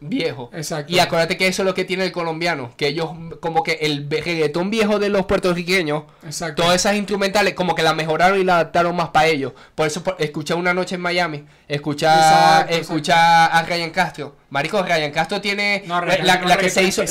viejo. 0.05 0.51
Exacto. 0.53 0.93
Y 0.93 0.99
acuérdate 0.99 1.37
que 1.37 1.47
eso 1.47 1.63
es 1.63 1.67
lo 1.67 1.75
que 1.75 1.85
tiene 1.85 2.05
el 2.05 2.11
colombiano. 2.11 2.73
Que 2.77 2.89
ellos, 2.89 3.11
como 3.41 3.63
que 3.63 3.75
el 3.83 4.09
reggaetón 4.11 4.69
viejo 4.69 4.99
de 4.99 5.09
los 5.11 5.27
puertorriqueños, 5.27 6.05
Exacto. 6.25 6.63
todas 6.65 6.77
esas 6.77 6.97
instrumentales, 6.97 7.55
como 7.55 7.77
que 7.77 7.85
la 7.85 7.95
mejoraron 7.95 8.41
y 8.41 8.45
la 8.45 8.55
adaptaron 8.57 8.97
más 8.97 9.11
para 9.11 9.27
ellos. 9.29 9.53
Por 9.77 9.87
eso, 9.87 10.03
por- 10.03 10.17
una 10.57 10.75
noche 10.75 10.97
en 10.97 11.03
Miami, 11.03 11.45
escucha, 11.69 12.15
Exacto, 12.63 12.75
escucha 12.75 13.47
a 13.47 13.63
Ryan 13.63 13.91
Castro. 13.91 14.35
Marico, 14.51 14.83
Ryan 14.83 15.13
Castro 15.13 15.41
tiene 15.41 15.85
No, 15.87 16.01
la, 16.01 16.01
Ryan- 16.17 16.27
la- 16.27 16.37
no, 16.39 16.49
la 16.49 16.57
que 16.57 16.69
se 16.71 16.83
hizo, 16.83 17.05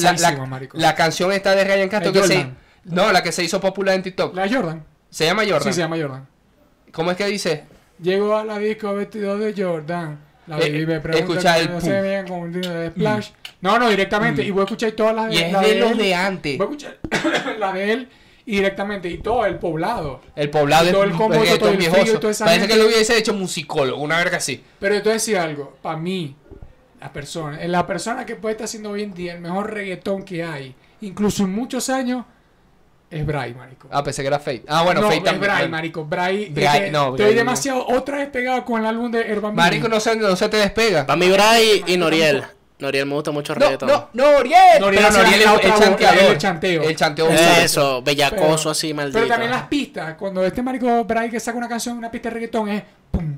la, 0.73 0.95
canción 0.95 1.31
esta 1.31 1.55
de 1.55 1.63
Ryan 1.63 1.87
Castro 1.87 2.11
que 2.11 2.23
se. 2.23 2.45
No, 2.85 3.11
la 3.11 3.21
que 3.23 3.31
se 3.31 3.43
hizo 3.43 3.59
popular 3.61 3.95
en 3.95 4.03
TikTok. 4.03 4.35
La 4.35 4.43
de 4.47 4.53
Jordan. 4.55 4.83
Se 5.09 5.25
llama 5.25 5.43
Jordan. 5.43 5.63
Sí, 5.63 5.73
se 5.73 5.81
llama 5.81 5.97
Jordan. 5.99 6.27
¿Cómo 6.91 7.11
es 7.11 7.17
que 7.17 7.25
dice? 7.27 7.63
Llego 8.01 8.35
a 8.35 8.43
la 8.43 8.57
disco 8.59 8.93
vestido 8.93 9.37
de 9.37 9.53
Jordan. 9.55 10.19
La 10.47 10.57
Eh, 10.57 10.71
baby 10.71 10.85
me 10.87 10.99
pregunta 10.99 11.33
escucha 11.33 11.55
que 11.55 11.61
el 11.61 11.69
no 11.71 11.81
se 11.81 12.01
vean 12.01 12.27
con 12.27 12.39
un 12.39 12.51
de 12.51 12.89
splash. 12.89 13.29
No, 13.61 13.77
no, 13.77 13.89
directamente. 13.89 14.43
Y 14.43 14.49
voy 14.51 14.61
a 14.61 14.63
escuchar 14.63 14.91
todas 14.93 15.15
las 15.15 15.31
Y 15.33 15.37
es 15.37 15.51
la 15.51 15.61
de 15.61 15.75
los 15.75 15.91
él. 15.91 15.97
de 15.99 16.15
antes. 16.15 16.57
Voy 16.57 16.67
a 16.67 16.69
escuchar 16.71 16.97
la 17.59 17.73
de 17.73 17.91
él 17.93 18.09
y 18.45 18.55
directamente. 18.55 19.07
Y 19.09 19.19
todo 19.19 19.45
el 19.45 19.59
poblado. 19.59 20.21
El 20.35 20.49
poblado 20.49 20.91
Todo 20.91 21.03
es 21.03 21.11
el 21.11 21.15
combo, 21.15 21.33
reggaetón 21.35 21.59
todo 21.59 21.69
el 21.69 21.75
frío 21.77 21.89
y 21.89 21.93
viejoso. 21.93 22.19
toda 22.19 22.31
esa 22.31 22.45
Parece 22.45 22.61
gente. 22.61 22.73
que 22.75 22.81
lo 22.81 22.87
hubiese 22.87 23.17
hecho 23.17 23.33
musicólogo, 23.35 24.01
una 24.01 24.17
verga 24.17 24.37
así. 24.37 24.63
Pero 24.79 24.95
yo 24.95 25.01
te 25.01 25.09
voy 25.09 25.11
a 25.11 25.13
decir 25.13 25.37
algo. 25.37 25.77
Para 25.83 25.97
mí, 25.97 26.35
la 26.99 27.13
persona, 27.13 27.59
la 27.67 27.85
persona 27.85 28.25
que 28.25 28.35
puede 28.35 28.53
estar 28.53 28.65
haciendo 28.65 28.89
hoy 28.89 29.03
en 29.03 29.13
día 29.13 29.33
el 29.33 29.41
mejor 29.41 29.71
reggaetón 29.71 30.23
que 30.23 30.43
hay, 30.43 30.75
incluso 31.01 31.43
en 31.43 31.51
muchos 31.51 31.89
años, 31.89 32.25
es 33.11 33.25
Bray, 33.25 33.53
marico. 33.53 33.87
Ah, 33.91 34.03
pensé 34.03 34.21
que 34.23 34.27
era 34.27 34.39
Fate. 34.39 34.63
Ah, 34.67 34.83
bueno, 34.83 35.01
no, 35.01 35.07
Fate 35.07 35.17
es 35.19 35.23
también. 35.25 35.41
Bray, 35.41 35.57
bueno. 35.63 35.71
marico. 35.71 36.05
Bray, 36.05 36.49
Bray, 36.49 36.65
es 36.65 36.71
que 36.85 36.91
no, 36.91 37.01
estoy 37.09 37.17
Bray 37.17 37.31
no. 37.33 37.37
demasiado 37.37 37.85
otra 37.87 38.17
vez 38.17 38.29
pegado 38.29 38.63
con 38.65 38.79
el 38.81 38.87
álbum 38.87 39.11
de 39.11 39.21
Herban 39.21 39.53
Marico, 39.53 39.87
no 39.89 39.99
se, 39.99 40.15
no 40.15 40.35
se 40.35 40.49
te 40.49 40.57
despega. 40.57 41.05
Para 41.05 41.17
mí, 41.17 41.29
Bray 41.29 41.83
y 41.87 41.97
Noriel. 41.97 42.43
Noriel 42.79 43.05
me 43.05 43.13
gusta 43.13 43.29
mucho 43.29 43.53
el 43.53 43.59
No, 43.59 43.65
reggaetón. 43.65 43.89
no, 43.89 44.09
no, 44.13 44.31
Noriel. 44.31 44.79
Noriel 44.79 45.03
Pero 45.03 45.17
Noriel 45.23 45.41
es 45.41 45.47
otra 45.47 45.75
el 45.75 45.79
chanteador. 45.81 46.19
el 46.31 46.37
chanteo. 46.39 46.81
El 46.83 46.95
chanteo. 46.95 47.29
Eh. 47.29 47.63
Eso, 47.65 48.01
bellacoso 48.01 48.55
Pero- 48.63 48.71
así, 48.71 48.93
maldito. 48.93 49.17
Pero 49.19 49.27
también 49.29 49.51
las 49.51 49.63
pistas, 49.67 50.15
cuando 50.15 50.43
este 50.43 50.63
marico 50.63 51.03
Bray 51.05 51.29
que 51.29 51.39
saca 51.39 51.57
una 51.59 51.69
canción, 51.69 51.97
una 51.97 52.09
pista 52.09 52.29
de 52.29 52.33
reggaetón, 52.35 52.69
es 52.69 52.83
pum, 53.11 53.35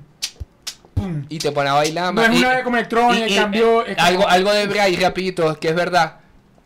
pum. 0.93 1.25
Y 1.27 1.39
te 1.39 1.51
pone 1.51 1.69
a 1.69 1.73
bailar. 1.73 2.13
No 2.13 2.23
es 2.23 2.29
una 2.29 2.63
como 2.63 2.77
electrónica, 2.77 3.27
y- 3.27 3.33
y- 3.33 3.35
cambió. 3.35 3.81
eh, 3.85 3.91
es 3.91 3.95
como- 3.97 4.07
algo, 4.07 4.27
algo 4.29 4.53
de 4.53 4.67
Bray, 4.67 4.95
rapidito, 4.95 5.59
que 5.59 5.69
es 5.69 5.75
verdad. 5.75 6.17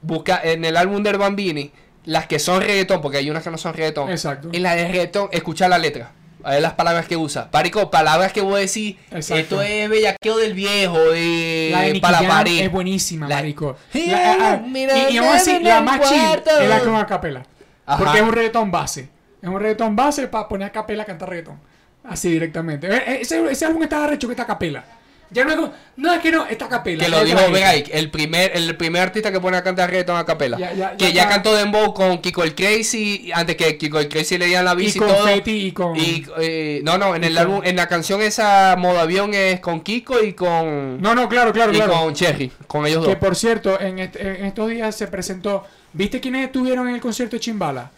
Busca 0.02 0.40
en 0.44 0.64
el 0.64 0.78
álbum 0.78 1.02
del 1.02 1.18
Bambini, 1.18 1.72
las 2.08 2.26
que 2.26 2.40
son 2.40 2.62
reggaetón, 2.62 3.02
porque 3.02 3.18
hay 3.18 3.30
unas 3.30 3.44
que 3.44 3.52
no 3.52 3.58
son 3.60 3.74
reggaetón. 3.74 4.10
Exacto. 4.10 4.50
En 4.52 4.64
la 4.64 4.76
de 4.76 4.88
reggaetón, 4.88 5.30
escucha 5.32 5.68
la 5.68 5.78
letra. 5.78 6.12
A 6.44 6.52
ver 6.52 6.62
las 6.62 6.74
palabras 6.74 7.06
que 7.08 7.18
usa. 7.18 7.52
Parico, 7.52 7.92
palabras 7.92 8.32
que 8.32 8.40
vos 8.42 8.58
decís. 8.58 8.96
Exacto. 9.12 9.36
Esto 9.36 9.62
es 9.62 9.90
bellaqueo 9.90 10.38
del 10.38 10.54
viejo. 10.54 10.98
De, 10.98 11.70
La 11.74 11.82
de 11.82 12.00
para 12.00 12.22
la 12.22 12.28
Jam 12.28 12.38
pared. 12.38 12.60
es 12.62 12.72
buenísima, 12.72 13.28
La- 13.28 13.36
marico. 13.36 13.76
La- 13.94 14.32
ah, 14.32 14.38
ah, 14.54 14.62
mira, 14.66 15.10
y, 15.10 15.14
y 15.16 15.18
aún 15.18 15.28
así, 15.30 15.52
en 15.52 15.64
la 15.66 15.82
más 15.82 16.00
chill 16.10 16.20
cuarto. 16.22 16.52
es 16.60 16.70
la 16.70 16.80
con 16.80 16.96
acapela. 16.96 17.44
Ajá. 17.86 17.98
Porque 18.04 18.18
es 18.20 18.24
un 18.24 18.32
reggaetón 18.32 18.72
base. 18.72 19.10
Es 19.42 19.50
un 19.50 19.60
reggaetón 19.60 19.96
base 19.96 20.28
para 20.28 20.48
poner 20.48 20.70
a 20.70 20.72
capela 20.72 21.04
a 21.04 21.06
cantar 21.06 21.30
reggaetón. 21.30 21.60
Así 22.06 22.30
directamente. 22.32 22.88
Eh, 22.88 23.04
eh, 23.06 23.18
Ese, 23.22 23.44
ese 23.52 23.66
álbum 23.66 23.84
está 23.84 24.06
arrecho 24.06 24.28
que 24.28 24.34
está 24.34 24.44
a 24.44 24.48
capela. 24.48 24.86
Ya 25.30 25.44
no 25.44 25.50
es 25.50 25.56
como- 25.58 25.74
no 25.98 26.14
es 26.14 26.20
que 26.22 26.32
no, 26.32 26.46
está 26.46 26.66
a 26.66 26.70
capela. 26.70 27.04
Que 27.04 27.10
lo 27.10 27.24
dijo. 27.24 27.40
Bray, 27.52 27.84
el 27.92 28.10
primer, 28.12 28.52
el 28.56 28.78
primer 28.78 29.02
artista 29.02 29.32
que 29.32 29.40
pone 29.42 29.58
a 29.58 29.64
cantar 29.64 29.90
reggaeton 29.90 30.16
a 30.16 30.26
capela. 30.26 30.58
Ya- 30.58 30.74
ya- 30.74 30.96
que 30.96 31.08
ya 31.12 31.24
ya 31.24 31.30
cantó 31.30 31.54
Dembow 31.54 31.94
con 31.94 32.20
Kiko 32.20 32.44
el 32.44 32.56
Crazy, 32.56 33.30
antes 33.34 33.56
que 33.58 33.78
Kiko 33.78 34.00
el 34.00 34.08
Crazy 34.08 34.38
le 34.38 34.46
dieran 34.46 34.64
la 34.66 34.74
Y 34.74 34.78
bici 34.78 34.98
y, 34.98 35.02
con 35.02 35.10
todo. 35.10 35.26
Fetty 35.26 35.52
y 35.68 35.72
con. 35.74 35.96
Y, 35.98 36.26
eh, 36.40 36.82
no, 36.84 36.98
no, 36.98 37.16
en 37.16 37.24
y 37.24 37.28
el 37.28 37.38
álbum, 37.38 37.62
en 37.64 37.76
la 37.76 37.88
canción 37.88 38.22
esa 38.22 38.76
modo 38.78 39.00
avión 39.00 39.34
es 39.34 39.60
con 39.60 39.82
Kiko 39.82 40.24
y 40.24 40.34
con 40.34 41.02
No, 41.02 41.14
no, 41.14 41.28
claro, 41.28 41.52
claro, 41.52 41.74
y 41.74 41.76
claro. 41.76 41.94
con 41.94 42.14
Cherry, 42.14 42.52
con 42.68 42.86
ellos 42.86 43.04
Que 43.06 43.12
dos. 43.12 43.20
por 43.20 43.36
cierto, 43.36 43.80
en, 43.82 44.00
est- 44.00 44.16
en 44.16 44.46
estos 44.46 44.70
días 44.70 44.96
se 44.96 45.08
presentó. 45.08 45.66
¿Viste 45.94 46.20
quiénes 46.20 46.46
estuvieron 46.46 46.88
en 46.90 46.96
el 46.96 47.02
concierto 47.02 47.36
de 47.36 47.40
Chimbala? 47.40 47.92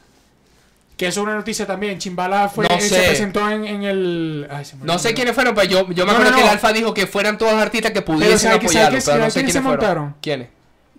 Que 1.00 1.08
eso 1.08 1.22
es 1.22 1.24
una 1.28 1.36
noticia 1.36 1.66
también. 1.66 1.98
Chimbala 1.98 2.50
fue, 2.50 2.68
No 2.68 2.78
se 2.78 2.90
sé. 2.90 3.04
presentó 3.04 3.50
en, 3.50 3.66
en 3.66 3.84
el. 3.84 4.48
ay, 4.52 4.66
se 4.66 4.76
No 4.76 5.00
sé 5.00 5.14
quiénes 5.14 5.34
fueron, 5.34 5.56
pero 5.56 5.66
yo, 5.66 5.90
yo 5.92 6.06
me 6.06 6.12
No, 6.12 6.18
acuerdo 6.18 6.32
no, 6.32 6.36
que 6.38 6.44
el. 6.44 6.50
Alfa 6.50 6.74
dijo 6.74 6.94
que 6.94 7.08
fueran 7.08 7.38
todos 7.38 7.54
artistas 7.54 7.94
que 7.94 8.02
pudiesen 8.02 8.38
¿sabe 8.38 8.60
qué- 8.60 8.68
sabe 8.68 8.86
apoyarlo, 8.86 8.98
qué- 9.00 9.06
pero 9.06 9.18
no 9.18 9.22
sabe 9.22 9.32
sé 9.32 9.34
quiénes 9.40 9.52
quiénes 9.52 9.54
se 9.54 9.62
fueron. 9.62 9.80
montaron? 9.80 10.16
¿Quiénes? 10.22 10.48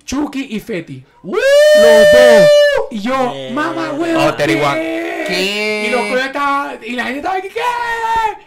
Chucky 0.06 0.46
y 0.56 0.60
Fetty. 0.60 1.04
¡Woo! 1.22 1.36
Los 1.36 1.84
dos. 2.12 2.48
Y 2.90 3.00
yo, 3.00 3.32
Eh, 3.34 3.50
mamá, 3.52 3.92
huevo. 3.92 4.20
Oh. 4.24 4.34
Y 5.32 5.90
los 5.90 6.24
estaban. 6.24 6.78
Y 6.82 6.92
la 6.92 7.04
gente 7.04 7.18
estaba 7.18 7.36
aquí, 7.36 7.48
¿qué? 7.48 7.60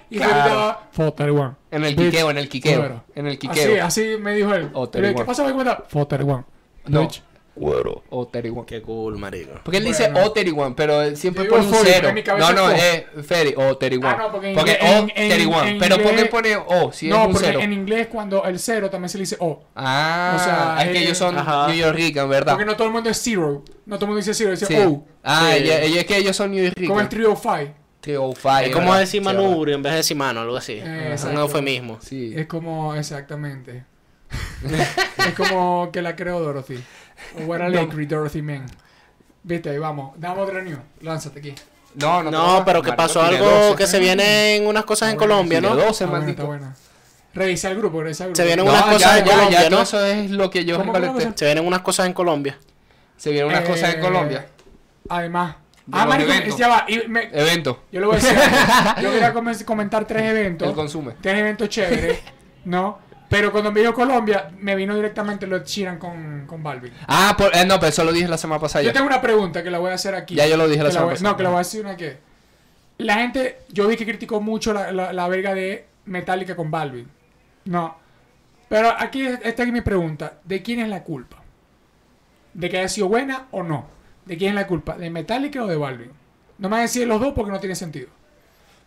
Y 0.09 0.17
Claro. 0.17 0.77
Estaba. 0.91 1.31
One. 1.31 1.51
En 1.71 1.85
el 1.85 1.95
Bitch. 1.95 2.11
quiqueo, 2.11 2.31
en 2.31 2.37
el 2.39 2.49
quiqueo. 2.49 3.03
En 3.15 3.27
el 3.27 3.33
Así, 3.33 3.37
quiqueo. 3.47 3.85
así 3.85 4.15
me 4.19 4.33
dijo 4.33 4.53
él. 4.53 4.69
Oh, 4.73 4.89
¿Qué 4.89 4.97
One. 4.97 5.23
pasa? 5.25 5.43
¿Me 5.43 5.53
cuenta? 5.53 5.83
One. 5.93 6.43
No. 6.87 7.01
Bitch. 7.01 7.21
O 7.55 8.27
Terry 8.27 8.49
One. 8.49 8.65
Qué 8.65 8.81
cool, 8.81 9.17
marico. 9.17 9.51
Porque 9.63 9.77
él 9.77 9.83
dice 9.85 10.09
Bueno. 10.09 10.27
O 10.27 10.31
Terry 10.31 10.51
One, 10.51 10.73
pero 10.75 11.01
él 11.03 11.15
siempre 11.17 11.45
pone 11.45 11.65
un 11.67 11.73
cero. 11.83 12.09
No, 12.39 12.51
no, 12.53 12.69
es 12.71 13.03
es 13.15 13.25
Ferry 13.25 13.53
o 13.55 13.77
Terry 13.77 13.97
One. 13.97 14.07
Ah, 14.07 14.17
no, 14.19 14.31
porque 14.31 14.49
en 14.49 14.55
porque 14.55 14.71
inglés- 14.71 14.89
O 14.91 14.97
en- 14.97 15.53
One. 15.53 15.71
en 15.71 15.77
pero 15.79 15.95
¿por 15.97 16.05
qué 16.05 16.11
inglés- 16.21 16.29
pone 16.29 16.55
O 16.55 16.91
si 16.91 17.07
no, 17.09 17.21
es 17.21 17.27
un 17.27 17.31
porque 17.33 17.47
cero? 17.47 17.59
en 17.61 17.73
inglés 17.73 18.07
cuando 18.11 18.43
el 18.45 18.57
cero 18.59 18.89
también 18.89 19.09
se 19.09 19.17
le 19.17 19.21
dice 19.23 19.37
O. 19.39 19.63
Ah, 19.75 20.35
o 20.35 20.43
sea, 20.43 20.77
es 20.83 20.91
que 20.91 20.97
eh, 20.99 21.03
ellos 21.03 21.17
son 21.17 21.37
ajá. 21.37 21.67
New 21.67 21.75
York 21.75 21.95
Rican, 21.95 22.27
¿verdad? 22.27 22.53
Porque 22.53 22.65
no 22.65 22.75
todo 22.75 22.87
el 22.87 22.93
mundo 22.93 23.09
es 23.09 23.17
zero. 23.21 23.63
No 23.85 23.95
todo 23.97 24.05
el 24.05 24.07
mundo 24.09 24.17
dice 24.17 24.33
zero, 24.33 24.51
dice 24.51 24.65
Sí. 24.65 24.75
O. 24.75 25.05
Ah, 25.23 25.51
Sí. 25.55 25.63
ella- 25.63 25.81
ella- 25.81 25.99
es 26.01 26.05
que 26.07 26.17
ellos 26.17 26.35
son 26.35 26.51
New 26.51 26.63
York 26.63 26.75
Como 26.87 26.99
el 27.01 27.09
trio 27.09 27.35
5. 27.35 27.73
Trio 28.01 28.33
Five, 28.33 28.65
Es 28.65 28.71
como 28.73 28.87
¿verdad? 28.87 28.99
decir 28.99 29.21
manubrio 29.21 29.75
en 29.75 29.81
vez 29.81 29.93
de 29.93 29.97
decir 29.97 30.17
mano, 30.17 30.41
algo 30.41 30.57
así. 30.57 30.81
Eh, 30.83 31.15
un 31.31 31.37
eufemismo. 31.37 31.99
Sí. 32.01 32.33
Es 32.35 32.47
como, 32.47 32.95
exactamente. 32.95 33.85
es 35.17 35.33
como 35.35 35.89
que 35.91 36.01
la 36.01 36.15
creó 36.15 36.39
Dorothy. 36.39 36.83
O 37.37 37.45
What 37.45 37.61
a 37.61 37.69
Lake, 37.69 38.05
Dorothy 38.05 38.41
Man. 38.41 38.65
Viste, 39.43 39.69
ahí 39.69 39.77
vamos. 39.77 40.13
Damos 40.17 40.47
otra 40.47 40.61
news. 40.61 40.79
Lánzate 41.01 41.39
aquí. 41.39 41.55
No, 41.95 42.23
no, 42.23 42.31
No, 42.31 42.65
pero 42.65 42.81
que 42.81 42.93
pasó 42.93 43.21
algo 43.21 43.45
12. 43.45 43.75
que 43.75 43.87
se 43.87 43.99
vienen 43.99 44.65
unas 44.65 44.83
cosas 44.85 45.11
en 45.11 45.17
bueno, 45.17 45.33
Colombia, 45.35 45.61
¿no? 45.61 45.75
12, 45.75 45.89
Está 45.89 46.05
buena, 46.05 46.17
maldito. 46.19 46.31
está 46.41 46.43
buena. 46.47 46.75
Revisa 47.35 47.69
el 47.71 47.77
grupo, 47.77 48.01
revisa 48.01 48.23
el 48.25 48.29
grupo. 48.29 48.37
Se 48.37 48.45
vienen 48.45 48.65
No, 48.65 48.71
unas 48.71 48.83
cosas 48.85 49.01
ya, 49.01 49.19
en 49.19 49.25
ya, 49.25 49.31
Colombia, 49.33 49.61
ya, 49.63 49.69
¿no? 49.69 49.81
eso 49.81 50.05
es 50.05 50.31
lo 50.31 50.49
que 50.49 50.65
yo. 50.65 50.77
Se 51.35 51.45
vienen 51.45 51.65
unas 51.65 51.81
cosas 51.81 52.05
en 52.07 52.13
Colombia. 52.13 52.57
Se 53.17 53.31
vienen 53.31 53.49
unas 53.49 53.67
cosas 53.67 53.93
en 53.93 53.99
Eh, 53.99 54.03
Colombia. 54.03 54.45
Además. 55.09 55.55
De 55.85 55.97
Ah, 55.99 56.05
marico, 56.05 56.31
ya 56.57 56.67
va. 56.69 56.85
y 56.87 57.07
me- 57.09 57.29
Evento. 57.33 57.83
yo 57.91 57.99
le 57.99 58.05
voy 58.05 58.15
a 58.15 58.19
decir. 58.19 58.37
yo 59.01 59.11
quería 59.11 59.33
comen- 59.33 59.65
comentar 59.65 60.05
tres 60.07 60.23
eventos. 60.23 60.67
El 60.69 60.73
consume. 60.75 61.13
Tres 61.21 61.39
eventos 61.39 61.69
chéveres, 61.69 62.19
¿no? 62.65 62.99
Pero 63.33 63.51
cuando 63.51 63.71
me 63.71 63.79
dijo 63.79 63.95
Colombia, 63.95 64.51
me 64.59 64.75
vino 64.75 64.95
directamente 64.95 65.47
lo 65.47 65.57
de 65.59 65.65
Sheeran 65.65 65.97
con, 65.97 66.45
con 66.45 66.61
Balvin. 66.61 66.93
Ah, 67.07 67.33
por- 67.35 67.55
eh, 67.55 67.65
no, 67.65 67.79
pero 67.79 67.89
eso 67.89 68.03
lo 68.03 68.11
dije 68.11 68.27
la 68.27 68.37
semana 68.37 68.61
pasada. 68.61 68.83
Yo 68.83 68.89
ya. 68.89 68.93
tengo 68.93 69.07
una 69.07 69.19
pregunta 69.21 69.63
que 69.63 69.71
la 69.71 69.79
voy 69.79 69.89
a 69.89 69.95
hacer 69.95 70.13
aquí. 70.13 70.35
Ya 70.35 70.45
yo 70.45 70.55
lo 70.55 70.67
dije 70.67 70.83
la 70.83 70.91
semana 70.91 71.05
voy- 71.05 71.13
pasada. 71.15 71.31
No, 71.31 71.37
que 71.37 71.41
la 71.43 71.49
voy 71.49 71.55
a 71.55 71.59
decir 71.59 71.81
una 71.83 71.97
que. 71.97 72.17
La 72.99 73.15
gente, 73.15 73.57
yo 73.69 73.87
vi 73.87 73.95
que 73.95 74.05
criticó 74.05 74.39
mucho 74.39 74.71
la, 74.71 74.91
la, 74.91 75.11
la 75.13 75.27
verga 75.27 75.55
de 75.55 75.87
Metallica 76.05 76.55
con 76.55 76.69
Balvin. 76.69 77.07
No. 77.65 77.97
Pero 78.69 78.93
aquí 78.95 79.25
está 79.25 79.63
aquí 79.63 79.71
mi 79.71 79.81
pregunta. 79.81 80.33
¿De 80.43 80.61
quién 80.61 80.79
es 80.81 80.89
la 80.89 81.01
culpa? 81.03 81.37
¿De 82.53 82.69
que 82.69 82.77
haya 82.77 82.87
sido 82.87 83.07
buena 83.07 83.47
o 83.49 83.63
no? 83.63 83.87
¿De 84.25 84.37
quién 84.37 84.49
es 84.49 84.55
la 84.55 84.67
culpa? 84.67 84.95
¿De 84.95 85.09
Metallica 85.09 85.63
o 85.63 85.65
de 85.67 85.75
Balvin? 85.75 86.11
No 86.59 86.69
me 86.69 86.73
van 86.73 86.79
a 86.81 86.83
decir 86.83 87.07
los 87.07 87.19
dos 87.19 87.33
porque 87.33 87.51
no 87.51 87.59
tiene 87.59 87.73
sentido. 87.75 88.09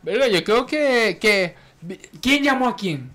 Verga, 0.03 0.29
yo 0.29 0.45
creo 0.45 0.67
que, 0.67 1.19
que... 1.21 1.57
¿Quién 2.23 2.45
llamó 2.45 2.69
a 2.69 2.77
quién? 2.77 3.11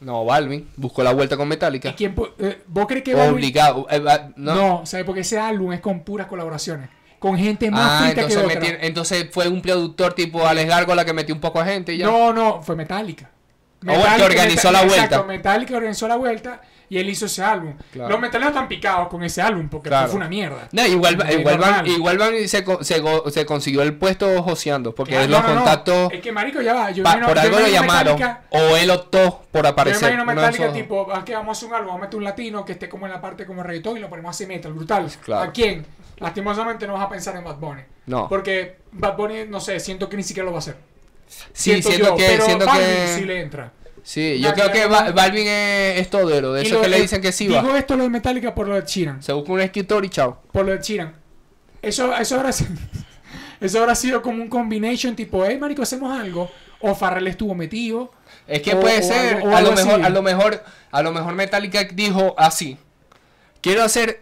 No, 0.00 0.24
Balvin 0.24 0.68
buscó 0.76 1.02
la 1.02 1.12
vuelta 1.12 1.36
con 1.36 1.46
¿Y 1.46 1.50
Metallica. 1.50 1.94
quién 1.94 2.14
eh, 2.38 2.62
¿Vos 2.66 2.86
crees 2.86 3.02
que 3.02 3.14
Balvin... 3.14 3.34
Obligado. 3.34 3.86
eh, 3.90 4.00
no. 4.36 4.54
No, 4.54 4.86
¿sabes? 4.86 5.06
Porque 5.06 5.20
ese 5.22 5.38
álbum 5.38 5.72
es 5.72 5.80
con 5.80 6.00
puras 6.00 6.26
colaboraciones. 6.26 6.90
Con 7.18 7.38
gente 7.38 7.70
más 7.70 8.02
Ah, 8.02 8.04
que 8.14 8.20
entonces, 8.20 8.42
otra. 8.44 8.54
metieron- 8.60 8.78
entonces 8.82 9.28
fue 9.32 9.48
un 9.48 9.62
productor 9.62 10.12
tipo 10.12 10.46
Alex 10.46 10.68
Gárgola 10.68 11.04
que 11.04 11.12
metió 11.14 11.34
un 11.34 11.40
poco 11.40 11.60
a 11.60 11.64
gente 11.64 11.94
y 11.94 11.98
ya. 11.98 12.06
No, 12.06 12.32
no, 12.32 12.62
fue 12.62 12.76
Metallica. 12.76 13.30
bueno, 13.80 14.04
que 14.18 14.22
organizó 14.24 14.70
la 14.70 14.80
vuelta. 14.80 15.04
Exacto, 15.04 15.24
Metallica 15.24 15.76
organizó 15.76 16.08
la 16.08 16.16
vuelta 16.16 16.60
y 16.88 16.98
él 16.98 17.08
hizo 17.10 17.26
ese 17.26 17.42
álbum. 17.42 17.74
Claro. 17.92 18.10
Los 18.10 18.20
metaleros 18.20 18.52
están 18.52 18.68
picados 18.68 19.08
con 19.08 19.22
ese 19.24 19.42
álbum 19.42 19.68
porque 19.68 19.88
Claro. 19.88 20.08
fue 20.08 20.16
una 20.16 20.28
mierda. 20.28 20.68
No, 20.72 20.86
igual, 20.86 21.14
igual, 21.32 21.58
Van, 21.58 21.86
igual 21.86 22.18
Van 22.18 22.48
se, 22.48 22.62
co- 22.64 22.82
se, 22.84 23.00
go- 23.00 23.28
se 23.30 23.44
consiguió 23.44 23.82
el 23.82 23.94
puesto 23.94 24.42
joseando 24.42 24.94
porque 24.94 25.12
Claro, 25.12 25.28
los 25.30 25.42
no, 25.42 25.54
contactos 25.54 26.12
Es 26.12 26.20
que 26.20 26.32
marico 26.32 26.60
ya 26.62 26.74
va. 26.74 26.90
Yo 26.90 27.02
pa- 27.02 27.10
imagino- 27.16 27.26
por 27.26 27.36
yo 27.36 27.42
algo 27.42 27.56
lo 27.60 27.68
imagino 27.68 27.80
llamaron 27.82 28.36
o 28.50 28.76
él 28.76 28.90
optó 28.90 29.42
por 29.50 29.62
Yo 29.64 29.68
aparecer. 29.70 30.02
imagino 30.12 30.22
Uno 30.22 30.30
de 30.32 30.36
Metallica 30.36 30.72
tipo, 30.72 31.08
ah, 31.12 31.24
que 31.24 31.34
vamos 31.34 31.48
a 31.48 31.52
hacer 31.58 31.68
un 31.68 31.74
álbum, 31.74 31.86
vamos 31.88 32.02
a 32.02 32.04
meter 32.06 32.18
un 32.18 32.24
latino 32.24 32.64
que 32.64 32.72
esté 32.72 32.88
como 32.88 33.06
en 33.06 33.12
la 33.12 33.20
parte 33.20 33.46
como 33.46 33.62
reggaetón 33.62 33.96
y 33.96 34.00
lo 34.00 34.08
ponemos 34.08 34.30
así 34.30 34.46
metal, 34.46 34.72
brutal. 34.72 35.10
Claro. 35.24 35.48
¿A 35.50 35.52
quién? 35.52 35.84
Lastimosamente 36.18 36.86
no 36.86 36.94
vas 36.94 37.02
a 37.02 37.08
pensar 37.08 37.36
en 37.36 37.44
Bad 37.44 37.56
Bunny. 37.56 37.82
No. 38.06 38.28
Porque 38.28 38.76
Bad 38.92 39.16
Bunny, 39.16 39.44
no 39.48 39.60
sé, 39.60 39.80
siento 39.80 40.08
que 40.08 40.16
ni 40.16 40.22
siquiera 40.22 40.44
lo 40.46 40.52
va 40.52 40.58
a 40.58 40.60
hacer. 40.60 40.76
Sí, 41.52 41.82
siento 41.82 41.90
yo, 42.10 42.16
que, 42.16 42.24
pero 42.26 42.44
siento 42.44 42.66
Balvin 42.66 42.86
que 42.86 43.14
sí 43.18 43.24
le 43.24 43.40
entra. 43.40 43.72
Sí, 44.06 44.38
yo 44.40 44.52
creo 44.54 44.70
que. 44.70 44.86
Ba- 44.86 45.10
Balvin 45.12 45.46
es, 45.46 46.00
es 46.00 46.08
todero, 46.10 46.52
de 46.52 46.62
Y 46.62 46.66
eso 46.66 46.76
lo- 46.76 46.82
que 46.82 46.88
le 46.88 47.00
dicen 47.00 47.20
que 47.20 47.32
sí 47.32 47.48
va. 47.48 47.60
Digo 47.60 47.74
esto 47.76 47.96
lo 47.96 48.04
de 48.04 48.10
Metallica 48.10 48.54
por 48.54 48.68
lo 48.68 48.74
de 48.76 48.84
Chiran. 48.84 49.22
Se 49.22 49.32
busca 49.32 49.52
un 49.52 49.60
escritor 49.60 50.04
y 50.04 50.08
chao. 50.08 50.40
Por 50.52 50.64
lo 50.64 50.72
de 50.72 50.80
Chiran. 50.80 51.14
eso, 51.82 52.16
eso 52.16 52.52
sido, 52.52 52.70
eso 53.60 53.80
habrá 53.80 53.94
sido 53.94 54.22
como 54.22 54.42
un 54.42 54.48
combination 54.48 55.16
tipo, 55.16 55.44
hey, 55.44 55.58
marico, 55.58 55.82
hacemos 55.82 56.18
algo. 56.18 56.50
O 56.80 56.94
Farrell 56.94 57.26
estuvo 57.26 57.54
metido. 57.54 58.12
Es 58.46 58.62
que 58.62 58.74
O- 58.74 58.80
puede 58.80 59.00
o 59.00 59.02
ser, 59.02 59.36
algo- 59.36 59.48
o 59.48 59.56
a 59.56 59.60
lo 59.62 59.68
algo 59.70 59.72
mejor, 59.72 59.94
así. 59.94 60.02
a 60.02 60.08
lo 60.10 60.22
mejor, 60.22 60.64
a 60.92 61.02
lo 61.02 61.12
mejor 61.12 61.34
Metallica 61.34 61.84
dijo 61.84 62.34
así. 62.38 62.78
Quiero 63.60 63.82
hacer 63.82 64.20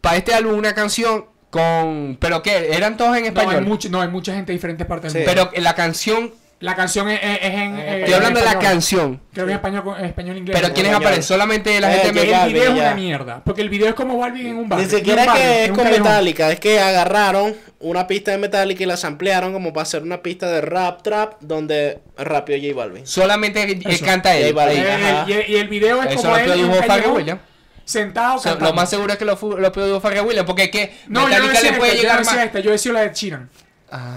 para 0.00 0.16
este 0.16 0.32
álbum 0.34 0.56
una 0.56 0.74
canción 0.74 1.26
con, 1.50 2.16
pero 2.20 2.42
qué, 2.42 2.74
eran 2.74 2.96
todos 2.96 3.16
en 3.16 3.22
No, 3.24 3.40
hay, 3.40 3.46
español. 3.46 3.66
mucho, 3.66 3.88
no, 3.90 4.00
hay 4.00 4.08
mucha 4.08 4.32
gente 4.34 4.52
de 4.52 4.56
diferentes 4.56 4.86
partes 4.86 5.12
Sí. 5.12 5.18
del 5.18 5.26
mundo. 5.26 5.50
pero 5.52 5.62
la 5.62 5.74
canción, 5.74 6.32
La 6.58 6.74
canción 6.74 7.10
es, 7.10 7.20
es- 7.22 7.38
es 7.42 7.54
en. 7.54 7.78
eh, 7.78 7.98
estoy 8.00 8.14
hablando 8.14 8.40
de 8.40 8.46
la 8.46 8.58
canción. 8.58 9.20
Creo 9.34 9.44
que 9.44 9.52
es 9.52 9.56
español, 9.56 9.94
español 10.02 10.38
inglés. 10.38 10.58
Pero 10.58 10.72
¿quiénes 10.72 10.94
aparecen? 10.94 11.22
Solamente 11.22 11.78
la 11.80 11.94
Eh, 11.94 11.98
gente 11.98 12.20
El 12.20 12.52
video 12.52 12.64
es 12.64 12.70
una 12.70 12.94
mierda. 12.94 13.42
Porque 13.44 13.60
el 13.60 13.68
video 13.68 13.88
es 13.90 13.94
como 13.94 14.16
Balvin 14.16 14.46
en 14.46 14.56
un 14.56 14.68
bar. 14.68 14.78
Ni 14.78 14.84
en 14.86 14.90
siquiera 14.90 15.24
es 15.24 15.30
que 15.32 15.64
en 15.64 15.70
es 15.72 15.78
con. 15.78 15.90
Metallica, 15.90 16.50
es 16.50 16.58
que 16.58 16.80
agarraron 16.80 17.54
una 17.78 18.06
pista 18.06 18.30
de 18.30 18.38
Metallica 18.38 18.82
y 18.82 18.86
la 18.86 18.96
ampliaron 19.02 19.52
como 19.52 19.74
para 19.74 19.82
hacer 19.82 20.02
una 20.02 20.22
pista 20.22 20.50
de 20.50 20.62
rap 20.62 21.02
trap 21.02 21.34
donde 21.40 21.98
rapió 22.16 22.56
J 22.56 22.74
Balvin. 22.74 23.06
solamente 23.06 23.62
eh, 23.70 23.78
Eso. 23.84 24.04
canta 24.06 24.34
él. 24.34 24.54
J 24.54 24.64
Balvin. 24.64 24.82
Eh, 24.82 24.90
Ajá. 24.92 25.24
y, 25.28 25.32
el- 25.34 25.50
y 25.50 25.56
el 25.56 25.68
video 25.68 26.02
es 26.02 26.12
Eso 26.12 26.22
como 26.22 26.36
él 26.38 26.50
en 26.52 26.64
un 26.64 26.78
callejón, 26.78 27.40
sentado 27.84 28.36
O 28.36 28.38
sea, 28.38 28.52
cantando. 28.52 28.70
lo 28.70 28.76
más 28.76 28.88
seguro 28.88 29.12
es 29.12 29.18
que 29.18 29.26
lo, 29.26 29.38
lo 29.58 29.72
produjo 29.72 30.00
Farrell 30.00 30.24
Williams, 30.24 30.46
porque 30.46 30.64
es 30.64 30.70
que 30.70 30.94
No, 31.06 31.20
yo 31.20 31.26
no 31.28 31.28
Metallica 31.28 31.52
decía 31.52 31.70
le 31.72 31.76
puede 31.78 31.92
esta, 31.92 32.02
yo 32.02 32.12
no 32.14 32.18
decía 32.18 32.34
más. 32.36 32.44
esta, 32.46 32.60
yo 32.60 32.70
decía 32.70 32.92
la 32.94 33.00
de 33.02 33.12
Chiran. 33.12 33.50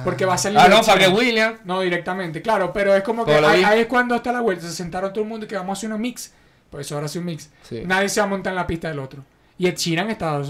Porque 0.04 0.26
va 0.26 0.34
a 0.34 0.38
salir 0.38 0.58
Ah, 0.58 0.64
no, 0.64 0.82
Sheeran. 0.82 0.86
Farrell 0.86 1.14
Williams. 1.14 1.60
No, 1.64 1.82
directamente, 1.82 2.42
claro, 2.42 2.74
pero 2.74 2.96
es 2.96 3.04
como 3.04 3.26
que 3.26 3.34
ahí, 3.34 3.82
es 3.82 3.88
cuando 3.88 4.16
está 4.16 4.32
la 4.32 4.42
vuelta. 4.42 4.66
Se 4.68 4.74
sentaron 4.74 5.14
todo 5.14 5.24
el 5.24 5.30
mundo 5.30 5.46
y 5.46 5.50
que 5.50 5.56
vamos 5.56 5.78
a 5.78 5.80
hacer 5.80 5.94
un 5.94 6.02
mix. 6.02 6.34
Pues 6.70 6.86
eso 6.86 6.96
ahora 6.96 7.08
sí 7.08 7.20
un 7.20 7.26
mix. 7.26 7.50
Sí. 7.68 7.84
Nadie 7.86 8.10
se 8.10 8.20
va 8.20 8.26
a 8.28 8.30
montar 8.30 8.52
en 8.52 8.56
la 8.56 8.68
pista 8.68 8.90
del 8.90 9.00
otro. 9.00 9.24
Y 9.58 9.68
el 9.68 9.76
Chiran 9.76 10.10
estaba. 10.10 10.44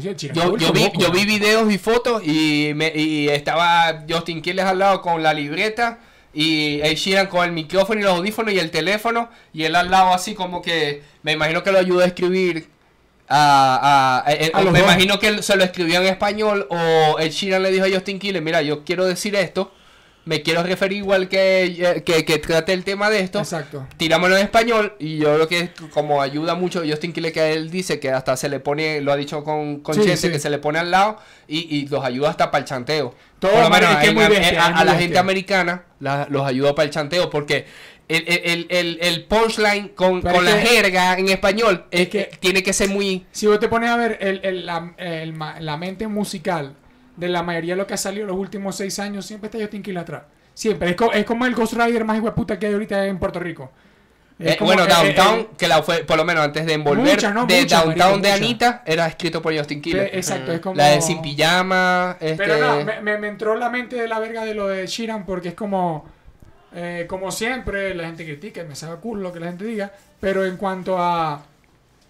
Yo, 0.00 0.12
está 0.12 0.32
yo, 0.32 0.72
vi, 0.72 0.90
yo 0.98 1.10
vi 1.12 1.26
videos 1.26 1.70
y 1.70 1.76
fotos 1.76 2.22
y, 2.24 2.72
me, 2.74 2.90
y 2.94 3.28
estaba 3.28 4.04
Justin 4.08 4.40
Quiles 4.40 4.64
al 4.64 4.78
lado 4.78 5.02
con 5.02 5.22
la 5.22 5.34
libreta 5.34 5.98
y 6.32 6.80
Ed 6.82 6.96
Sheeran 6.96 7.26
con 7.26 7.44
el 7.44 7.52
micrófono 7.52 8.00
y 8.00 8.02
los 8.02 8.14
audífonos 8.14 8.54
y 8.54 8.58
el 8.58 8.70
teléfono 8.70 9.28
y 9.52 9.64
él 9.64 9.76
al 9.76 9.90
lado 9.90 10.14
así 10.14 10.34
como 10.34 10.62
que 10.62 11.02
me 11.22 11.32
imagino 11.32 11.62
que 11.62 11.70
lo 11.70 11.78
ayudó 11.78 12.00
a 12.00 12.06
escribir 12.06 12.66
a, 13.28 14.22
a- 14.26 14.32
eh, 14.32 14.50
A 14.54 14.60
eh, 14.60 14.64
los 14.64 14.72
me 14.72 14.80
dos. 14.80 14.88
imagino 14.88 15.18
que 15.18 15.28
él 15.28 15.42
se 15.42 15.56
lo 15.56 15.64
escribió 15.64 16.00
en 16.00 16.06
español 16.06 16.66
o 16.70 17.18
Ed 17.18 17.30
Sheeran 17.30 17.62
le 17.62 17.70
dijo 17.70 17.84
a 17.86 17.88
Justin 17.88 18.18
Quiles 18.18 18.42
mira 18.42 18.62
yo 18.62 18.84
quiero 18.84 19.06
decir 19.06 19.34
esto 19.36 19.72
me 20.26 20.40
quiero 20.40 20.62
referir 20.62 20.96
igual 20.98 21.28
que, 21.28 21.64
eh, 21.64 22.02
que, 22.02 22.24
que 22.24 22.38
trate 22.38 22.72
el 22.72 22.82
tema 22.82 23.10
de 23.10 23.20
esto 23.20 23.38
Exacto. 23.40 23.86
tirámoslo 23.98 24.36
en 24.38 24.44
español 24.44 24.94
y 24.98 25.18
yo 25.18 25.34
creo 25.34 25.48
que 25.48 25.70
como 25.90 26.22
ayuda 26.22 26.54
mucho 26.54 26.82
Justin 26.86 27.12
Quiles 27.12 27.32
que 27.32 27.52
él 27.52 27.70
dice 27.70 28.00
que 28.00 28.10
hasta 28.10 28.34
se 28.36 28.48
le 28.48 28.58
pone 28.60 29.00
lo 29.02 29.12
ha 29.12 29.16
dicho 29.16 29.44
con, 29.44 29.80
con 29.80 29.94
Sí, 29.94 30.00
Chente, 30.00 30.16
sí. 30.16 30.30
que 30.30 30.38
se 30.38 30.48
le 30.48 30.58
pone 30.58 30.78
al 30.78 30.90
lado 30.90 31.18
y, 31.46 31.76
y 31.76 31.88
los 31.88 32.02
ayuda 32.04 32.30
hasta 32.30 32.50
para 32.50 32.60
el 32.62 32.68
chanteo 32.68 33.14
Todo, 33.38 33.52
por 33.52 33.60
lo 33.64 33.70
menos 33.70 33.90
es 33.90 33.96
que 33.98 34.02
es 34.04 34.08
en- 34.10 34.14
muy 34.14 34.24
a- 34.24 34.28
bestia, 34.30 34.48
a, 34.48 34.52
es 34.52 34.74
a 34.74 34.76
muy 34.78 34.84
la 34.86 34.94
gente 34.98 35.18
americana 35.18 35.82
la- 36.00 36.26
los 36.30 36.46
ayuda 36.46 36.74
para 36.74 36.84
el 36.86 36.90
chanteo 36.90 37.28
porque 37.28 37.66
el, 38.08 38.24
el, 38.28 38.66
el, 38.70 38.98
el- 39.00 39.24
punchline 39.24 39.88
con, 39.90 40.20
con 40.20 40.44
la 40.44 40.52
que- 40.60 40.66
jerga 40.66 41.18
en 41.18 41.28
español 41.28 41.86
es 41.90 42.00
es 42.02 42.08
que- 42.08 42.28
que 42.28 42.36
tiene 42.38 42.62
que 42.62 42.72
ser 42.72 42.88
muy 42.90 43.26
Si 43.32 43.46
vos 43.46 43.58
te 43.58 43.68
pones 43.68 43.90
a 43.90 43.96
ver 43.96 44.18
el, 44.20 44.40
el- 44.44 44.66
la, 44.66 44.92
la 45.60 45.76
mente 45.76 46.06
musical 46.06 46.74
de 47.16 47.28
la 47.28 47.42
mayoría 47.42 47.74
de 47.74 47.78
lo 47.78 47.86
que 47.86 47.94
ha 47.94 47.98
salido 47.98 48.22
en 48.24 48.28
los 48.28 48.36
últimos 48.36 48.76
seis 48.76 48.98
años, 48.98 49.24
siempre 49.24 49.46
está 49.48 49.58
Justin 49.58 49.82
Quiles 49.82 50.02
atrás. 50.02 50.22
Siempre. 50.52 50.90
Es, 50.90 50.96
co- 50.96 51.12
es 51.12 51.24
como 51.24 51.46
el 51.46 51.54
Ghost 51.54 51.72
Rider 51.74 52.04
más 52.04 52.20
puta 52.32 52.58
que 52.58 52.66
hay 52.66 52.72
ahorita 52.74 53.06
en 53.06 53.18
Puerto 53.18 53.40
Rico. 53.40 53.70
Eh, 54.38 54.56
como- 54.58 54.72
bueno, 54.72 54.84
eh, 54.84 54.88
Downtown, 54.88 55.38
eh, 55.40 55.48
que 55.56 55.68
la 55.68 55.80
fue, 55.82 55.98
por 56.04 56.16
lo 56.16 56.24
menos 56.24 56.44
antes 56.44 56.66
de 56.66 56.72
envolver, 56.72 57.14
Muchas, 57.14 57.32
¿no? 57.32 57.46
de 57.46 57.60
Muchas, 57.60 57.84
Downtown 57.84 57.96
marico, 58.10 58.16
de 58.22 58.28
muchas. 58.32 58.40
Anita, 58.40 58.82
era 58.84 59.06
escrito 59.06 59.40
por 59.40 59.56
Justin 59.56 59.78
eh, 59.78 59.82
Quiles. 59.82 60.10
exacto, 60.12 60.52
es 60.52 60.58
como... 60.60 60.74
La 60.74 60.88
de 60.88 61.00
Sin 61.02 61.22
Pijama, 61.22 62.16
este... 62.20 62.36
Pero 62.36 62.58
no, 62.58 62.84
me, 62.84 63.00
me- 63.00 63.18
me 63.18 63.28
entró 63.28 63.54
la 63.54 63.70
mente 63.70 63.94
de 63.94 64.08
la 64.08 64.18
verga 64.18 64.44
de 64.44 64.54
lo 64.54 64.66
de 64.66 64.86
Sheeran 64.88 65.24
porque 65.24 65.48
es 65.50 65.54
como, 65.54 66.04
eh, 66.74 67.06
como 67.08 67.30
siempre, 67.30 67.94
la 67.94 68.04
gente 68.06 68.24
critica 68.24 68.62
y 68.62 68.66
me 68.66 68.74
sabe 68.76 68.98
culo 69.00 69.22
lo 69.22 69.32
que 69.32 69.40
la 69.40 69.46
gente 69.46 69.64
diga, 69.64 69.92
pero 70.20 70.44
en 70.44 70.56
cuanto 70.56 70.96
a... 70.98 71.42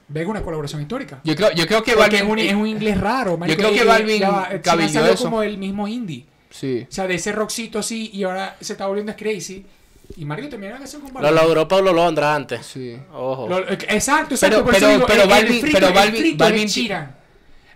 Venga, 0.08 0.30
una 0.30 0.42
colaboración 0.42 0.82
histórica. 0.82 1.20
Yo 1.24 1.34
creo, 1.34 1.50
yo 1.52 1.66
creo 1.66 1.82
que 1.82 1.92
Porque 1.94 2.16
es 2.16 2.22
Balvin... 2.22 2.30
un, 2.32 2.38
es 2.38 2.54
un 2.54 2.66
inglés 2.66 3.00
raro, 3.00 3.38
marico, 3.38 3.58
creo 3.58 3.70
que 3.70 3.82
y 3.82 3.86
Balvin 3.86 4.22
cabilló 4.62 4.88
salió 4.92 5.12
eso. 5.12 5.24
como 5.24 5.42
el 5.42 5.56
mismo 5.56 5.88
indie. 5.88 6.26
Sí. 6.50 6.86
O 6.88 6.92
sea, 6.92 7.06
de 7.06 7.14
ese 7.14 7.32
rockcito 7.32 7.78
así 7.78 8.10
y 8.12 8.22
ahora 8.24 8.56
se 8.60 8.74
está 8.74 8.86
volviendo 8.86 9.14
crazy. 9.16 9.64
Y 10.18 10.24
marico, 10.26 10.50
termina 10.50 10.72
la 10.74 10.78
canción 10.78 11.00
con 11.00 11.10
Lo 11.14 11.20
Balvin. 11.20 11.34
logró 11.42 11.66
Pablo 11.66 11.92
Londra 11.94 12.34
antes. 12.34 12.66
Sí. 12.66 12.96
Ojo. 13.14 13.48
Lo- 13.48 13.66
eh, 13.66 13.78
exacto, 13.88 14.34
exacto. 14.34 14.56
Pero- 14.56 14.64
por 14.64 14.74
pero- 14.74 14.88
digo, 14.88 15.06
pero 15.06 15.22
el- 15.22 15.30
el 15.30 15.34
Balvin- 15.34 15.60
frito- 15.62 15.72
pero 15.72 15.88
Balvin- 15.94 16.16
frito 16.18 16.44
de 16.44 16.50
Balvin- 16.50 16.66
Sheeran. 16.68 17.16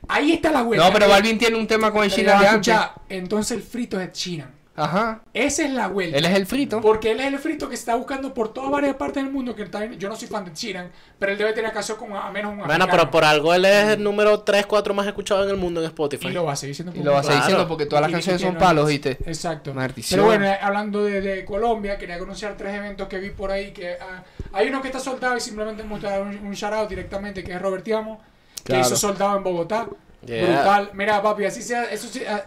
Ahí 0.09 0.33
está 0.33 0.53
la 0.53 0.62
vuelta. 0.62 0.87
No, 0.87 0.92
pero 0.92 1.07
Eh, 1.07 1.09
Balvin 1.09 1.38
tiene 1.38 1.57
un 1.57 1.66
tema 1.66 1.90
con 1.90 2.05
el 2.05 2.11
de 2.11 2.22
escucha, 2.22 2.92
entonces 3.09 3.57
el 3.57 3.62
frito 3.62 3.98
es 4.01 4.12
Sheeran. 4.12 4.51
Ajá. 4.78 5.20
Esa 5.34 5.64
es 5.64 5.70
la 5.72 5.88
vuelta. 5.88 6.16
Él 6.16 6.24
es 6.24 6.34
el 6.34 6.46
frito. 6.46 6.80
Porque 6.80 7.10
él 7.10 7.20
es 7.20 7.26
el 7.26 7.38
frito 7.38 7.68
que 7.68 7.76
se 7.76 7.80
está 7.80 7.94
buscando 7.96 8.32
por 8.32 8.52
todas 8.52 8.70
varias 8.70 8.94
partes 8.96 9.22
del 9.22 9.32
mundo. 9.32 9.54
Que 9.54 9.62
está 9.64 9.84
en- 9.84 9.98
yo 9.98 10.08
no 10.08 10.16
soy 10.16 10.28
fan 10.28 10.44
de 10.44 10.52
Sheeran, 10.54 10.90
pero 11.18 11.32
él 11.32 11.38
debe 11.38 11.52
tener 11.52 11.72
canción 11.72 11.98
con 11.98 12.12
a 12.16 12.30
menos 12.30 12.52
un 12.52 12.58
Bueno, 12.66 12.86
pero 12.90 13.10
por 13.10 13.24
algo 13.24 13.52
él 13.54 13.64
es 13.64 13.88
el 13.88 14.02
número 14.02 14.40
3, 14.40 14.66
4 14.66 14.94
más 14.94 15.06
escuchado 15.06 15.44
en 15.44 15.50
el 15.50 15.56
mundo 15.56 15.80
en 15.80 15.86
Spotify. 15.86 16.28
Y 16.28 16.30
lo 16.32 16.44
va 16.44 16.52
a 16.52 16.56
seguir 16.56 16.74
siendo. 16.74 16.94
Y 16.94 17.02
lo 17.02 17.12
vas 17.12 17.20
a 17.20 17.28
seguir 17.28 17.40
diciendo 17.42 17.66
porque 17.68 17.86
todas 17.86 18.02
las 18.02 18.10
canciones 18.12 18.40
son 18.40 18.56
palos, 18.56 18.88
¿viste? 18.88 19.18
Exacto. 19.26 19.74
Pero 20.10 20.24
bueno, 20.24 20.44
eh, 20.46 20.58
hablando 20.60 21.04
de, 21.04 21.20
de 21.20 21.44
Colombia, 21.44 21.98
quería 21.98 22.16
anunciar 22.16 22.56
tres 22.56 22.74
eventos 22.74 23.08
que 23.08 23.18
vi 23.18 23.30
por 23.30 23.50
ahí. 23.50 23.72
que 23.72 23.92
ah, 24.00 24.22
Hay 24.52 24.68
uno 24.68 24.80
que 24.80 24.88
está 24.88 25.00
soldado 25.00 25.36
y 25.36 25.40
simplemente 25.40 25.82
mostrar 25.82 26.22
un, 26.22 26.28
un 26.38 26.52
shout 26.52 26.72
out 26.72 26.88
directamente, 26.88 27.42
que 27.42 27.52
es 27.52 27.60
Robertiamo, 27.60 28.20
que 28.56 28.62
Claro. 28.74 28.82
hizo 28.86 28.96
soldado 28.96 29.36
en 29.38 29.42
Bogotá. 29.42 29.86
Yeah. 30.24 30.44
Brutal. 30.46 30.90
Mira, 30.94 31.22
papi, 31.22 31.44
así 31.44 31.62
sea, 31.62 31.84
eso 31.84 32.08
sí, 32.08 32.22
ah, 32.28 32.44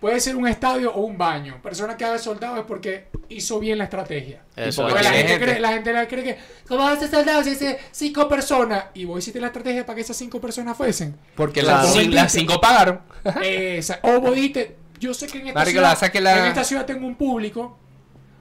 puede 0.00 0.20
ser 0.20 0.36
un 0.36 0.46
estadio 0.46 0.92
o 0.92 1.00
un 1.00 1.16
baño. 1.18 1.60
Persona 1.62 1.96
que 1.96 2.04
haga 2.04 2.18
soldado 2.18 2.56
es 2.58 2.64
porque 2.66 3.06
hizo 3.28 3.58
bien 3.58 3.78
la 3.78 3.84
estrategia. 3.84 4.42
Eso 4.54 4.82
porque 4.82 4.94
Porque 4.94 5.04
la, 5.08 5.12
gente 5.14 5.38
cree, 5.40 5.60
la 5.60 5.68
gente 5.72 5.92
la 5.92 6.06
cree 6.08 6.24
que, 6.24 6.38
¿cómo 6.68 6.80
vas 6.82 6.90
a 6.90 6.96
hacer 6.96 7.10
soldado 7.10 7.42
si 7.44 7.50
dice 7.50 7.78
cinco 7.92 8.28
personas? 8.28 8.84
Y 8.94 9.04
vos 9.04 9.18
hiciste 9.18 9.40
la 9.40 9.48
estrategia 9.48 9.84
para 9.86 9.96
que 9.96 10.02
esas 10.02 10.16
cinco 10.16 10.40
personas 10.40 10.76
fuesen. 10.76 11.16
Porque 11.34 11.60
Claro. 11.60 11.82
las, 11.84 11.96
cin- 11.96 12.10
las 12.10 12.32
cinco 12.32 12.60
pagaron. 12.60 13.00
Esa- 13.42 14.00
o 14.02 14.20
vos 14.20 14.34
dijiste, 14.34 14.76
yo 15.00 15.12
sé 15.14 15.26
que 15.26 15.38
en 15.38 15.48
esta, 15.48 15.64
ciudad, 15.66 15.82
la 15.90 15.96
saque 15.96 16.20
la- 16.20 16.38
en 16.40 16.46
esta 16.46 16.64
ciudad 16.64 16.86
tengo 16.86 17.06
un 17.06 17.16
público, 17.16 17.78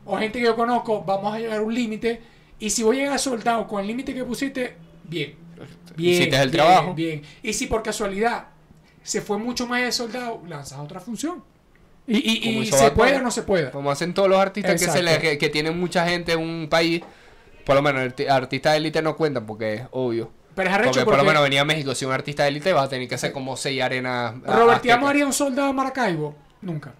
o 0.06 0.18
gente 0.18 0.39
que 0.39 0.46
yo 0.46 0.56
conozco, 0.56 1.04
vamos 1.04 1.34
a 1.34 1.39
llegar 1.39 1.58
a 1.58 1.62
un 1.62 1.74
límite, 1.74 2.22
y 2.60 2.70
si 2.70 2.84
voy 2.84 2.98
a 3.00 3.04
llegar 3.04 3.20
soldado 3.20 3.68
con 3.68 3.82
el 3.82 3.88
límite 3.88 4.13
que 4.13 4.24
pusiste, 4.24 4.76
bien. 5.04 5.36
Bien, 5.96 6.13
Hiciste 6.13 6.36
el 6.36 6.50
bien, 6.50 6.52
trabajo. 6.52 6.94
Bien. 6.94 7.22
Y 7.41 7.54
si 7.54 7.68
por 7.68 7.82
casualidad 7.82 8.48
se 9.06 9.22
fue 9.22 9.38
mucho 9.38 9.68
más 9.68 9.82
de 9.82 9.91
soldado, 9.91 10.41
lanzas 10.48 10.80
otra 10.80 11.00
función. 11.00 11.44
Y, 12.08 12.18
y, 12.18 12.65
se 12.65 12.91
puede 12.91 13.18
o 13.18 13.22
no 13.22 13.32
se 13.32 13.44
puede. 13.44 13.70
Como 13.72 13.89
hacen 13.91 14.13
todos 14.13 14.28
los 14.30 14.39
artistas 14.39 14.80
que, 14.80 14.89
se 14.89 15.02
le, 15.02 15.20
que, 15.20 15.38
que 15.38 15.50
tienen 15.50 15.80
mucha 15.80 16.08
gente 16.08 16.34
en 16.34 16.39
un 16.39 16.68
país. 16.70 17.04
Por 17.65 17.76
lo 17.76 17.82
menos 17.82 18.02
arti- 18.04 18.30
artistas 18.30 18.74
de 18.74 18.78
élite 18.78 19.02
no 19.02 19.15
cuentan 19.15 19.46
porque 19.46 19.74
es 19.76 19.82
obvio. 19.91 20.32
Pero 20.56 20.70
es 20.70 20.76
Porque, 20.76 20.89
porque, 20.89 21.06
por 21.06 21.18
lo 21.18 21.24
menos 21.24 21.44
venía 21.44 21.62
a 21.62 21.65
México, 21.65 21.94
si 21.96 22.06
un 22.06 22.12
artista 22.12 22.44
de 22.44 22.50
élite 22.50 22.74
vas 22.74 22.86
a 22.86 22.89
tener 22.89 23.08
que 23.08 23.15
hacer 23.15 23.32
como 23.32 23.58
seis 23.58 23.82
arenas. 23.82 24.36
aztecas. 24.76 25.10
haría 25.10 25.26
un 25.26 25.34
soldado 25.34 25.70
en 25.70 25.76
Maracaibo. 25.76 26.36
Nunca. 26.62 26.94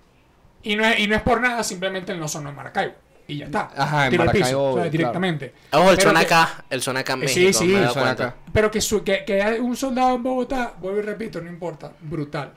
Y 0.64 0.76
no, 0.76 0.86
es, 0.86 1.00
y 1.00 1.08
no 1.08 1.16
es 1.16 1.22
por 1.22 1.40
nada, 1.42 1.64
simplemente 1.64 2.12
él 2.12 2.20
no 2.20 2.28
sonó 2.28 2.50
en 2.50 2.56
Maracaibo. 2.56 2.96
Y 3.28 3.38
ya 3.38 3.46
está. 3.46 3.72
Ajá, 3.76 4.06
en 4.06 4.12
Tiro 4.12 4.24
al 4.24 4.30
piso, 4.30 4.40
Maracaibo, 4.44 4.64
o 4.64 4.68
sea, 4.68 4.74
claro. 4.82 4.90
directamente. 4.92 5.54
Ojo, 5.74 5.90
el 5.92 5.98
Pero 5.98 6.10
son 6.12 6.20
que- 6.20 6.26
acá. 6.26 6.66
El 6.70 6.82
son 6.82 6.98
acá 6.98 7.14
en 7.14 7.24
Eh, 7.24 7.28
sí, 7.28 7.40
México. 7.46 7.60
sí, 7.60 7.66
me 7.66 7.72
he 7.74 7.76
el 7.78 7.82
dado 7.82 7.94
son 7.94 8.04
cuenta. 8.04 8.24
acá. 8.28 8.36
Pero 8.54 8.72
que, 8.72 8.82
su, 8.82 9.04
que, 9.04 9.26
que 9.26 9.42
hay 9.42 9.60
un 9.60 9.76
soldado 9.76 10.16
en 10.16 10.24
Bogotá, 10.24 10.74
vuelvo 10.80 11.00
y 11.00 11.02
repito, 11.04 11.42
no 11.42 11.50
importa. 11.50 11.92
Brutal. 12.02 12.54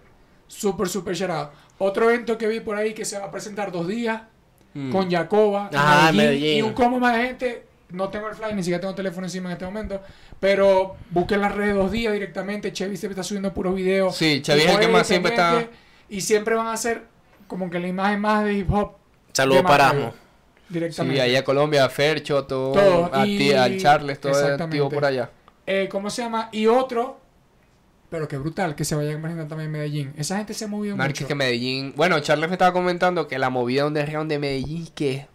Súper, 0.47 0.89
súper 0.89 1.17
charado. 1.17 1.53
Otro 1.79 2.11
evento 2.11 2.37
que 2.37 2.47
vi 2.49 2.61
por 2.61 2.77
ahí 2.77 2.93
que 2.95 3.05
se 3.05 3.19
va 3.19 3.27
a 3.27 3.31
presentar 3.31 3.71
dos 3.73 3.87
días 3.89 4.23
Mm. 4.75 4.91
con 4.93 5.11
Jacoba, 5.11 5.71
Ah, 5.75 6.11
Medellín, 6.13 6.17
Medellín. 6.41 6.59
y 6.59 6.63
un 6.63 6.75
combo 6.75 6.99
más 7.01 7.17
de 7.17 7.23
gente. 7.27 7.65
No 7.91 8.11
tengo 8.11 8.29
el 8.29 8.35
fly, 8.35 8.53
ni 8.55 8.63
siquiera 8.63 8.81
tengo 8.83 8.95
teléfono 8.95 9.27
encima 9.27 9.49
en 9.49 9.53
este 9.55 9.65
momento. 9.65 10.03
Pero 10.39 10.97
busquen 11.11 11.41
las 11.41 11.55
redes 11.55 11.75
dos 11.75 11.91
días 11.91 12.13
directamente. 12.13 12.71
Chevy 12.73 12.97
siempre 12.99 13.15
está 13.15 13.23
subiendo 13.23 13.55
puros 13.55 13.75
videos. 13.75 14.15
Sí, 14.15 14.43
Chevy 14.43 14.61
es 14.63 14.71
el 14.73 14.79
que 14.81 14.89
más 14.89 15.07
siempre 15.07 15.33
está- 15.33 15.65
Y 16.11 16.21
siempre 16.21 16.55
van 16.55 16.67
a 16.67 16.73
hacer 16.75 17.05
como 17.47 17.71
que 17.71 17.79
la 17.81 17.89
imagen 17.89 18.21
más 18.21 18.45
de 18.45 18.55
hip 18.55 18.71
hop. 18.71 18.93
Saludos 19.33 19.63
para 19.63 19.85
Maracaibo, 19.85 20.09
Asmo. 20.09 20.19
Directamente. 20.69 21.17
Sí, 21.17 21.21
allá 21.21 21.45
Colombia, 21.45 21.85
a 21.85 21.89
Fercho, 21.89 22.45
todo, 22.45 22.73
Todo, 22.73 23.11
a 23.15 23.23
al 23.23 23.79
Charles, 23.79 24.21
todo 24.21 24.33
exactamente. 24.33 24.65
activo 24.65 24.89
por 24.91 25.05
allá. 25.05 25.31
Eh, 25.67 25.89
¿Cómo 25.91 26.11
se 26.11 26.23
llama? 26.23 26.49
Y 26.53 26.67
otro, 26.67 27.21
pero 28.11 28.27
que 28.29 28.37
brutal, 28.39 28.75
que 28.75 28.85
se 28.85 28.95
vaya 28.95 29.15
a 29.15 29.21
presentar 29.21 29.49
también 29.49 29.67
en 29.67 29.73
Medellín. 29.73 30.13
Esa 30.17 30.37
gente 30.39 30.55
se 30.55 30.65
ha 30.65 30.69
movido 30.69 30.97
Marque 30.97 31.21
mucho. 31.21 31.29
que 31.29 31.35
Medellín. 31.35 31.93
Bueno, 31.97 32.21
Charles 32.21 32.49
me 32.49 32.55
estaba 32.55 32.73
comentando 32.73 33.29
que 33.29 33.39
la 33.39 33.51
movida 33.51 33.87
underground 33.87 34.31
de 34.31 34.39
Medellín 34.39 34.89
que 34.95 35.27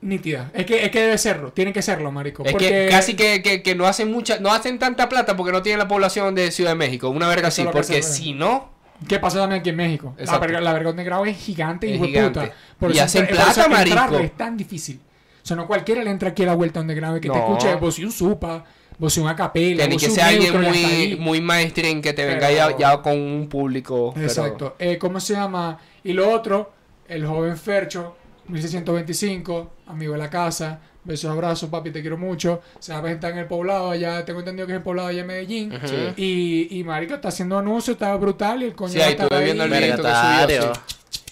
Nítida. 0.00 0.50
Es 0.54 0.64
que, 0.64 0.84
es 0.84 0.90
que 0.92 1.00
debe 1.00 1.18
serlo, 1.18 1.52
tienen 1.52 1.74
que 1.74 1.82
serlo, 1.82 2.12
marico. 2.12 2.44
es 2.44 2.52
porque 2.52 2.68
que 2.68 2.88
casi 2.88 3.14
que, 3.16 3.42
que, 3.42 3.62
que 3.64 3.74
no 3.74 3.84
hacen 3.86 4.12
mucha, 4.12 4.38
no 4.38 4.52
hacen 4.52 4.78
tanta 4.78 5.08
plata 5.08 5.36
porque 5.36 5.50
no 5.50 5.60
tienen 5.62 5.80
la 5.80 5.88
población 5.88 6.36
de 6.36 6.52
Ciudad 6.52 6.70
de 6.70 6.76
México, 6.76 7.08
una 7.08 7.26
verga 7.28 7.48
así, 7.48 7.64
porque 7.72 8.02
si 8.04 8.32
no, 8.32 8.70
¿Qué 9.06 9.18
pasa 9.18 9.38
también 9.38 9.60
aquí 9.60 9.70
en 9.70 9.76
México? 9.76 10.14
La, 10.18 10.38
verga, 10.38 10.60
la 10.60 10.72
verga 10.72 10.90
underground 10.90 11.28
es 11.28 11.36
gigante 11.36 11.86
y 11.86 11.94
Es 11.94 12.00
gigante. 12.02 12.52
Por 12.78 12.94
Y 12.94 12.98
hacen 12.98 13.26
plata, 13.26 13.68
marico. 13.68 14.18
Es 14.18 14.36
tan 14.36 14.56
difícil. 14.56 15.00
O 15.42 15.46
sea, 15.48 15.56
no 15.56 15.66
cualquiera 15.66 16.02
le 16.02 16.10
entra 16.10 16.30
aquí 16.30 16.42
a 16.42 16.46
la 16.46 16.54
vuelta 16.54 16.80
underground 16.80 17.20
que 17.20 17.28
te 17.28 17.34
No. 17.36 17.40
escuche 17.54 17.76
pues, 17.78 17.98
y 18.00 18.04
un 18.04 18.12
supa, 18.12 18.64
vos 18.98 19.12
sos 19.14 19.22
una 19.22 19.34
capela, 19.36 19.84
Tiene 19.84 19.94
vos 19.94 20.02
que 20.02 20.10
ser 20.10 20.24
alguien 20.24 20.60
muy, 20.60 21.16
muy 21.18 21.40
mainstream 21.40 22.02
que 22.02 22.12
te 22.12 22.22
Pero- 22.24 22.34
venga 22.34 22.50
ya, 22.52 22.76
ya 22.76 23.00
con 23.00 23.18
un 23.18 23.48
público. 23.48 24.10
pero- 24.14 24.26
Exacto. 24.26 24.76
Eh, 24.78 24.98
¿Cómo 24.98 25.20
se 25.20 25.34
llama? 25.34 25.78
Y 26.04 26.12
lo 26.12 26.28
otro, 26.30 26.72
el 27.06 27.24
joven 27.26 27.56
Fercho, 27.56 28.16
1625, 28.48 29.70
amigo 29.86 30.12
de 30.12 30.18
la 30.18 30.30
casa. 30.30 30.80
Besos, 31.08 31.30
abrazos, 31.30 31.70
papi, 31.70 31.90
te 31.90 32.02
quiero 32.02 32.18
mucho. 32.18 32.60
Se 32.78 32.92
va 32.92 32.98
a 32.98 33.02
presentar 33.02 33.32
en 33.32 33.38
el 33.38 33.46
poblado, 33.46 33.90
allá 33.90 34.24
tengo 34.26 34.40
entendido 34.40 34.66
que 34.66 34.74
es 34.74 34.76
el 34.76 34.82
poblado 34.82 35.08
allá 35.08 35.22
en 35.22 35.26
Medellín. 35.26 35.74
Ujú. 35.74 35.88
Sí. 35.88 35.96
Y, 36.16 36.78
y 36.78 36.84
marico, 36.84 37.14
está 37.14 37.28
haciendo 37.28 37.56
anuncios, 37.58 37.94
está 37.96 38.14
brutal 38.16 38.62
y 38.62 38.66
el 38.66 38.74
coño 38.74 38.92
Sí, 38.92 38.98
va 38.98 39.04
a 39.04 39.08
ahí 39.08 39.16
ahí. 39.30 39.44
viendo 39.44 39.64
el 39.64 39.70
videito 39.70 40.02
que 40.02 40.08
subió. 40.08 40.72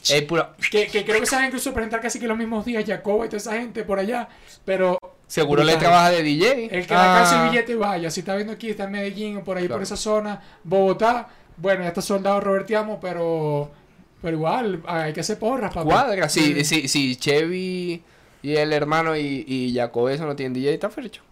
Ey, 0.08 0.22
puro- 0.22 0.48
Que, 0.70 0.86
que 0.86 1.04
creo 1.04 1.20
que 1.20 1.26
se 1.26 1.34
van 1.36 1.46
incluso 1.46 1.70
a 1.70 1.74
presentar 1.74 2.00
casi 2.00 2.18
que 2.18 2.26
los 2.28 2.38
mismos 2.38 2.64
días, 2.64 2.84
Jacobo 2.86 3.24
y 3.24 3.28
toda 3.28 3.38
esa 3.38 3.52
gente 3.52 3.82
por 3.84 3.98
allá. 3.98 4.28
Pero 4.64 4.98
Seguro 5.26 5.62
le 5.62 5.76
trabaja 5.76 6.10
de 6.10 6.22
DJ. 6.22 6.68
el 6.72 6.86
que 6.86 6.94
Ah, 6.94 7.44
el 7.44 7.50
billete 7.50 7.74
vaya, 7.74 8.10
si 8.10 8.20
está 8.20 8.34
viendo 8.36 8.52
aquí, 8.54 8.70
está 8.70 8.84
en 8.84 8.92
Medellín, 8.92 9.40
por 9.42 9.56
ahí, 9.58 9.64
Claro. 9.64 9.74
por 9.78 9.82
esa 9.82 9.96
zona, 9.96 10.40
Bogotá, 10.64 11.28
bueno, 11.58 11.82
ya 11.82 11.88
está 11.88 12.00
soldado 12.00 12.40
Robertiamo, 12.40 12.98
pero, 13.00 13.70
pero 14.22 14.36
igual, 14.36 14.80
hay 14.86 15.12
que 15.12 15.20
hacer 15.20 15.38
porras, 15.38 15.74
papi. 15.74 15.86
Cuadra, 15.88 16.28
sí, 16.28 16.64
sí, 16.64 16.86
sí, 16.88 17.16
Chevy 17.16 18.02
y 18.52 18.56
el 18.56 18.72
hermano 18.72 19.16
y, 19.16 19.44
y 19.46 19.74
Jacob 19.74 20.08
eso 20.08 20.24
no 20.26 20.36
tienen 20.36 20.52
DJ, 20.54 20.74
está 20.74 20.90
fecho. 20.90 21.22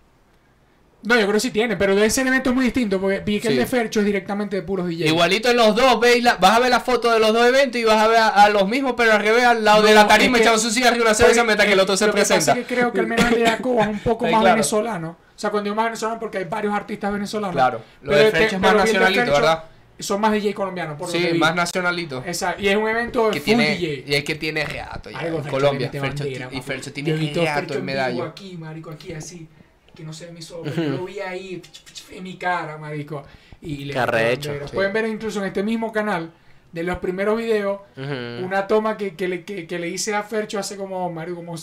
No, 1.02 1.16
yo 1.16 1.22
creo 1.22 1.34
que 1.34 1.40
sí 1.40 1.50
tiene, 1.50 1.76
pero 1.76 1.94
deben 1.94 2.10
ser 2.10 2.26
eventos 2.26 2.54
muy 2.54 2.64
distintos, 2.64 2.98
porque 2.98 3.20
vi 3.20 3.38
que 3.38 3.48
el 3.48 3.56
de 3.58 3.66
Fercho 3.66 4.00
es 4.00 4.06
directamente 4.06 4.56
de 4.56 4.62
puros 4.62 4.86
DJ. 4.88 5.06
Igualito 5.06 5.50
en 5.50 5.58
los 5.58 5.76
dos, 5.76 6.00
veis 6.00 6.24
la- 6.24 6.36
vas 6.36 6.52
a 6.56 6.60
ver 6.60 6.70
la 6.70 6.80
foto 6.80 7.12
de 7.12 7.20
los 7.20 7.30
dos 7.34 7.46
eventos 7.46 7.78
y 7.78 7.84
vas 7.84 7.98
a 8.02 8.08
ver 8.08 8.16
a, 8.16 8.28
a 8.28 8.48
los 8.48 8.66
mismos, 8.66 8.94
pero 8.96 9.12
al 9.12 9.20
revés, 9.20 9.44
al 9.44 9.62
lado 9.62 9.82
de 9.82 9.92
la 9.94 10.06
tarima 10.08 10.38
es 10.38 10.42
echando 10.44 10.58
su 10.58 10.70
cigarro 10.70 10.96
y 10.96 11.00
una 11.00 11.12
cerveza 11.12 11.40
Porque, 11.42 11.46
mientras 11.46 11.66
que 11.66 11.72
el 11.74 11.80
otro 11.80 11.96
se 11.98 12.06
lo 12.06 12.14
que 12.14 12.20
pasa 12.20 12.34
presenta. 12.36 12.58
es 12.58 12.66
que 12.66 12.74
creo 12.74 12.90
que 12.90 13.00
al 13.00 13.06
menos 13.06 13.26
el 13.32 13.38
de 13.40 13.46
Jacobo 13.46 13.82
es 13.82 13.88
un 13.88 13.98
poco 13.98 14.24
Sí, 14.24 14.32
más 14.32 14.40
claro. 14.40 14.54
venezolano. 14.56 15.08
O 15.10 15.38
sea, 15.38 15.50
cuando 15.50 15.64
digo 15.64 15.76
más 15.76 15.84
venezolano 15.84 16.18
porque 16.18 16.38
hay 16.38 16.44
varios 16.44 16.72
artistas 16.74 17.12
venezolanos. 17.12 17.54
Claro, 17.54 17.82
lo 18.00 18.08
Pero 18.10 18.16
de 18.22 18.26
este- 18.28 18.38
Fercho 18.38 18.56
es 18.56 18.62
más 18.62 18.72
de 18.72 18.78
nacionalito, 18.78 19.20
Fercho, 19.20 19.34
¿verdad? 19.34 19.64
Son 19.99 20.20
más 20.20 20.32
DJ 20.32 20.53
colombianos, 20.55 20.99
por 20.99 21.09
Sí, 21.09 21.34
más 21.38 21.55
nacionalito. 21.55 22.22
Esa- 22.26 22.57
y 22.59 22.66
es 22.68 22.76
un 22.76 22.88
evento 22.88 23.30
Que 23.30 23.38
full 23.38 23.45
tiene, 23.45 23.76
DJ. 23.76 24.05
y 24.07 24.14
es 24.14 24.24
que 24.24 24.34
tiene 24.34 24.64
reato 24.64 25.09
ya, 25.11 25.18
Algo 25.20 25.38
en 25.38 25.45
Colombia. 25.49 25.88
Fercho 25.90 26.24
bandera, 26.24 26.49
y. 26.53 26.61
Fercho 26.62 26.92
tiene 26.92 27.14
reato 27.16 27.61
Fercho 27.61 27.78
en 27.78 27.84
medallo. 27.84 28.24
aquí, 28.24 28.57
marico, 28.57 28.90
aquí 28.90 29.12
así. 29.12 29.47
Que 29.95 30.03
no 30.03 30.12
se 30.12 30.26
ve 30.26 30.32
mi 30.32 30.40
ojos. 30.40 30.74
Yo 30.74 30.82
lo 30.82 31.05
vi 31.05 31.20
ahí 31.20 31.62
en 32.11 32.22
mi 32.24 32.36
cara, 32.36 32.76
marico. 32.76 33.22
Y 33.62 33.84
le 33.84 33.95
bandera. 33.95 34.66
sí. 34.66 34.74
Pueden 34.74 34.92
ver 34.92 35.07
incluso 35.07 35.38
en 35.40 35.47
este 35.47 35.62
mismo 35.62 35.92
canal 35.92 36.32
de 36.72 36.82
los 36.82 36.99
primeros 36.99 37.36
videos 37.38 37.80
Ujú. 37.97 38.45
una 38.45 38.66
toma 38.66 38.97
que, 38.97 39.14
que, 39.14 39.28
le, 39.28 39.45
que, 39.45 39.64
que 39.68 39.78
le 39.78 39.88
hice 39.88 40.12
a 40.12 40.24
Fercho 40.24 40.59
hace 40.59 40.76
como, 40.76 41.09
Mario, 41.12 41.36
como 41.36 41.55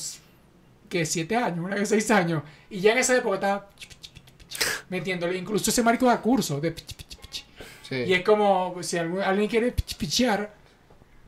que 0.88 1.06
siete 1.06 1.36
años, 1.36 1.66
una 1.66 1.76
que 1.76 1.86
seis 1.86 2.10
años. 2.12 2.44
Y 2.70 2.80
ya 2.80 2.94
en 2.94 3.00
esa 3.00 3.18
época 3.18 3.36
estaba 3.36 3.70
metiéndole, 4.90 5.38
incluso 5.38 5.70
ese 5.70 5.84
marico 5.84 6.06
da 6.06 6.22
curso 6.22 6.60
de 6.62 6.74
Sí. 7.92 8.04
y 8.08 8.14
es 8.14 8.24
como, 8.24 8.76
si 8.82 8.98
algún- 8.98 9.22
alguien 9.22 9.50
quiere 9.50 9.76
pich- 9.76 9.98
pichear, 9.98 10.52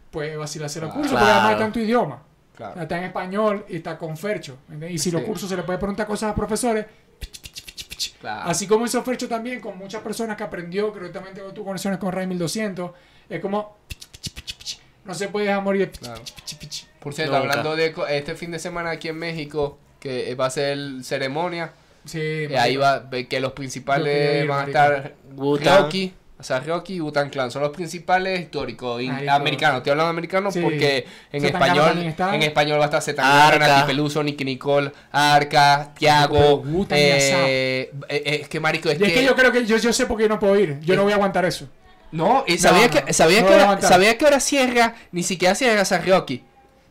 pues 0.09 0.37
vacilarse 0.37 0.79
los 0.79 0.89
Ah, 0.91 0.93
cursos, 0.93 1.11
porque 1.11 1.25
además 1.25 1.41
claro. 1.41 1.53
está 1.57 1.65
en 1.65 1.73
tu 1.73 1.79
idioma. 1.79 2.23
Claro. 2.55 2.81
Está 2.81 2.97
en 2.99 3.03
español 3.05 3.65
y 3.67 3.75
está 3.77 3.97
con 3.97 4.15
Fercho. 4.15 4.57
¿entiendes? 4.69 4.91
Y 4.91 4.97
si 4.97 5.11
los 5.11 5.21
Sí. 5.21 5.27
cursos 5.27 5.49
se 5.49 5.57
le 5.57 5.63
puede 5.63 5.77
preguntar 5.79 6.07
cosas 6.07 6.31
a 6.31 6.35
profesores, 6.35 6.85
Claro. 8.21 8.49
así 8.49 8.67
como 8.67 8.85
hizo 8.85 9.03
Fercho 9.03 9.27
también 9.27 9.59
con 9.59 9.77
muchas 9.77 10.01
personas 10.01 10.37
que 10.37 10.43
aprendió, 10.43 10.93
creo 10.93 11.07
que 11.07 11.13
también 11.13 11.35
tengo 11.35 11.51
tu 11.51 11.65
conexiones 11.65 11.99
con 11.99 12.11
Ray 12.11 12.27
1200, 12.27 12.91
es 13.27 13.41
como, 13.41 13.75
no 15.03 15.13
se 15.13 15.27
puede 15.27 15.47
dejar 15.47 15.61
morir. 15.63 15.91
Claro. 15.91 16.21
Por 16.99 17.13
cierto, 17.13 17.33
Nunca. 17.37 17.49
hablando 17.49 17.75
de 17.75 17.93
este 18.11 18.35
fin 18.35 18.51
de 18.51 18.59
semana 18.59 18.91
aquí 18.91 19.09
en 19.09 19.17
México, 19.17 19.77
que 19.99 20.31
eh, 20.31 20.35
va 20.35 20.45
a 20.45 20.49
ser 20.49 20.77
ceremonia, 21.03 21.71
Sí, 22.05 22.19
eh, 22.21 22.57
ahí 22.57 22.75
va 22.77 23.09
que 23.09 23.39
los 23.39 23.53
principales 23.53 24.47
van 24.47 24.65
a 24.65 24.67
estar. 24.67 25.13
Rocky, 25.37 26.13
o 26.39 26.43
sea, 26.43 26.59
Rocky 26.59 26.95
y 26.95 26.99
Wu-Tang 26.99 27.29
Clan, 27.29 27.51
son 27.51 27.61
los 27.61 27.71
principales 27.71 28.39
históricos, 28.39 29.01
americanos, 29.29 29.77
estoy 29.77 29.91
hablando 29.91 30.09
americano 30.09 30.51
Sí. 30.51 30.59
porque 30.61 31.05
en 31.31 31.45
español, 31.45 32.13
en 32.33 32.43
español 32.43 32.79
va 32.79 32.83
a 32.83 32.85
estar 32.85 33.01
Zetangana, 33.01 33.47
Arca. 33.47 33.67
Nati 33.67 33.87
Peluso, 33.87 34.21
Nicky 34.23 34.43
Nicole, 34.43 34.91
Arca, 35.11 35.91
Tiago, 35.97 36.63
eh, 36.89 37.91
eh, 38.09 38.39
es 38.41 38.49
que 38.49 38.59
marico, 38.59 38.89
es 38.89 38.99
Y 38.99 39.03
es 39.03 39.09
que, 39.09 39.19
que 39.19 39.25
yo 39.25 39.35
creo 39.35 39.51
que 39.51 39.65
yo, 39.65 39.77
yo 39.77 39.93
sé 39.93 40.05
por 40.05 40.17
qué 40.17 40.27
no 40.27 40.39
puedo 40.39 40.57
ir. 40.59 40.79
Yo 40.81 40.95
no 40.95 41.03
voy 41.03 41.11
a 41.13 41.15
aguantar 41.15 41.45
eso. 41.45 41.69
No, 42.11 42.43
y 42.47 42.57
sabía 42.59 42.87
no, 42.87 43.05
que, 43.05 43.13
sabía 43.13 43.41
no 43.41 43.47
que 43.47 43.53
a 43.55 43.69
ahora, 43.69 43.81
sabía 43.81 44.17
que 44.17 44.25
ahora 44.25 44.39
cierra, 44.39 44.95
ni 45.11 45.23
siquiera 45.23 45.55
cierra 45.55 45.83
Sarrioki. 45.85 46.43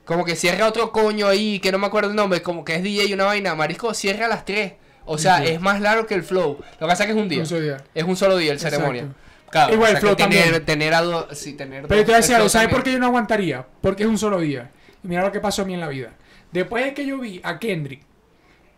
Como 0.04 0.24
que 0.24 0.34
cierra 0.34 0.66
otro 0.66 0.90
coño 0.90 1.28
ahí, 1.28 1.60
que 1.60 1.70
no 1.70 1.78
me 1.78 1.86
acuerdo 1.86 2.10
el 2.10 2.16
nombre, 2.16 2.42
como 2.42 2.64
que 2.64 2.74
es 2.74 2.82
DJ 2.82 3.04
y 3.04 3.12
una 3.12 3.26
vaina. 3.26 3.54
Marisco 3.54 3.94
cierra 3.94 4.26
a 4.26 4.28
las 4.28 4.44
3. 4.44 4.72
O 5.04 5.18
sea, 5.18 5.38
Sí. 5.38 5.44
es 5.48 5.60
más 5.60 5.80
largo 5.80 6.06
que 6.06 6.14
el 6.14 6.24
flow. 6.24 6.58
Lo 6.58 6.78
que 6.78 6.86
pasa 6.86 7.04
es 7.04 7.06
que 7.06 7.12
es 7.12 7.18
un 7.22 7.28
día. 7.28 7.40
Un 7.40 7.46
solo 7.46 7.60
día. 7.60 7.76
Es 7.94 8.02
un 8.04 8.16
solo 8.16 8.36
día 8.36 8.50
el 8.50 8.56
Exacto. 8.56 8.76
ceremonia. 8.76 9.06
Claro, 9.52 9.74
Igual 9.74 9.88
o 9.88 9.90
sea, 9.90 9.96
el 9.98 10.00
flow 10.00 10.16
que 10.16 10.22
también. 10.22 10.64
tener 10.64 10.94
a 10.94 11.02
dos, 11.02 11.38
sí, 11.38 11.52
tener 11.52 11.82
Pero 11.86 12.00
dos- 12.00 12.06
te 12.06 12.10
voy 12.10 12.14
a 12.14 12.16
decir 12.16 12.34
algo, 12.34 12.48
¿sabes 12.48 12.68
por 12.68 12.82
qué 12.82 12.92
yo 12.92 12.98
no 12.98 13.06
aguantaría? 13.06 13.64
Porque 13.80 14.02
es 14.02 14.08
un 14.08 14.18
solo 14.18 14.40
día. 14.40 14.70
Y 15.04 15.08
mira 15.08 15.22
lo 15.22 15.30
que 15.30 15.38
pasó 15.40 15.62
a 15.62 15.64
mí 15.66 15.74
en 15.74 15.80
la 15.80 15.88
vida. 15.88 16.14
Después 16.50 16.84
de 16.84 16.94
que 16.94 17.06
yo 17.06 17.18
vi 17.18 17.40
a 17.44 17.58
Kendrick 17.58 18.02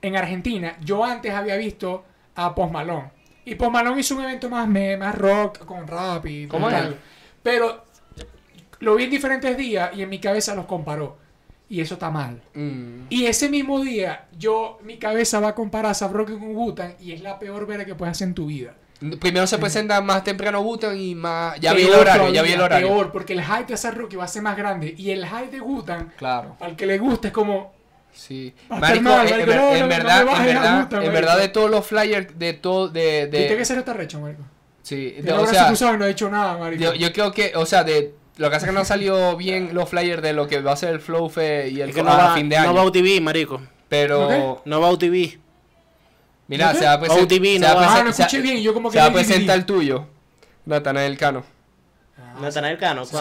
en 0.03 0.17
Argentina, 0.17 0.77
yo 0.83 1.05
antes 1.05 1.33
había 1.33 1.57
visto 1.57 2.05
a 2.35 2.55
Post 2.55 2.73
Malone. 2.73 3.11
Y 3.45 3.55
Post 3.55 3.73
Malone 3.73 4.01
hizo 4.01 4.17
un 4.17 4.25
evento 4.25 4.51
más, 4.51 4.67
me- 4.69 4.97
más 4.97 5.15
rock, 5.15 5.65
con 5.65 5.87
rap 5.87 6.27
y 6.27 6.47
¿Cómo 6.49 6.69
tal. 6.69 6.89
es? 6.93 6.99
Pero 7.43 7.85
lo 8.81 8.97
vi 8.97 9.05
en 9.05 9.11
diferentes 9.11 9.57
días 9.57 9.91
y 9.95 10.03
en 10.03 10.09
mi 10.09 10.19
cabeza 10.19 10.55
los 10.55 10.67
comparó. 10.67 11.19
Y 11.69 11.81
eso 11.81 11.95
está 11.95 12.11
mal. 12.11 12.43
Mm, 12.55 13.07
Y 13.11 13.27
ese 13.27 13.49
mismo 13.49 13.81
día, 13.81 14.27
yo, 14.39 14.79
mi 14.83 14.99
cabeza 14.99 15.41
va 15.41 15.49
a 15.51 15.55
comparar 15.55 15.95
a 15.99 16.09
Rocky 16.09 16.33
con 16.33 16.55
Wu-Tang 16.55 16.95
y 17.01 17.13
es 17.13 17.23
la 17.23 17.39
peor 17.39 17.67
vera 17.67 17.85
que 17.85 17.95
puedes 17.95 18.13
hacer 18.13 18.29
en 18.29 18.35
tu 18.35 18.47
vida. 18.47 18.75
Primero 19.21 19.47
se 19.47 19.59
presenta 19.59 20.01
más 20.01 20.23
temprano 20.25 20.63
Butan 20.63 20.99
y 20.99 21.15
más... 21.15 21.59
Ya 21.61 21.73
vi 21.73 21.83
el 21.83 21.93
horario, 21.95 22.33
ya 22.33 22.43
vi 22.43 22.53
el 22.53 22.61
horario. 22.61 22.87
Peor, 22.89 23.13
porque 23.13 23.33
el 23.35 23.43
hype 23.43 23.65
de 23.67 23.75
Asap 23.75 23.95
Rocky 23.97 24.17
va 24.17 24.25
a 24.25 24.29
ser 24.29 24.43
más 24.43 24.57
grande. 24.57 24.95
Y 24.97 25.11
el 25.11 25.27
hype 25.27 25.49
de 25.51 25.61
Wu-Tang, 25.61 26.11
Claro. 26.17 26.57
al 26.61 26.77
que 26.77 26.87
le 26.87 26.99
guste, 26.99 27.29
es 27.29 27.33
como... 27.35 27.73
Sí. 28.13 28.55
Va 28.71 28.77
a 28.77 28.81
Marico, 28.81 29.03
mal, 29.05 29.27
en, 29.27 29.31
marico, 29.33 29.51
en- 29.51 29.57
no, 29.59 29.69
en 29.69 29.75
no, 29.75 29.81
no 29.81 29.89
verdad, 29.89 30.21
en 30.21 31.13
verdad, 31.13 31.37
en 31.37 31.43
de 31.43 31.49
todos 31.49 31.69
los 31.71 31.85
flyers, 31.85 32.39
de 32.39 32.53
todo, 32.53 32.89
de... 32.89 33.27
de 33.27 33.39
Viste 33.41 33.57
que 33.57 33.65
ser 33.65 33.79
está 33.79 33.93
recho, 33.93 34.21
marico. 34.21 34.43
sí, 34.83 35.11
de- 35.21 35.33
o 35.33 35.45
sea, 35.47 35.73
y 35.73 35.97
no 35.99 36.05
ha 36.05 36.07
dicho 36.07 36.31
nada, 36.31 36.57
marico. 36.57 36.81
Yo, 36.83 36.95
yo 36.95 37.13
creo 37.13 37.33
que, 37.33 37.53
o 37.57 37.67
sea, 37.67 37.83
de 37.83 38.15
lo 38.37 38.47
que 38.49 38.55
pasa 38.55 38.67
es 38.67 38.73
que 38.73 38.79
no 38.79 38.85
salió 38.85 39.37
bien 39.37 39.71
los 39.75 39.89
flyers 39.89 40.23
de 40.23 40.33
lo 40.33 40.47
que 40.47 40.61
va 40.61 40.73
a 40.73 40.77
ser 40.77 40.91
el 40.91 41.01
Flow 41.01 41.29
Fe 41.29 41.69
y 41.71 41.81
el 41.81 41.89
Es 41.91 41.95
que 41.97 42.03
no 42.05 42.11
a 42.11 42.17
va, 42.29 42.35
fin 42.37 42.49
de 42.49 42.57
no 42.57 42.63
año. 42.63 42.75
va 42.75 42.81
a 42.83 42.85
UTV, 42.85 43.21
marico. 43.21 43.61
pero, 43.89 44.63
No 44.65 44.81
va 44.81 44.89
a 44.89 44.93
UTV. 44.93 45.39
Mira, 46.49 46.73
¿No 46.73 46.79
se 46.79 46.85
va 46.85 46.93
a 46.95 47.01
presentar. 47.01 47.29
Se 47.39 47.59
no 47.59 47.67
va 47.67 47.71
a 47.71 47.75
ah, 47.75 47.89
presen- 47.99 48.05
no 48.05 48.13
se- 48.13 48.23
escuché 48.23 48.41
bien, 48.43 48.63
yo 48.63 48.75
como 48.75 48.91
que 48.91 48.95
Se 48.95 49.01
va 49.01 49.07
a 49.07 49.13
presentar 49.13 49.57
el 49.57 49.67
tuyo, 49.67 50.07
Natanael 50.67 51.17
Cano. 51.19 51.45
Ah, 52.19 52.39
Natanael 52.41 52.79
Cano. 52.79 53.05
Sí. 53.05 53.17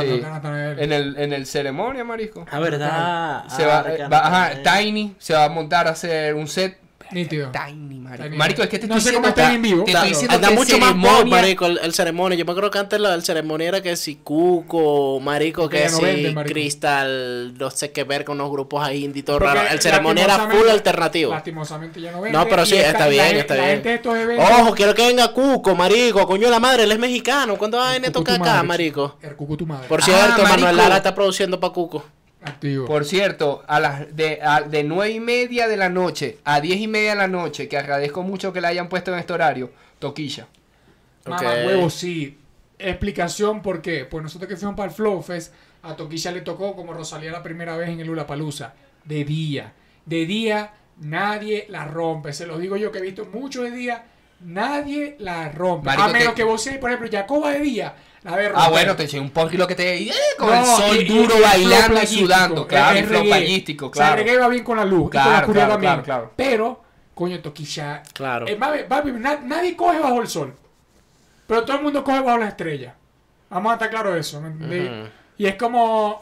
En 0.78 0.92
el, 0.92 1.18
en 1.18 1.34
el 1.34 1.46
ceremonia, 1.46 2.04
marisco. 2.04 2.46
Ah, 2.52 2.60
verdad. 2.60 3.44
Se 3.50 3.66
va, 3.66 3.80
Ah, 3.80 4.08
va- 4.08 4.20
ajá, 4.28 4.54
Natanael. 4.56 4.86
Tiny 4.94 5.16
se 5.20 5.34
va 5.34 5.46
a 5.46 5.50
montar 5.50 5.88
a 5.88 5.92
hacer 5.92 6.36
un 6.36 6.48
set. 6.48 6.78
Nítido. 7.14 7.52
Tiny, 7.52 8.00
marico. 8.00 8.24
Tiny. 8.24 8.38
Marico, 8.38 8.64
es 8.64 8.70
que 8.70 8.80
te 8.80 8.88
No 8.88 8.96
estoy 8.98 9.12
sé 9.12 9.16
cómo 9.16 9.28
diciendo. 9.28 9.42
está 9.44 9.56
en 9.56 9.62
vivo, 9.62 9.84
te 9.86 9.92
claro. 9.92 10.06
estoy 10.08 10.10
diciendo 10.28 10.36
Anda 10.36 10.48
que 10.50 10.56
mucho 10.56 10.78
más 10.80 10.90
ceremonia- 10.94 11.26
marico, 11.26 11.66
el, 11.66 11.80
el 11.84 11.94
ceremonia. 11.94 12.38
Yo 12.38 12.46
me 12.46 12.52
acuerdo 12.52 12.72
que 12.72 12.80
antes 12.80 13.00
la, 13.00 13.14
el 13.14 13.24
ceremonia 13.24 13.68
era 13.70 13.82
que 13.82 13.96
si 13.96 14.16
Cuco, 14.16 15.20
marico, 15.20 15.70
que 15.70 15.86
no 15.86 15.98
si 15.98 16.04
vende. 16.04 16.44
Crystal, 16.46 17.58
no 17.58 17.70
sé 17.72 17.92
qué 17.92 18.04
ver 18.04 18.26
con 18.26 18.40
unos 18.40 18.52
grupos 18.52 18.84
ahí 18.84 19.04
indie 19.06 19.24
todo 19.24 19.40
Porque 19.40 19.54
raro. 19.54 19.70
El 19.72 19.80
ceremonia 19.82 20.26
era 20.26 20.50
full 20.50 20.68
alternativo. 20.70 21.32
Lastimosamente 21.32 22.02
ya 22.02 22.12
no 22.12 22.22
vende. 22.22 22.38
No, 22.38 22.48
pero 22.48 22.66
sí, 22.66 22.76
está 22.76 23.00
la 23.00 23.08
bien, 23.08 23.38
está 23.38 23.56
la 23.56 23.62
bien. 23.62 23.74
gente 23.76 23.90
de 23.90 23.96
estos 23.96 24.18
eventos... 24.18 24.50
Ojo, 24.60 24.74
quiero 24.74 24.94
que 24.94 25.06
venga 25.08 25.28
Cuco, 25.34 25.76
marico, 25.76 26.26
coño 26.28 26.46
de 26.46 26.52
la 26.52 26.60
madre, 26.60 26.84
él 26.84 26.92
es 26.92 27.00
mexicano. 27.00 27.58
¿Cuándo 27.58 27.78
va 27.78 27.90
a 27.90 27.94
venir 27.94 28.10
a 28.10 28.12
tocar 28.12 28.36
acá, 28.36 28.44
madre, 28.64 28.68
marico? 28.68 29.18
El 29.22 29.36
cucu 29.36 29.58
tu 29.58 29.66
madre. 29.66 29.88
Por 29.88 30.02
Ah, 30.02 30.06
cierto, 30.06 30.42
Manuel 30.44 30.62
marico. 30.62 30.72
Lara 30.74 30.98
está 30.98 31.16
produciendo 31.16 31.60
para 31.60 31.74
Cuco. 31.74 32.04
Activo. 32.46 32.86
Por 32.86 33.06
cierto, 33.06 33.64
a 33.68 33.80
las 33.80 34.16
de, 34.16 34.40
a- 34.42 34.62
de 34.62 34.84
9 34.84 35.12
y 35.14 35.20
media 35.20 35.68
de 35.68 35.78
la 35.78 35.90
noche 35.90 36.40
a 36.44 36.60
10 36.62 36.78
y 36.82 36.88
media 36.88 37.12
de 37.12 37.16
la 37.18 37.28
noche, 37.28 37.68
que 37.68 37.78
agradezco 37.78 38.22
mucho 38.24 38.52
que 38.54 38.62
la 38.62 38.68
hayan 38.70 38.90
puesto 38.90 39.14
en 39.14 39.20
este 39.20 39.34
horario, 39.34 39.72
toquilla. 40.00 40.48
Mamá 41.26 41.42
huevo, 41.66 41.90
sí. 41.90 42.38
Explicación 42.78 43.62
por 43.62 43.82
qué. 43.82 44.06
Pues 44.06 44.22
nosotros 44.24 44.50
que 44.50 44.58
fuimos 44.58 44.76
para 44.76 44.90
el 44.90 44.96
Flow 44.96 45.22
Fest, 45.22 45.54
a 45.84 45.96
Toquilla 45.96 46.32
le 46.32 46.42
tocó 46.42 46.76
como 46.76 46.94
Rosalía 46.94 47.32
la 47.32 47.42
primera 47.44 47.78
vez 47.78 47.90
en 47.90 48.00
el 48.00 48.08
Lula 48.08 48.28
Palusa. 48.28 48.74
De 49.06 49.24
día. 49.24 49.74
De 50.06 50.26
día 50.26 50.74
nadie 51.00 51.66
la 51.70 51.86
rompe. 51.86 52.34
Se 52.34 52.46
lo 52.46 52.58
digo 52.58 52.76
yo 52.76 52.92
que 52.92 53.00
he 53.00 53.02
visto 53.02 53.26
mucho 53.26 53.64
de 53.64 53.72
día. 53.72 54.04
Nadie 54.42 55.16
la 55.20 55.50
rompe. 55.50 55.86
Marico, 55.86 56.04
a 56.04 56.08
menos 56.10 56.30
te- 56.30 56.36
que 56.36 56.44
vos 56.44 56.62
seas, 56.62 56.78
por 56.78 56.90
ejemplo, 56.92 57.10
Jacoba 57.12 57.52
de 57.52 57.60
día. 57.60 57.96
La 58.24 58.38
de 58.38 58.52
Ah, 58.56 58.70
bueno, 58.70 58.96
te 58.96 59.04
eché 59.04 59.20
un 59.20 59.32
porri 59.32 59.58
lo 59.58 59.68
que 59.68 59.76
te... 59.76 60.02
¡eh! 60.04 60.12
con 60.38 60.48
No, 60.50 60.60
el 60.60 60.66
sol 60.66 60.96
y- 60.98 61.00
y- 61.02 61.06
duro 61.06 61.38
y 61.38 61.42
bailando 61.42 62.02
y 62.02 62.08
sudando. 62.08 62.68
Claro, 62.68 62.98
el 62.98 63.06
flow 63.06 63.22
O 63.22 63.26
sea, 63.26 63.92
claro. 63.92 64.14
el 64.14 64.18
reggae 64.26 64.38
va 64.40 64.48
bien 64.48 64.64
con 64.64 64.78
la 64.78 64.86
luz 64.86 65.00
y 65.00 65.02
con 65.04 65.10
Claro, 65.12 65.30
la 65.32 65.40
oscuridad 65.40 65.66
claro, 65.66 65.72
también. 65.74 65.94
claro, 65.94 66.04
claro. 66.06 66.34
Pero, 66.38 66.84
coño, 67.14 67.40
Toquilla. 67.42 68.02
Claro. 68.14 68.48
Eh, 68.48 68.56
va- 68.56 68.72
va- 68.92 69.04
na- 69.04 69.42
nadie 69.44 69.76
coge 69.76 70.00
bajo 70.00 70.22
el 70.22 70.28
sol. 70.28 70.54
Pero 71.48 71.66
todo 71.66 71.78
el 71.78 71.84
mundo 71.84 72.04
coge 72.04 72.22
bajo 72.22 72.38
las 72.38 72.50
estrellas. 72.50 72.94
Vamos 73.50 73.72
a 73.72 73.74
estar 73.76 73.90
claro 73.90 74.14
de 74.14 74.22
eso. 74.22 74.40
¿me 74.42 74.48
entendéis? 74.48 74.90
Ujú. 74.90 75.10
Y 75.38 75.46
es 75.48 75.56
como. 75.56 76.22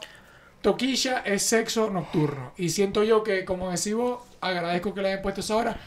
Toquilla 0.62 1.20
es 1.26 1.44
sexo 1.44 1.90
nocturno. 1.90 2.54
Y 2.58 2.70
siento 2.70 3.04
yo 3.04 3.24
que, 3.24 3.46
como 3.46 3.72
decís 3.72 3.94
vos, 3.96 4.20
agradezco 4.42 4.94
que 4.94 5.02
le 5.02 5.10
hayan 5.10 5.22
puesto 5.24 5.42
esa 5.42 5.56
hora. 5.56 5.78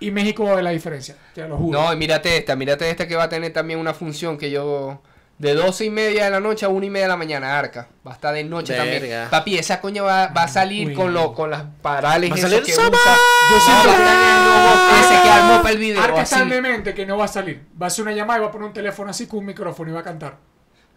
Y 0.00 0.10
México 0.10 0.56
es 0.58 0.64
la 0.64 0.70
diferencia, 0.70 1.16
te 1.34 1.46
lo 1.46 1.56
juro. 1.56 1.80
No, 1.80 1.92
y 1.92 1.96
mírate 1.96 2.36
esta, 2.36 2.56
mírate 2.56 2.90
esta 2.90 3.06
que 3.06 3.14
va 3.14 3.24
a 3.24 3.28
tener 3.28 3.52
también 3.52 3.78
una 3.78 3.94
función 3.94 4.36
que 4.36 4.50
yo... 4.50 5.00
De 5.36 5.52
12 5.54 5.86
y 5.86 5.90
media 5.90 6.24
de 6.26 6.30
la 6.30 6.38
noche 6.40 6.64
a 6.64 6.68
1 6.68 6.86
y 6.86 6.90
media 6.90 7.06
de 7.06 7.08
la 7.08 7.16
mañana, 7.16 7.58
Arca. 7.58 7.88
Va 8.06 8.12
a 8.12 8.14
estar 8.14 8.32
de 8.32 8.44
noche 8.44 8.74
también. 8.76 9.28
Papi, 9.30 9.58
esa 9.58 9.80
coña 9.80 10.02
va, 10.02 10.28
va 10.28 10.44
a 10.44 10.48
salir 10.48 10.88
Uy. 10.88 10.94
con, 10.94 11.12
lo, 11.12 11.34
con 11.34 11.50
las 11.50 11.64
parales 11.82 12.30
Va 12.30 12.34
a 12.36 12.38
salir 12.38 12.62
que 12.62 12.72
usa. 12.72 12.84
Yo 12.84 12.90
No, 12.90 13.60
siento 13.60 13.88
va 13.88 13.92
a 13.92 13.96
que- 13.96 14.02
estar 14.02 14.14
en 14.14 14.28
el 14.28 14.46
robot 14.46 15.00
ese 15.00 15.22
que 15.22 15.28
armó 15.30 15.56
para 15.62 15.70
el 15.70 15.78
video. 15.78 16.02
Arca 16.02 16.22
es 16.22 16.30
tan 16.30 16.40
así. 16.42 16.50
demente 16.50 16.94
que 16.94 17.04
no 17.04 17.16
va 17.18 17.24
a 17.24 17.28
salir. 17.28 17.66
Va 17.80 17.86
a 17.86 17.88
hacer 17.88 18.02
una 18.04 18.12
llamada 18.12 18.38
y 18.38 18.42
va 18.42 18.48
a 18.48 18.52
poner 18.52 18.68
un 18.68 18.72
teléfono 18.74 19.10
así 19.10 19.26
con 19.26 19.40
un 19.40 19.46
micrófono 19.46 19.90
y 19.90 19.94
va 19.94 20.00
a 20.00 20.04
cantar. 20.04 20.36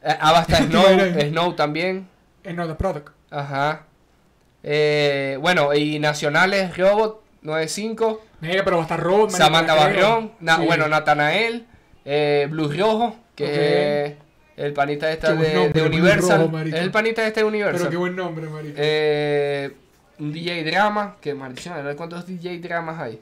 Eh, 0.04 0.16
Ah, 0.20 0.32
va 0.32 0.40
a 0.40 0.42
estar 0.44 0.62
Snow. 0.68 0.84
Snow 1.30 1.54
también. 1.56 2.08
En 2.44 2.56
No 2.56 2.68
The 2.68 2.76
Product. 2.76 3.10
Ajá. 3.32 3.86
Eh, 4.64 5.38
bueno, 5.42 5.74
y 5.74 5.98
nacionales, 6.00 6.78
Robot 6.78 7.22
95, 7.42 8.22
Mira, 8.42 8.64
pero 8.64 8.78
va 8.78 8.84
a 8.84 8.86
estar 8.86 9.00
Rob, 9.00 9.22
marico, 9.32 9.38
Samantha. 9.38 9.74
Barrión, 9.76 10.34
na- 10.40 10.58
Sí. 10.58 10.66
bueno, 10.66 10.88
Natanael, 10.88 11.66
eh, 12.06 12.48
Blue 12.52 12.72
Rojo, 12.72 13.16
que 13.36 14.16
Ok. 14.20 14.27
El 14.58 14.74
panita 14.74 15.08
buen 15.08 15.40
de, 15.40 15.54
nombre, 15.54 15.82
de 15.82 15.88
Universal. 15.88 16.40
Rojo, 16.42 16.52
marico. 16.52 16.76
es 16.76 16.84
el 16.84 16.92
panita 16.92 17.26
este 17.26 17.40
de 17.42 17.46
Universal. 17.46 17.78
Pero 17.80 17.90
qué 17.92 17.98
buen 17.98 18.16
nombre, 18.16 18.50
marico. 18.50 18.74
Eh, 18.78 19.72
un 20.20 20.34
DJ 20.34 20.64
Drama, 20.64 21.16
que 21.22 21.34
maldición. 21.34 21.96
¿cuántos 21.96 22.26
DJ 22.26 22.60
Dramas 22.60 23.00
hay? 23.00 23.22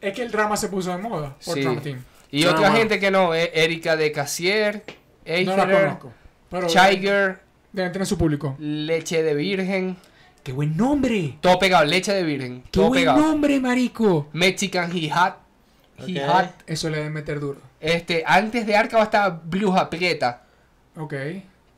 Es 0.00 0.14
que 0.14 0.22
el 0.22 0.30
drama 0.30 0.56
se 0.56 0.68
puso 0.68 0.90
de 0.90 0.98
moda 0.98 1.36
por 1.44 1.54
Sí. 1.54 1.60
Drama 1.62 1.80
Team. 1.82 2.02
Y 2.30 2.42
Drama. 2.42 2.58
otra 2.58 2.72
gente 2.72 2.98
que 2.98 3.10
no, 3.10 3.34
eh, 3.34 3.50
Erika 3.54 3.96
de 3.96 4.10
Casier, 4.10 4.82
No 5.44 5.56
la 5.56 5.70
conozco. 5.70 6.12
Pero 6.48 6.66
Tiger, 6.66 7.40
deben 7.72 7.92
tener 7.92 8.06
su 8.06 8.16
público. 8.16 8.56
Leche 8.58 9.22
de 9.22 9.34
Virgen, 9.34 9.96
¡Qué 10.42 10.52
buen 10.52 10.74
nombre! 10.76 11.36
todo 11.42 11.58
pegado, 11.58 11.84
Leche 11.84 12.14
de 12.14 12.22
Virgen, 12.22 12.62
¡Qué 12.62 12.68
todo 12.70 12.88
buen 12.88 13.02
pegado. 13.02 13.20
nombre, 13.20 13.60
marico! 13.60 14.28
Mexican 14.32 14.90
He 14.96 15.10
Hat, 15.12 15.34
He 16.06 16.22
Ok. 16.24 16.30
Hat. 16.30 16.50
Eso 16.66 16.88
le 16.88 16.96
deben 16.96 17.12
meter 17.12 17.38
duro. 17.38 17.60
Este, 17.78 18.24
antes 18.26 18.66
de 18.66 18.74
Arca 18.74 18.96
va 18.96 19.02
a 19.02 19.04
estar 19.04 19.40
Bluja 19.44 19.90
Prieta, 19.90 20.44
Ok. 20.96 21.14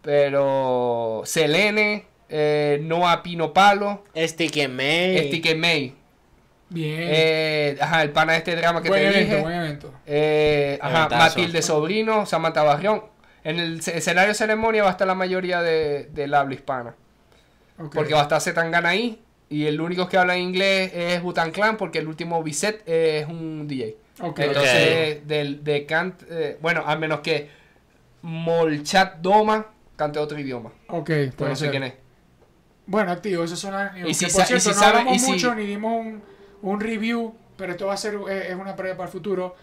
pero 0.03 1.23
Selene, 1.25 2.05
eh, 2.29 2.81
Noah 2.83 3.23
Pino 3.23 3.53
Palo, 3.53 4.05
Sticky 4.17 4.69
May. 4.69 5.29
Sticky 5.29 5.55
May, 5.55 5.95
Bien. 6.71 6.97
eh, 7.01 7.77
ajá, 7.81 8.03
el 8.03 8.11
pana 8.11 8.33
de 8.33 8.39
este 8.39 8.57
drama 8.57 8.83
que 8.83 8.89
buen 8.89 9.03
te 9.03 9.09
evento, 9.09 9.31
dije. 9.31 9.43
buen 9.43 9.55
evento. 9.57 9.93
Eh, 10.07 10.79
ajá, 10.81 10.99
Eventazo. 11.07 11.23
Matilde 11.39 11.63
Sobrino, 11.63 12.27
Samantha 12.27 12.63
Barrión. 12.63 13.05
En 13.45 13.59
el 13.59 13.83
ce- 13.83 13.99
escenario 13.99 14.29
de 14.29 14.35
ceremonia 14.35 14.83
va 14.83 14.89
a 14.89 14.93
estar 14.93 15.07
la 15.07 15.15
mayoría 15.15 15.61
de, 15.63 16.09
del 16.13 16.33
habla 16.35 16.55
hispana. 16.55 16.95
Ok. 17.79 17.95
Porque 17.95 18.15
va 18.15 18.21
a 18.21 18.23
estar 18.25 18.41
Zetangana 18.41 18.91
ahí. 18.91 19.21
Y 19.49 19.67
el 19.67 19.81
único 19.81 20.09
que 20.09 20.17
habla 20.17 20.39
inglés 20.39 20.93
es 20.95 21.21
Butan 21.23 21.51
Clan. 21.51 21.77
Porque 21.77 21.99
el 21.99 22.07
último 22.09 22.43
Bisset 22.43 22.83
es 22.89 23.27
un 23.27 23.67
DJ. 23.69 23.97
Ok. 24.21 24.39
Entonces, 24.39 25.27
del, 25.27 25.65
de 25.65 25.85
cant, 25.87 26.23
eh, 26.31 26.57
bueno, 26.63 26.85
a 26.87 26.95
menos 26.97 27.21
que 27.21 27.51
Molchat 28.23 29.17
Doma 29.19 29.67
cante 29.97 30.19
otro 30.19 30.39
idioma. 30.39 30.71
Ok, 30.89 31.07
Pero 31.07 31.33
puede 31.33 31.51
no 31.51 31.57
sé 31.57 31.65
ser. 31.65 31.71
quién 31.71 31.83
es. 31.85 31.95
Bueno, 32.87 33.13
activo, 33.13 33.45
esos 33.45 33.59
son 33.59 33.73
las 33.75 33.97
Y 33.97 34.15
si 34.15 34.25
que, 34.25 34.31
sa- 34.31 34.39
por 34.39 34.45
y 34.45 34.47
cierto, 34.49 34.63
si 34.63 34.69
no 34.71 34.75
sabe- 34.75 34.99
hablamos 34.99 35.17
y 35.17 35.19
si- 35.21 35.31
mucho 35.33 35.55
ni 35.55 35.65
dimos 35.67 35.93
un, 36.01 36.23
un 36.63 36.81
review, 36.81 37.35
pero 37.57 37.73
esto 37.73 37.87
va 37.87 37.95
a 37.95 37.97
ser 37.97 38.15
eh, 38.29 38.49
es 38.51 38.55
una 38.57 38.75
previa 38.75 38.97
para 38.97 39.07
el 39.09 39.13
futuro. 39.13 39.55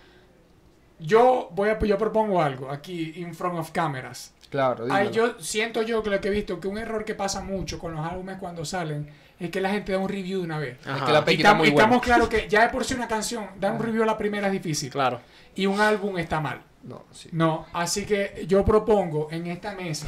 Yo 0.99 1.49
voy 1.53 1.69
a 1.69 1.79
yo 1.79 1.97
propongo 1.97 2.41
algo 2.41 2.69
aquí 2.69 3.13
in 3.15 3.33
front 3.33 3.57
of 3.57 3.71
cameras. 3.71 4.33
Claro, 4.49 4.85
Ay, 4.89 5.11
yo 5.11 5.39
siento 5.39 5.83
yo 5.83 6.01
que 6.01 6.09
lo 6.09 6.19
que 6.19 6.27
he 6.27 6.31
visto 6.31 6.59
que 6.59 6.67
un 6.67 6.77
error 6.77 7.05
que 7.05 7.13
pasa 7.13 7.39
mucho 7.41 7.77
con 7.77 7.93
los 7.93 8.03
álbumes 8.05 8.37
cuando 8.39 8.65
salen 8.65 9.07
es 9.39 9.51
que 9.51 9.61
la 9.61 9.69
gente 9.69 9.91
da 9.91 9.99
un 9.99 10.09
review 10.09 10.39
de 10.39 10.45
una 10.45 10.57
vez. 10.59 10.77
Es 10.81 10.87
Ajá. 10.87 11.05
que 11.05 11.11
la 11.13 11.19
Y 11.19 11.55
muy 11.55 11.67
y 11.67 11.71
buena. 11.71 11.85
estamos 11.85 12.01
claros 12.01 12.27
que 12.29 12.49
ya 12.49 12.63
de 12.63 12.69
por 12.69 12.83
sí 12.83 12.95
una 12.95 13.07
canción, 13.07 13.45
dar 13.59 13.73
un 13.73 13.79
review 13.83 14.03
a 14.03 14.05
la 14.07 14.17
primera 14.17 14.47
es 14.47 14.53
difícil. 14.53 14.89
Claro. 14.89 15.21
Y 15.55 15.67
un 15.67 15.79
álbum 15.79 16.17
está 16.17 16.41
mal. 16.41 16.61
No, 16.83 17.05
sí. 17.11 17.29
No, 17.31 17.65
así 17.73 18.05
que 18.05 18.45
yo 18.47 18.63
propongo 18.63 19.27
en 19.31 19.47
esta 19.47 19.75
mesa 19.75 20.07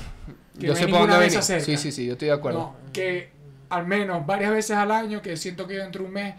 que 0.57 0.67
Yo 0.67 0.73
no 0.73 0.75
sé 0.75 0.85
hay 0.85 0.91
ninguna 0.91 1.17
mesa 1.17 1.41
cerca. 1.41 1.65
Sí, 1.65 1.77
sí, 1.77 1.91
sí, 1.91 2.05
yo 2.05 2.13
estoy 2.13 2.29
de 2.29 2.33
acuerdo. 2.33 2.59
No, 2.59 2.75
que 2.93 3.31
al 3.69 3.87
menos 3.87 4.25
varias 4.25 4.51
veces 4.51 4.77
al 4.77 4.91
año, 4.91 5.21
que 5.21 5.37
siento 5.37 5.67
que 5.67 5.75
dentro 5.75 6.03
de 6.03 6.07
un 6.07 6.13
mes, 6.13 6.35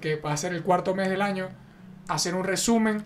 que 0.00 0.16
va 0.16 0.32
a 0.32 0.36
ser 0.36 0.52
el 0.54 0.62
cuarto 0.62 0.94
mes 0.94 1.08
del 1.08 1.22
año, 1.22 1.48
hacer 2.08 2.34
un 2.34 2.44
resumen 2.44 3.04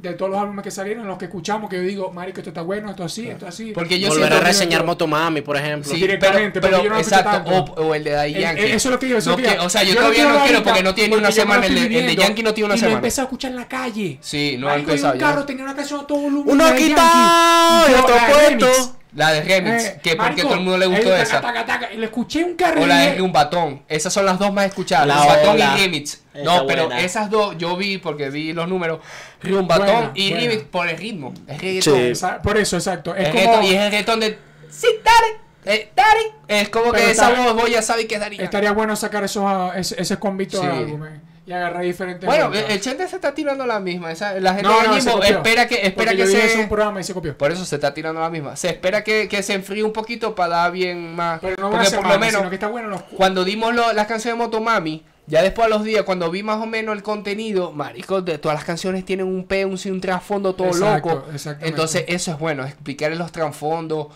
de 0.00 0.14
todos 0.14 0.30
los 0.30 0.40
álbumes 0.40 0.62
que 0.62 0.70
salieron, 0.70 1.06
los 1.06 1.18
que 1.18 1.26
escuchamos, 1.26 1.68
que 1.68 1.76
yo 1.76 1.82
digo, 1.82 2.10
marico, 2.12 2.38
esto 2.40 2.50
está 2.50 2.62
bueno, 2.62 2.88
esto 2.90 3.04
así, 3.04 3.28
esto 3.28 3.46
así. 3.46 3.72
Porque 3.72 4.00
yo 4.00 4.08
Volver 4.08 4.32
a 4.32 4.40
reseñar 4.40 4.82
Motomami, 4.84 5.42
por 5.42 5.56
ejemplo. 5.58 5.90
Sí, 5.92 5.98
Directamente, 6.00 6.60
pero, 6.60 6.82
yo 6.82 6.88
no 6.90 6.98
exacto, 6.98 7.30
tanto. 7.30 7.72
o, 7.74 7.88
o 7.88 7.94
el 7.94 8.02
de 8.04 8.10
Daddy 8.12 8.34
Eh, 8.36 8.40
Yankee. 8.40 8.62
eso 8.64 8.88
es 8.88 8.92
lo 8.92 8.98
que 8.98 9.08
yo, 9.08 9.18
eso 9.18 9.30
No 9.30 9.36
que 9.36 9.58
o 9.58 9.68
sea, 9.68 9.82
yo, 9.82 9.94
todavía 9.94 10.28
no 10.32 10.42
quiero 10.44 10.62
porque 10.62 10.82
no 10.82 10.94
tiene 10.94 11.10
ni 11.16 11.20
una 11.20 11.30
semana, 11.30 11.66
el 11.66 11.74
de, 11.74 11.98
el 12.10 12.16
Yankee 12.16 12.42
no 12.42 12.54
tiene 12.54 12.66
una 12.66 12.74
y 12.74 12.78
lo 12.78 12.80
semana. 12.80 12.96
empecé 12.98 13.20
a 13.20 13.24
escuchar 13.24 13.50
en 13.50 13.56
la 13.58 13.68
calle. 13.68 14.18
Sí, 14.22 14.56
no 14.58 14.68
he 14.68 14.70
Marico, 14.70 14.90
y 14.90 14.94
empezado 14.94 15.12
un 15.14 15.20
ya. 15.20 15.26
carro 15.26 15.44
tenía 15.44 15.64
una 15.64 15.76
canción 15.76 16.00
a 16.00 16.06
todo 16.06 16.18
volumen. 16.18 16.44
Uno 16.54 16.74
quitado 16.74 17.88
y 17.88 17.92
de 17.92 18.58
puesto. 18.58 18.96
La 19.14 19.32
de 19.32 19.42
Remix, 19.42 19.84
Eh, 19.84 20.00
que 20.02 20.14
porque 20.14 20.42
todo 20.42 20.54
el 20.54 20.60
mundo 20.60 20.78
le 20.78 20.86
gustó 20.86 21.02
el 21.08 21.10
taca, 21.10 21.22
esa. 21.22 21.40
taca, 21.40 21.66
taca, 21.66 21.92
y 21.92 21.96
le 21.96 22.06
escuché 22.06 22.44
un 22.44 22.54
carro 22.54 22.82
O 22.82 22.86
la 22.86 22.98
de 22.98 23.06
dije, 23.06 23.18
Rumbatón. 23.18 23.82
Esas 23.88 24.12
son 24.12 24.24
las 24.24 24.38
dos 24.38 24.52
más 24.52 24.66
escuchadas. 24.66 25.06
La 25.08 25.50
ola. 25.50 25.74
y 25.76 25.82
Remix. 25.82 26.22
No, 26.44 26.64
pero 26.66 26.86
buena. 26.86 27.00
esas 27.00 27.28
dos 27.28 27.56
yo 27.58 27.76
vi 27.76 27.98
porque 27.98 28.30
vi 28.30 28.52
los 28.52 28.68
números. 28.68 29.00
Rumbatón 29.42 29.86
Buena, 29.86 30.10
y 30.14 30.30
buena. 30.30 30.46
Remix 30.46 30.62
por 30.64 30.88
el 30.88 30.96
ritmo. 30.96 31.34
Es 31.48 31.60
reggaetón. 31.60 32.14
Sí. 32.14 32.26
Por 32.42 32.56
eso, 32.56 32.76
exacto. 32.76 33.14
Es 33.16 33.28
como, 33.30 33.62
y 33.62 33.74
es 33.74 33.80
el 33.80 33.90
reggaetón 33.90 34.20
de. 34.20 34.38
Sí, 34.70 34.86
Daddy. 35.04 35.76
Eh, 35.76 35.90
Daddy. 35.94 36.24
Es 36.46 36.68
como 36.68 36.92
Pero 36.92 37.04
que 37.04 37.10
esa 37.10 37.30
voz 37.30 37.54
voy 37.54 37.72
ya 37.72 37.82
sabe 37.82 38.06
que 38.06 38.14
es 38.14 38.22
estaría 38.38 38.72
bueno 38.72 38.94
sacar 38.96 39.24
esos, 39.24 39.42
ah, 39.46 39.72
ese, 39.76 40.00
ese 40.00 40.18
convito 40.18 40.60
Sí. 40.60 40.66
de 40.66 40.72
álbumes 40.72 41.29
y 41.50 41.52
agarrar 41.52 41.82
diferentes. 41.82 42.24
Bueno, 42.24 42.52
el, 42.54 42.80
Chente 42.80 43.08
se 43.08 43.16
está 43.16 43.34
tirando 43.34 43.66
la 43.66 43.80
misma. 43.80 44.12
Esa, 44.12 44.38
la 44.38 44.54
gente 44.54 44.68
No, 44.68 44.76
copió. 45.12 45.36
espera 45.36 45.66
que, 45.66 45.84
espera 45.84 46.14
que 46.14 46.24
se. 46.24 46.60
un 46.60 46.68
programa 46.68 47.00
y 47.00 47.04
se 47.04 47.12
copió. 47.12 47.36
Por 47.36 47.50
eso 47.50 47.64
se 47.64 47.74
está 47.74 47.92
tirando 47.92 48.20
la 48.20 48.30
misma. 48.30 48.54
Se 48.54 48.68
espera 48.68 49.02
que, 49.02 49.26
que 49.26 49.42
se 49.42 49.54
enfríe 49.54 49.82
un 49.82 49.92
poquito 49.92 50.32
para 50.36 50.56
dar 50.58 50.72
bien 50.72 51.16
más. 51.16 51.40
Pero 51.40 51.56
no 51.60 51.70
porque 51.70 51.86
por 51.86 51.90
semana, 51.90 52.14
lo 52.14 52.20
menos, 52.20 52.48
que 52.48 52.54
está 52.54 52.68
bueno 52.68 52.86
los 52.88 53.02
cuando 53.02 53.44
dimos 53.44 53.74
lo- 53.74 53.92
las 53.92 54.06
canciones 54.06 54.38
de 54.38 54.44
Motomami, 54.44 55.04
ya 55.26 55.42
después 55.42 55.66
a 55.66 55.68
los 55.68 55.82
días, 55.82 56.04
cuando 56.04 56.30
vi 56.30 56.44
más 56.44 56.62
o 56.62 56.66
menos 56.66 56.94
el 56.94 57.02
contenido, 57.02 57.72
marico, 57.72 58.22
de 58.22 58.38
todas 58.38 58.54
las 58.56 58.64
canciones 58.64 59.04
tienen 59.04 59.26
un 59.26 59.44
P, 59.44 59.64
un, 59.64 59.76
un 59.84 60.00
trasfondo 60.00 60.54
todo 60.54 60.68
Exacto, 60.68 61.08
loco. 61.08 61.26
Entonces, 61.62 62.04
eso 62.06 62.30
es 62.30 62.38
bueno, 62.38 62.64
explicarle 62.64 63.16
los 63.16 63.32
trasfondos. 63.32 64.06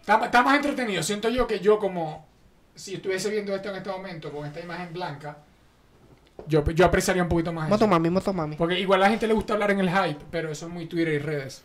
Está, 0.00 0.22
está 0.26 0.42
más 0.42 0.56
entretenido. 0.56 1.02
Siento 1.02 1.30
yo 1.30 1.46
que 1.46 1.58
yo 1.60 1.78
como 1.78 2.26
si 2.74 2.94
estuviese 2.96 3.30
viendo 3.30 3.54
esto 3.56 3.70
en 3.70 3.76
este 3.76 3.88
momento 3.88 4.30
con 4.30 4.46
esta 4.46 4.60
imagen 4.60 4.92
blanca, 4.92 5.38
yo, 6.48 6.64
yo 6.70 6.84
apreciaría 6.86 7.22
un 7.22 7.28
poquito 7.28 7.52
más 7.52 7.64
eso. 7.66 7.70
Motomami, 7.74 8.10
Motomami. 8.10 8.56
Porque 8.56 8.78
igual 8.80 9.00
a 9.02 9.04
la 9.06 9.10
gente 9.10 9.26
le 9.26 9.34
gusta 9.34 9.52
hablar 9.54 9.70
en 9.70 9.80
el 9.80 9.90
hype, 9.90 10.18
pero 10.30 10.50
eso 10.50 10.66
es 10.66 10.72
muy 10.72 10.86
Twitter 10.86 11.14
y 11.14 11.18
redes. 11.18 11.62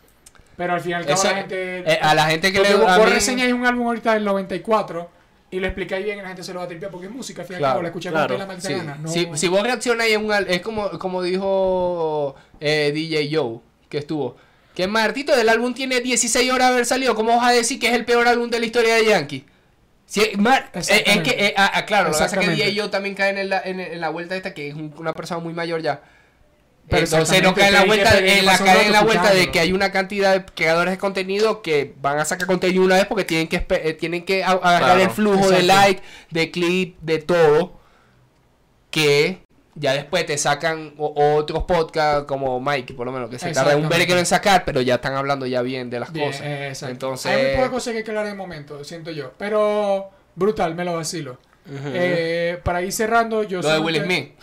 Pero 0.56 0.72
al 0.74 0.80
final 0.80 1.04
Eso- 1.08 1.28
la 1.28 1.34
gente... 1.36 1.78
eh, 1.92 1.98
a 2.02 2.14
la 2.14 2.26
gente 2.26 2.52
que 2.52 2.60
le 2.60 2.74
vos, 2.74 2.88
a 2.88 2.98
mí- 2.98 3.04
reseñáis 3.06 3.52
un 3.52 3.64
álbum 3.64 3.86
ahorita 3.86 4.14
del 4.14 4.24
94 4.24 5.08
y 5.50 5.60
lo 5.60 5.66
explicáis 5.66 6.04
bien 6.04 6.18
y 6.18 6.22
la 6.22 6.28
gente 6.28 6.42
se 6.42 6.52
lo 6.52 6.58
va 6.58 6.64
a 6.64 6.68
tripear 6.68 6.90
porque 6.90 7.06
es 7.06 7.12
música, 7.12 7.42
al 7.42 7.46
final 7.48 7.60
y 7.60 7.64
al 7.64 7.68
Claro, 7.68 7.74
cabo, 7.74 7.82
la 7.82 7.88
escucháis 7.88 8.12
claro, 8.12 8.28
con 8.28 8.38
la 8.38 8.46
maldita 8.46 8.68
Sí. 8.68 9.00
No, 9.02 9.08
si, 9.08 9.28
si 9.40 9.48
vos 9.48 9.62
reaccionáis 9.62 10.14
en 10.14 10.24
un 10.24 10.32
es 10.48 10.60
como, 10.60 10.90
como 10.98 11.22
dijo 11.22 12.34
eh, 12.60 12.90
DJ 12.92 13.30
Joe, 13.36 13.60
que 13.88 13.98
estuvo. 13.98 14.36
Que 14.74 14.86
Martito 14.88 15.34
del 15.36 15.48
álbum 15.48 15.74
tiene 15.74 16.00
16 16.00 16.52
horas 16.52 16.68
de 16.68 16.74
haber 16.74 16.86
salido. 16.86 17.14
¿Cómo 17.14 17.36
vas 17.36 17.48
a 17.48 17.52
decir 17.52 17.78
que 17.80 17.88
es 17.88 17.94
el 17.94 18.04
peor 18.04 18.28
álbum 18.28 18.48
de 18.50 18.60
la 18.60 18.66
historia 18.66 18.94
de 18.96 19.06
Yankee? 19.06 19.44
Si, 20.10 20.22
Mar- 20.38 20.70
eh, 20.72 21.02
es 21.04 21.18
que, 21.20 21.30
eh, 21.48 21.54
ah, 21.58 21.70
ah, 21.74 21.84
claro, 21.84 22.04
lo 22.08 22.12
que 22.14 22.18
pasa 22.18 22.24
es 22.24 22.32
que 22.32 22.38
Exactamente. 22.38 22.64
DJ 22.70 22.80
Joe 22.80 22.88
también 22.88 23.14
cae 23.14 23.38
en 23.38 23.50
la, 23.50 23.60
en, 23.62 23.78
en 23.78 24.00
la 24.00 24.08
vuelta 24.08 24.34
esta, 24.36 24.54
que 24.54 24.68
es 24.68 24.74
un- 24.74 24.94
una 24.96 25.12
persona 25.12 25.38
muy 25.40 25.52
mayor 25.52 25.82
ya. 25.82 26.00
Pero 26.88 27.04
Entonces 27.04 27.42
no 27.42 27.54
cae 27.54 27.68
en 27.68 27.74
la 27.74 27.84
vuelta, 27.84 28.18
en 28.18 28.46
la, 28.46 28.56
cae 28.56 28.86
en 28.86 28.92
la 28.92 29.02
vuelta 29.02 29.34
de 29.34 29.50
que 29.50 29.60
hay 29.60 29.72
una 29.72 29.92
cantidad 29.92 30.32
de 30.32 30.46
creadores 30.46 30.92
de 30.94 30.98
contenido 30.98 31.60
que 31.60 31.92
van 32.00 32.18
a 32.18 32.24
sacar 32.24 32.46
contenido 32.46 32.82
una 32.82 32.94
vez 32.96 33.04
porque 33.04 33.24
tienen 33.24 33.48
que 33.48 33.66
eh, 33.68 33.92
tienen 33.92 34.24
que 34.24 34.42
agarrar 34.42 34.78
Claro, 34.94 35.00
el 35.02 35.10
flujo 35.10 35.50
de 35.50 35.62
like, 35.64 36.02
de 36.30 36.50
clip, 36.50 36.96
de 37.02 37.18
todo, 37.18 37.78
que 38.90 39.42
ya 39.80 39.92
después 39.92 40.26
te 40.26 40.36
sacan 40.36 40.94
otros 40.98 41.62
podcasts 41.64 42.24
como 42.26 42.60
Mike, 42.60 42.94
por 42.94 43.06
lo 43.06 43.12
menos, 43.12 43.30
que 43.30 43.38
se 43.38 43.46
tarda 43.52 43.76
un 43.76 43.84
Exactamente. 43.84 43.98
verga 44.06 44.18
en 44.20 44.26
sacar, 44.26 44.64
pero 44.64 44.80
ya 44.80 44.96
están 44.96 45.14
hablando 45.14 45.46
ya 45.46 45.62
bien 45.62 45.88
de 45.90 46.00
las 46.00 46.12
Bien, 46.12 46.26
cosas. 46.26 46.42
eh, 46.46 46.68
exacto. 46.68 46.92
Entonces, 46.92 47.32
Hay 47.32 47.42
muy 47.46 47.54
pocas 47.56 47.70
cosas 47.70 47.92
que 47.92 47.98
hay 47.98 48.04
que 48.04 48.10
hablar 48.10 48.26
en 48.26 48.32
el 48.32 48.36
momento, 48.38 48.82
siento 48.84 49.10
yo. 49.10 49.32
Pero 49.38 50.10
brutal, 50.34 50.74
me 50.74 50.84
lo 50.84 50.96
vacilo. 50.96 51.38
Eh, 51.70 52.58
para 52.64 52.82
ir 52.82 52.92
cerrando, 52.92 53.42
yo 53.42 53.60
lo 53.62 53.68
de 53.70 53.78
Will 53.78 54.02
Smith. 54.02 54.32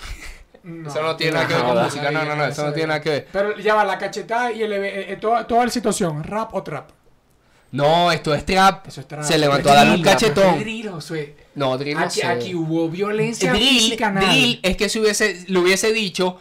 No, 0.68 0.90
Eso 0.90 1.00
no 1.04 1.16
tiene 1.16 1.34
nada 1.34 1.48
que 1.48 1.54
ver 1.54 1.64
con 1.64 1.84
música, 1.84 2.10
no, 2.10 2.26
no, 2.26 2.36
no, 2.36 2.46
eso 2.48 2.66
no 2.66 2.74
tiene 2.74 2.88
nada 2.88 3.00
que 3.00 3.10
ver. 3.12 3.28
Pero 3.32 3.56
ya 3.60 3.76
va, 3.76 3.86
la 3.86 4.00
cachetada 4.00 4.52
y 4.52 4.64
el, 4.64 4.74
eh, 4.74 5.12
eh, 5.12 5.18
toda, 5.18 5.46
toda 5.46 5.66
la 5.66 5.70
situación, 5.70 6.24
rap 6.24 6.56
o 6.56 6.64
trap. 6.64 6.90
No, 7.72 8.12
esto 8.12 8.34
es 8.34 8.46
trap. 8.46 8.88
Eso 8.88 9.02
es 9.02 9.08
trap. 9.08 9.22
Se 9.22 9.38
levantó 9.38 9.70
Es 9.70 9.76
a 9.76 9.78
darle 9.78 9.94
un 9.98 10.02
cachetón. 10.02 10.56
es 10.56 10.60
drill, 10.62 10.88
o 10.88 11.02
sea, 11.02 11.24
No, 11.56 11.78
Drill 11.78 11.98
no 11.98 12.02
aquí, 12.06 12.20
sé. 12.20 12.28
aquí 12.28 12.54
hubo 12.56 12.90
violencia 12.90 13.52
drill, 13.54 13.80
física, 13.80 14.12
nada. 14.12 14.28
drill 14.28 14.60
es 14.62 14.78
que 14.78 14.90
si 14.90 15.00
hubiese, 15.00 15.46
le 15.48 15.60
hubiese 15.60 15.94
dicho, 15.94 16.38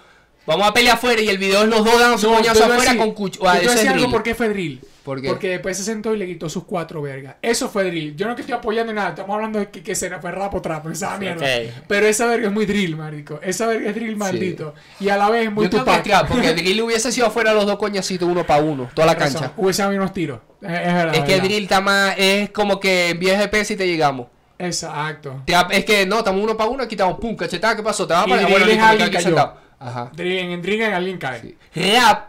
vamos 0.46 0.68
a 0.68 0.74
pelear 0.74 0.96
afuera 0.96 1.22
y 1.22 1.28
el 1.28 1.38
video 1.38 1.62
es 1.62 1.68
los 1.68 1.84
dos 1.84 1.98
dando 1.98 2.18
su 2.18 2.28
No, 2.28 2.36
coñazo 2.36 2.64
afuera 2.64 2.96
con 2.96 3.12
cucho. 3.12 3.46
Ah, 3.46 3.52
a 3.52 3.58
eso 3.60 3.72
es 3.72 3.86
algo 3.86 4.10
por 4.10 4.22
qué 4.22 4.34
fue 4.34 4.48
drill. 4.48 4.80
Porque, 5.04 5.28
Porque 5.28 5.50
después 5.50 5.76
se 5.76 5.84
sentó 5.84 6.14
y 6.14 6.16
le 6.16 6.26
quitó 6.26 6.48
sus 6.48 6.64
cuatro 6.64 7.02
vergas. 7.02 7.36
Eso 7.42 7.68
fue 7.68 7.84
drill. 7.84 8.16
Yo 8.16 8.26
no 8.26 8.34
que 8.34 8.40
estoy 8.40 8.54
apoyando 8.56 8.90
nada. 8.90 9.10
Estamos 9.10 9.34
hablando 9.34 9.58
de 9.58 9.68
que, 9.68 9.82
que 9.82 9.94
será 9.94 10.18
fue 10.18 10.32
rap 10.32 10.54
o 10.54 10.62
trap. 10.62 10.86
Esa 10.86 11.18
mierda. 11.18 11.44
Pero 11.86 12.06
esa 12.06 12.26
verga 12.26 12.46
es 12.48 12.54
muy 12.54 12.64
drill, 12.64 12.96
marico. 12.96 13.38
Esa 13.42 13.66
verga 13.66 13.90
es 13.90 13.94
drill 13.94 14.16
maldito. 14.16 14.74
Y 14.98 15.10
a 15.10 15.18
la 15.18 15.28
vez 15.28 15.44
es 15.44 15.52
muy 15.52 15.64
yo 15.64 15.70
creo 15.70 16.02
que 16.02 16.12
porque 16.26 16.54
Drill 16.54 16.80
hubiese 16.80 17.12
sido 17.12 17.26
afuera 17.26 17.52
los 17.52 17.66
dos 17.66 17.76
coñacitos 17.76 18.26
uno 18.26 18.46
para 18.46 18.62
uno, 18.62 18.88
toda 18.94 19.06
la 19.08 19.16
cancha. 19.16 19.52
Hubiese 19.58 19.82
habido 19.82 20.00
unos 20.00 20.14
tiros. 20.14 20.40
Es, 20.62 20.70
es 20.70 20.94
verdad. 20.94 21.14
Es 21.14 21.20
que 21.24 21.32
verdad. 21.32 21.44
Drill 21.44 21.62
está 21.64 21.80
más, 21.82 22.14
es 22.16 22.48
como 22.50 22.80
que 22.80 23.10
en 23.10 23.20
10 23.20 23.38
GPS 23.40 23.74
y 23.74 23.76
te 23.76 23.86
llegamos. 23.86 24.28
Exacto. 24.58 25.42
Es 25.70 25.84
que 25.84 26.06
no, 26.06 26.18
estamos 26.18 26.42
uno 26.42 26.56
para 26.56 26.70
uno, 26.70 26.82
aquí 26.84 26.94
estamos, 26.94 27.18
pum, 27.18 27.34
cachetada, 27.36 27.76
¿qué 27.76 27.82
pasó? 27.82 28.06
Te 28.06 28.14
vas 28.14 28.26
para 28.26 28.42
bueno, 28.46 28.66
listo, 28.66 28.80
me 28.80 28.86
alguien 28.88 29.10
cayó. 29.10 29.24
sentado. 29.24 29.56
Ajá. 29.78 30.10
En 30.16 30.64
en 30.64 30.92
alguien 30.94 31.18
cae. 31.18 31.40
Sí. 31.40 31.58
Rap 31.92 32.28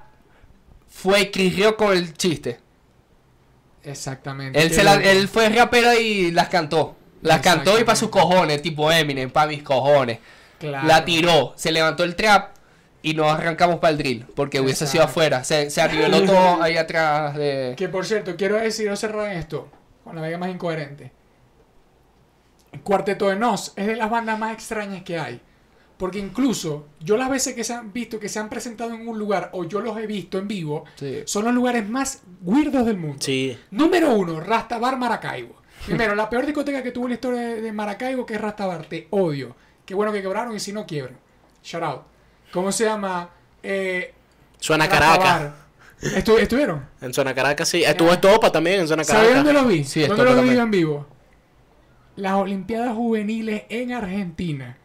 fue 0.90 1.30
crió 1.32 1.78
con 1.78 1.94
el 1.96 2.14
chiste. 2.14 2.60
Exactamente. 3.84 4.62
Él, 4.62 4.72
se 4.72 4.84
la- 4.84 4.96
él 4.96 5.28
fue 5.28 5.50
rapero 5.50 5.94
y 5.94 6.32
las 6.32 6.50
cantó. 6.50 6.96
Las 7.22 7.42
cantó 7.42 7.80
y 7.80 7.84
para 7.84 7.96
sus 7.96 8.10
cojones, 8.10 8.62
tipo 8.62 8.92
Eminem, 8.92 9.30
para 9.30 9.48
mis 9.48 9.64
cojones. 9.64 10.20
Claro. 10.60 10.88
La 10.88 11.06
tiró, 11.06 11.54
se 11.56 11.72
levantó 11.72 12.04
el 12.04 12.16
trap 12.16 12.56
y 13.02 13.14
nos 13.14 13.32
arrancamos 13.32 13.80
para 13.80 13.92
el 13.92 13.98
drill, 13.98 14.26
porque 14.36 14.60
hubiese 14.60 14.88
sido 14.88 15.04
afuera. 15.04 15.44
Se, 15.44 15.70
se 15.70 15.82
arribeló 15.82 16.24
todo 16.24 16.62
ahí 16.62 16.78
atrás 16.78 17.36
de... 17.36 17.74
Que 17.78 17.88
por 17.90 18.06
cierto, 18.06 18.36
quiero 18.36 18.56
decir, 18.58 18.90
o 18.90 18.96
cerrar 18.96 19.32
esto 19.34 19.70
con 20.04 20.16
la 20.16 20.22
vega 20.22 20.38
más 20.38 20.50
incoherente. 20.50 21.12
Cuarteto 22.80 23.30
de 23.30 23.36
Nos 23.36 23.74
es 23.76 23.88
de 23.88 23.96
las 23.96 24.10
bandas 24.10 24.38
más 24.40 24.54
extrañas 24.54 25.04
que 25.04 25.18
hay. 25.20 25.42
Porque 25.98 26.20
incluso 26.20 26.88
yo 27.00 27.16
las 27.16 27.30
veces 27.30 27.54
que 27.56 27.64
se 27.64 27.74
han 27.74 27.94
visto, 27.94 28.20
que 28.20 28.28
se 28.28 28.38
han 28.40 28.50
presentado 28.50 28.94
en 28.94 29.08
un 29.08 29.18
lugar, 29.18 29.50
o 29.54 29.64
yo 29.64 29.80
los 29.80 29.98
he 29.98 30.06
visto 30.08 30.38
en 30.38 30.48
vivo, 30.48 30.84
Sí. 30.96 31.24
son 31.26 31.46
los 31.46 31.54
lugares 31.54 31.88
más 31.88 32.22
weirdos 32.42 32.86
del 32.86 32.98
mundo. 32.98 33.18
Sí. 33.22 33.58
Número 33.72 34.14
uno, 34.14 34.42
Rastabar 34.42 34.98
Maracaibo. 34.98 35.56
Primero, 35.86 36.14
la 36.16 36.30
peor 36.30 36.46
discoteca 36.46 36.84
que 36.84 36.92
tuvo 36.92 37.08
la 37.08 37.14
historia 37.14 37.40
de, 37.42 37.72
Maracaibo, 37.72 38.26
que 38.26 38.34
es 38.36 38.42
Rastabar. 38.42 38.86
Te 38.88 39.08
odio. 39.12 39.56
Qué 39.86 39.94
bueno 39.96 40.12
que 40.12 40.22
quebraron 40.22 40.54
y 40.56 40.60
si 40.60 40.74
no 40.74 40.86
quiebran. 40.86 41.18
Shout 41.64 41.84
out. 41.84 42.02
¿Cómo 42.52 42.72
se 42.72 42.84
llama? 42.86 43.30
Eh, 43.64 44.14
Suena. 44.60 44.90
Caracas. 44.90 45.54
Estu- 46.02 46.40
¿Estuvieron? 46.40 46.86
En 47.02 47.14
Zona 47.14 47.34
Caracas, 47.34 47.70
sí. 47.70 47.84
Estuvo 47.84 48.12
Estopa 48.12 48.52
también 48.52 48.82
en 48.82 48.88
Zona 48.88 49.04
¿Sabes 49.04 49.34
dónde 49.36 49.52
Caracas. 49.52 49.64
los 49.64 49.72
vi? 49.72 49.84
Sí, 49.86 50.02
¿Dónde 50.06 50.24
los 50.26 50.44
vi 50.44 50.58
en 50.58 50.72
vivo? 50.72 51.08
Las 52.16 52.34
Olimpiadas 52.36 52.96
Juveniles 52.96 53.64
en 53.70 53.92
Argentina. 53.92 54.78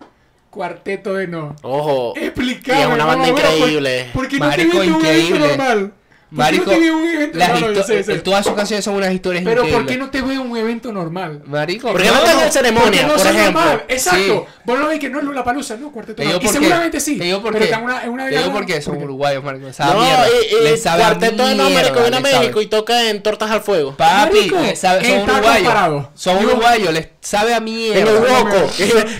Cuarteto 0.50 1.14
de 1.14 1.28
no. 1.28 1.54
Ojo. 1.62 2.14
Explícame. 2.16 2.78
Y 2.78 2.82
es 2.82 2.88
una 2.88 3.04
banda 3.04 3.26
mamá, 3.28 3.40
increíble. 3.40 4.10
¿Por, 4.12 4.22
por 4.22 4.28
qué 4.28 4.38
no 4.38 4.46
Marico, 4.46 4.78
te 4.80 4.86
increíble. 4.86 5.48
normal? 5.48 5.92
¿Por 6.30 6.36
qué 6.38 6.42
Marico, 6.52 6.64
no 6.66 6.70
te 6.72 6.78
vi 6.80 6.88
un 6.90 7.08
evento 7.08 7.38
las 7.38 7.90
en 8.08 8.22
todas 8.22 8.44
sus 8.46 8.54
canciones 8.54 8.84
son 8.84 8.94
unas 8.94 9.12
historias 9.12 9.42
Pero 9.42 9.62
¿por 9.62 9.68
increíbles. 9.68 9.96
qué 9.96 9.98
no 10.00 10.10
te 10.10 10.22
veo 10.22 10.42
un 10.42 10.56
evento 10.56 10.92
normal? 10.92 11.42
Marico, 11.44 11.90
¿Por 11.90 12.00
qué 12.00 12.08
no 12.08 12.20
te 12.20 12.30
hacen 12.30 12.52
ceremonia, 12.52 12.84
Porque 12.84 13.02
no 13.02 13.14
por 13.14 13.26
ejemplo? 13.26 13.60
normal. 13.60 13.84
Exacto. 13.88 14.46
Sí. 14.48 14.54
Vos 14.64 14.78
lo 14.78 14.86
ves 14.86 15.00
que 15.00 15.10
no 15.10 15.18
es 15.18 15.24
Lula 15.24 15.42
Palusa, 15.42 15.76
no, 15.76 15.90
cuarteto 15.90 16.22
no. 16.22 16.28
Y 16.30 16.32
por 16.34 16.42
qué. 16.42 16.48
seguramente 16.48 17.00
sí. 17.00 17.18
Te 17.18 17.24
digo 17.24 17.42
por 17.42 17.52
pero 17.52 17.64
en 17.64 17.82
una, 17.82 18.04
en 18.04 18.10
una 18.10 18.28
Te 18.28 18.38
digo 18.38 18.52
por 18.52 18.64
qué 18.64 18.80
son 18.80 18.94
¿por 18.94 19.04
uruguayos, 19.04 19.42
marico. 19.42 19.66
Esa 19.66 19.86
No, 19.86 20.00
mierda. 20.00 20.26
y, 20.28 20.74
y 20.76 20.80
Cuarteto 20.80 21.46
de 21.48 21.54
No, 21.56 21.64
mierda, 21.64 21.82
marico, 21.82 22.00
viene 22.02 22.16
a. 22.16 22.20
México 22.20 22.62
y 22.62 22.66
toca 22.68 23.10
en 23.10 23.22
Tortas 23.24 23.50
al 23.50 23.62
Fuego. 23.62 23.96
Papi, 23.96 24.52
sabe- 24.76 25.04
son 25.04 25.22
uruguayos. 25.28 26.06
Son 26.14 26.38
Yo- 26.40 26.46
uruguayos, 26.46 26.92
les 26.94 27.08
sabe 27.20 27.54
a 27.54 27.60
mierda. 27.60 27.98
En 28.02 28.06
el 28.06 28.14
no, 28.14 28.44
no. 28.44 28.66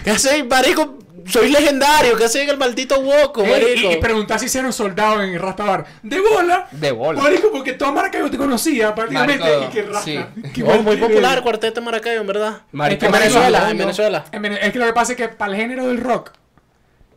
¿Qué 0.05 0.11
hace, 0.13 0.45
marico? 0.45 0.99
Soy 1.27 1.51
legendario. 1.51 2.17
¿Qué 2.17 2.25
hace 2.25 2.43
en 2.43 2.51
el 2.51 2.57
maldito 2.59 2.99
Woco, 3.01 3.45
marico? 3.45 3.89
y, 3.91 3.93
y 3.95 3.97
preguntar 3.97 4.39
si 4.39 4.47
hicieron 4.47 4.73
soldado 4.73 5.23
en 5.23 5.39
Rastabar. 5.39 5.85
De 6.03 6.21
bola. 6.21 6.69
De 6.71 6.93
bola. 6.93 7.21
Marico, 7.23 7.51
porque 7.51 7.73
toda 7.75 7.93
Maracaibo 7.93 8.31
te 8.31 8.37
conocía 8.37 8.95
prácticamente. 8.95 9.45
Marico, 9.45 9.65
y 9.65 9.73
que 9.73 9.83
Rasta. 9.83 10.03
sí. 10.05 10.63
Oh, 10.65 10.83
muy 10.83 10.97
popular. 10.97 11.43
Cuarteto 11.43 11.81
de 11.81 11.85
Maracaibo, 11.85 12.21
en 12.21 12.27
verdad. 12.27 12.63
Marico, 12.73 12.95
Es 12.95 12.99
que 13.01 13.07
En 13.07 13.13
Venezuela, 13.23 13.59
Marico, 13.61 13.71
en. 13.73 13.79
Venezuela. 13.79 14.25
En 14.33 14.43
Vene- 14.43 14.59
Es 14.63 14.73
que 14.73 14.79
lo 14.79 14.87
que 14.87 14.93
pasa 14.93 15.13
es 15.13 15.17
que 15.19 15.29
para 15.29 15.53
el 15.53 15.59
género 15.59 15.87
del 15.87 15.99
rock, 16.01 16.33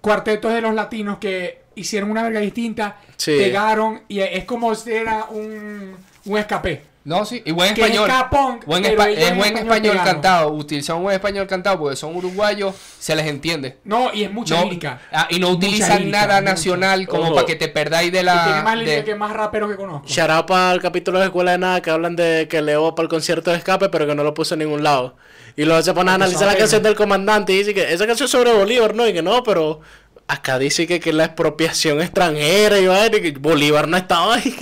cuartetos 0.02 0.54
de 0.54 0.62
los 0.62 0.74
latinos 0.74 1.18
que 1.20 1.64
hicieron 1.76 2.12
una 2.12 2.24
verga 2.24 2.40
distinta, 2.40 2.98
Sí. 3.18 3.36
pegaron 3.38 4.04
y 4.08 4.20
es 4.20 4.44
como 4.46 4.74
si 4.76 4.92
era 4.92 5.26
un, 5.30 5.96
un 6.26 6.38
escape. 6.38 6.84
No, 7.06 7.26
sí, 7.26 7.42
y 7.46 7.52
buen 7.52 7.74
Que 7.74 7.82
es 7.82 7.88
español. 7.88 8.08
K-punk, 8.08 8.66
Buen 8.66 8.84
espa- 8.86 9.10
es 9.10 9.18
en 9.30 9.38
buen 9.38 9.58
español 9.58 9.74
español 9.98 9.98
cantado. 10.06 10.52
Utilizan 10.54 11.04
buen 11.04 11.14
español 11.16 11.48
cantado 11.48 11.78
porque 11.80 11.98
son 11.98 12.16
uruguayos, 12.16 12.74
se 12.98 13.14
les 13.14 13.28
entiende. 13.28 13.78
No, 13.84 14.14
y 14.14 14.24
es 14.24 14.32
mucha 14.32 14.56
No, 14.56 14.64
lírica. 14.64 15.02
ah, 15.12 15.28
y 15.30 15.38
no 15.38 15.50
utilizan 15.50 16.00
lírica, 16.00 16.20
nada 16.26 16.40
mucha. 16.40 16.52
nacional 16.54 17.06
como 17.08 17.24
Ojo. 17.24 17.36
para 17.36 17.46
que 17.46 17.56
te 17.58 17.68
perdáis 17.68 18.10
de 18.12 18.20
Y 18.20 18.22
tiene 18.22 18.34
la. 18.36 18.62
más 18.64 18.78
lírica 18.78 18.96
de- 18.98 19.04
que 19.04 19.16
más 19.16 19.34
raperos 19.34 19.70
que 19.70 19.76
conozco. 19.76 20.08
Shout 20.08 20.30
out 20.30 20.48
para 20.48 20.72
el 20.72 20.82
capítulo 20.82 21.20
de 21.20 21.26
Escuela 21.26 21.52
de 21.52 21.58
Nada 21.58 21.82
que 21.82 21.90
hablan 21.92 22.16
de 22.16 22.48
que 22.50 22.62
Leo 22.62 22.96
para 22.96 23.04
el 23.04 23.10
concierto 23.10 23.52
de 23.52 23.58
escape, 23.58 23.90
pero 23.90 24.08
que 24.08 24.16
no 24.16 24.24
lo 24.24 24.34
puso 24.34 24.54
en 24.56 24.60
ningún 24.62 24.82
lado. 24.82 25.16
Y 25.58 25.66
luego 25.66 25.82
se 25.84 25.94
pone 25.94 26.10
a 26.10 26.14
Porque 26.14 26.24
analizar 26.24 26.48
la 26.48 26.56
canción 26.58 26.82
del 26.84 26.96
comandante 26.96 27.52
y 27.54 27.58
dice 27.58 27.74
que 27.74 27.94
esa 27.94 28.08
canción 28.08 28.26
es 28.26 28.32
sobre 28.32 28.54
Bolívar, 28.54 28.96
¿no? 28.96 29.06
Y 29.08 29.14
que 29.14 29.22
no, 29.22 29.44
pero 29.44 29.82
acá 30.28 30.58
dice 30.58 30.88
que, 30.88 31.00
que 31.00 31.14
la 31.14 31.26
expropiación 31.26 32.02
extranjera 32.02 32.80
y 32.80 32.88
vaina, 32.88 33.18
y 33.18 33.22
que 33.22 33.32
Bolívar 33.40 33.88
no 33.88 33.98
estaba 33.98 34.36
ahí. 34.36 34.56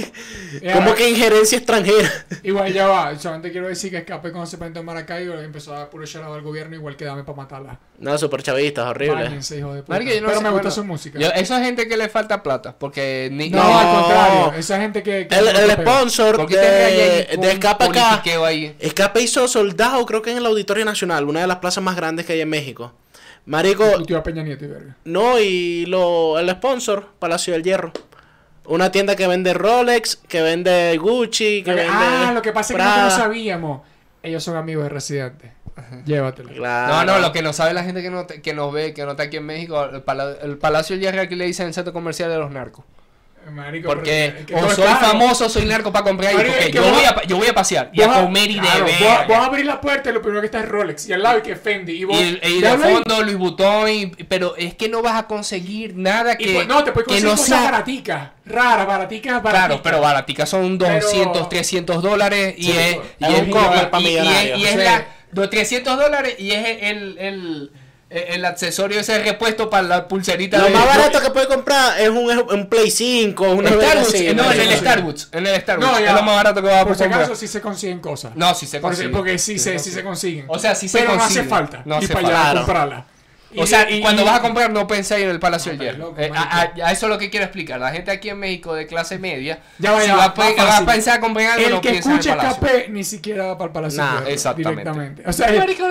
Ya. 0.61 0.73
¿Cómo 0.73 0.93
que 0.95 1.09
injerencia 1.09 1.57
extranjera? 1.57 2.09
Igual 2.43 2.73
ya 2.73 2.85
va, 2.87 3.17
solamente 3.17 3.51
quiero 3.51 3.67
decir 3.69 3.89
que 3.89 3.97
Escape 3.99 4.31
cuando 4.31 4.45
se 4.47 4.57
presentó 4.57 4.81
en 4.81 4.85
Maracaibo 4.85 5.35
empezó 5.35 5.73
a 5.73 5.79
dar 5.79 5.89
puro 5.89 6.03
al 6.25 6.41
gobierno 6.41 6.75
igual 6.75 6.97
que 6.97 7.05
dame 7.05 7.23
para 7.23 7.37
matarla. 7.37 7.79
No, 7.99 8.17
super 8.17 8.43
chavistas, 8.43 8.85
horrible. 8.87 9.23
Báñense, 9.23 9.57
hijo 9.59 9.73
de 9.73 9.81
puta. 9.83 9.93
Marico, 9.93 10.11
yo 10.13 10.19
no 10.21 10.27
Pero 10.27 10.39
sé, 10.39 10.43
me 10.43 10.49
gusta 10.49 10.63
bueno, 10.69 10.75
su 10.75 10.83
música. 10.83 11.19
yo- 11.19 11.29
eso 11.31 11.55
es 11.55 11.63
gente 11.63 11.87
que 11.87 11.95
le 11.95 12.09
falta 12.09 12.43
plata. 12.43 12.75
Porque 12.77 13.29
ni. 13.31 13.49
no, 13.49 13.63
No. 13.63 13.79
al 13.79 13.95
contrario, 14.01 14.53
esa 14.59 14.81
gente 14.81 15.03
que... 15.03 15.27
que 15.27 15.35
El, 15.35 15.47
el 15.47 15.71
sponsor 15.71 16.35
¿Por 16.35 16.47
qué 16.47 16.55
tendría 16.55 16.85
ahí 16.87 16.95
de, 16.97 17.37
de 17.37 17.51
Escape 17.53 17.85
acá. 17.85 18.21
ahí? 18.45 18.75
Escape 18.79 19.21
hizo 19.21 19.47
soldado, 19.47 20.05
creo 20.05 20.21
que 20.21 20.31
en 20.31 20.37
el 20.37 20.45
Auditorio 20.45 20.83
Nacional, 20.83 21.25
una 21.29 21.41
de 21.41 21.47
las 21.47 21.57
plazas 21.59 21.83
más 21.83 21.95
grandes 21.95 22.25
que 22.25 22.33
hay 22.33 22.41
en 22.41 22.49
México. 22.49 22.93
Marico, 23.45 23.89
Tu 23.97 24.05
tío 24.05 24.17
a 24.17 24.23
Peña 24.23 24.43
Nieto 24.43 24.65
y 24.65 24.67
verga. 24.67 24.95
No, 25.05 25.39
y 25.39 25.85
lo, 25.87 26.37
el 26.39 26.49
sponsor, 26.51 27.07
Palacio 27.19 27.53
del 27.53 27.63
Hierro. 27.63 27.91
Una 28.65 28.91
tienda 28.91 29.15
que 29.15 29.27
vende 29.27 29.53
Rolex, 29.53 30.15
que 30.15 30.41
vende 30.41 30.95
Gucci, 30.97 31.63
que 31.63 31.73
vende. 31.73 31.91
ah, 31.91 32.31
lo 32.33 32.41
que 32.41 32.51
pasa 32.53 32.73
es 32.73 32.77
que 32.77 32.83
nosotros 32.83 33.17
no 33.17 33.23
sabíamos. 33.23 33.81
Ellos 34.23 34.43
son 34.43 34.55
amigos 34.55 34.83
de 34.83 34.89
Residente. 34.89 35.51
Llévatelo. 36.05 36.49
Claro. 36.53 36.93
No, 36.93 37.05
no, 37.05 37.19
lo 37.19 37.31
que 37.31 37.41
no 37.41 37.53
sabe 37.53 37.73
la 37.73 37.83
gente 37.83 38.01
que, 38.03 38.11
no 38.11 38.27
te- 38.27 38.41
que 38.41 38.53
nos 38.53 38.71
ve, 38.71 38.93
que 38.93 39.03
no 39.03 39.11
está 39.11 39.23
aquí 39.23 39.37
en 39.37 39.45
México, 39.47 39.83
el, 39.85 40.03
pala- 40.03 40.35
el 40.43 40.57
Palacio 40.57 40.95
del 40.95 41.01
Hierro 41.03 41.21
aquí 41.21 41.35
le 41.35 41.45
dicen 41.45 41.67
el 41.67 41.73
centro 41.73 41.91
comercial 41.91 42.29
de 42.29 42.37
los 42.37 42.51
narcos. 42.51 42.85
Marico, 43.49 43.89
Porque 43.89 44.33
pero- 44.47 44.59
que 44.61 44.65
o 44.65 44.69
soy 44.75 44.85
caro. 44.85 44.99
famoso, 45.07 45.49
soy 45.49 45.65
narco 45.65 45.91
para 45.91 46.05
comprar 46.05 46.29
ahí, 46.29 46.37
Marico, 46.37 46.55
porque 46.55 46.71
yo 46.71 46.81
vos- 46.83 46.91
voy, 46.91 47.03
a, 47.03 47.23
yo 47.23 47.37
voy 47.37 47.47
a 47.47 47.53
pasear 47.53 47.89
y 47.91 47.99
Vos 48.01 48.15
a 48.15 48.21
comer 48.21 48.49
y 48.49 48.53
de 48.55 48.59
claro, 48.61 48.85
ver. 48.85 48.95
vos, 49.01 49.27
vos 49.27 49.37
abrís 49.37 49.65
la 49.65 49.81
puerta 49.81 50.09
y 50.09 50.13
lo 50.13 50.21
primero 50.21 50.41
que 50.41 50.45
está 50.45 50.59
es 50.59 50.69
Rolex. 50.69 51.09
Y 51.09 51.13
al 51.13 51.23
lado 51.23 51.35
hay 51.37 51.41
que 51.41 51.55
Fendi. 51.55 51.91
Y, 51.93 52.03
vos, 52.05 52.15
Y, 52.17 52.39
y 52.47 52.61
ya 52.61 52.77
de 52.77 52.93
fondo 52.93 53.21
Louis 53.23 53.37
Vuitton, 53.37 53.89
y- 53.89 54.05
pero 54.29 54.55
es 54.55 54.75
que 54.75 54.87
no 54.87 55.01
vas 55.01 55.15
a 55.19 55.27
conseguir 55.27 55.95
nada 55.97 56.33
Y 56.39 56.45
que, 56.45 56.53
pues, 56.53 56.67
no, 56.67 56.83
te 56.83 56.91
puedes 56.91 57.07
conseguir 57.07 57.25
no 57.29 57.31
cosas 57.37 57.47
sea... 57.47 57.63
baraticas. 57.63 58.29
Raras, 58.45 58.87
baraticas, 58.87 59.43
baraticas. 59.43 59.65
Claro, 59.67 59.81
pero 59.83 60.01
baraticas 60.01 60.49
son 60.49 60.77
200, 60.77 61.49
300 61.49 62.01
dólares 62.01 62.55
y 62.57 62.63
Sí, 62.65 62.71
es, 62.71 62.77
eso. 62.93 63.03
y 63.19 63.23
Es 63.25 63.29
es, 63.31 63.39
un 63.41 63.47
y- 63.47 63.51
y- 63.51 63.53
y 63.53 63.57
es- 63.57 64.03
millonarios. 64.03 64.59
y 64.59 64.63
es 64.65 64.71
Sí. 64.71 64.77
la, 64.77 65.05
los 65.33 65.49
300 65.49 65.97
dólares 65.97 66.35
y 66.39 66.51
es 66.51 66.65
el, 66.65 66.77
el, 66.79 67.17
el 67.19 67.71
accesorio 68.45 68.99
ese 68.99 69.23
repuesto 69.23 69.69
para 69.69 69.83
la 69.87 70.07
pulserita 70.07 70.57
Lo 70.57 70.65
de- 70.65 70.69
más 70.71 70.85
barato 70.85 71.21
que 71.21 71.29
puede 71.29 71.47
comprar 71.47 71.99
es 71.99 72.09
un, 72.09 72.17
un 72.17 72.67
Play 72.69 72.91
5, 72.91 73.51
una 73.51 73.69
Starbucks, 73.69 74.07
así, 74.13 74.33
no, 74.35 74.51
en 74.51 74.59
el 74.61 74.69
sí. 74.69 74.75
Starbucks, 74.77 75.29
en 75.31 75.47
el 75.47 75.61
Starbucks, 75.61 75.91
No, 75.91 75.99
ya. 75.99 76.09
es 76.09 76.13
lo 76.15 76.23
más 76.23 76.35
barato 76.35 76.61
que 76.61 76.67
va 76.67 76.81
a 76.81 76.85
Por 76.85 76.95
si 76.95 76.99
comprar. 77.03 77.21
acaso 77.23 77.35
sí 77.35 77.47
se 77.47 77.61
consiguen 77.61 77.99
cosas. 77.99 78.35
No, 78.35 78.53
si 78.53 78.65
se 78.65 78.79
Porque- 78.79 78.95
consigue. 78.97 79.15
Porque 79.15 79.37
sí, 79.37 79.57
se, 79.59 79.79
sí 79.79 79.91
se 79.91 80.03
consiguen. 80.03 80.45
O 80.49 80.59
sea, 80.59 80.75
sí 80.75 80.87
se 80.89 80.99
Pero 80.99 81.13
no 81.13 81.19
consigue. 81.19 81.39
hace 81.41 81.49
falta. 81.49 81.81
No 81.85 81.95
y 82.01 82.03
hace 82.05 82.13
para 82.13 82.27
allá 82.49 82.57
comprarla. 82.59 83.05
O 83.57 83.63
Y- 83.63 83.67
sea, 83.67 83.89
y- 83.89 84.01
cuando 84.01 84.21
y- 84.21 84.25
vas 84.25 84.39
a 84.39 84.41
comprar 84.41 84.71
no 84.71 84.87
pensáis 84.87 85.23
en 85.23 85.29
el 85.29 85.39
Palacio 85.39 85.71
del 85.71 85.77
No, 85.79 85.83
Hierro. 85.83 85.97
loco, 86.09 86.19
Eh, 86.21 86.31
a, 86.33 86.45
marico. 86.45 86.83
a- 86.83 86.87
a 86.87 86.91
eso 86.91 87.05
es 87.05 87.09
lo 87.11 87.17
que 87.17 87.29
quiero 87.29 87.45
explicar. 87.45 87.79
La 87.79 87.91
gente 87.91 88.11
aquí 88.11 88.29
en 88.29 88.39
México 88.39 88.73
de 88.73 88.87
clase 88.87 89.19
media, 89.19 89.59
Ya 89.77 89.91
va, 89.91 90.01
si 90.01 90.07
ya 90.07 90.13
va, 90.15 90.27
va, 90.27 90.45
a 90.47 90.51
va 90.65 90.79
va 90.79 90.85
pensar 90.85 91.19
comprar 91.19 91.51
algo, 91.51 91.65
El 91.65 91.71
no 91.73 91.81
que 91.81 91.89
en 91.89 91.95
el 91.95 91.99
escuche 91.99 92.29
Palacio. 92.29 92.51
escape 92.51 92.87
ni 92.89 93.03
siquiera 93.03 93.45
va 93.47 93.57
para 93.57 93.67
el 93.67 93.71
Palacio 93.73 94.01
Nah, 94.03 94.19
Jerry, 94.19 94.31
exactamente. 94.33 94.81
Directamente. 94.81 95.23
O 95.29 95.33
sea, 95.33 95.47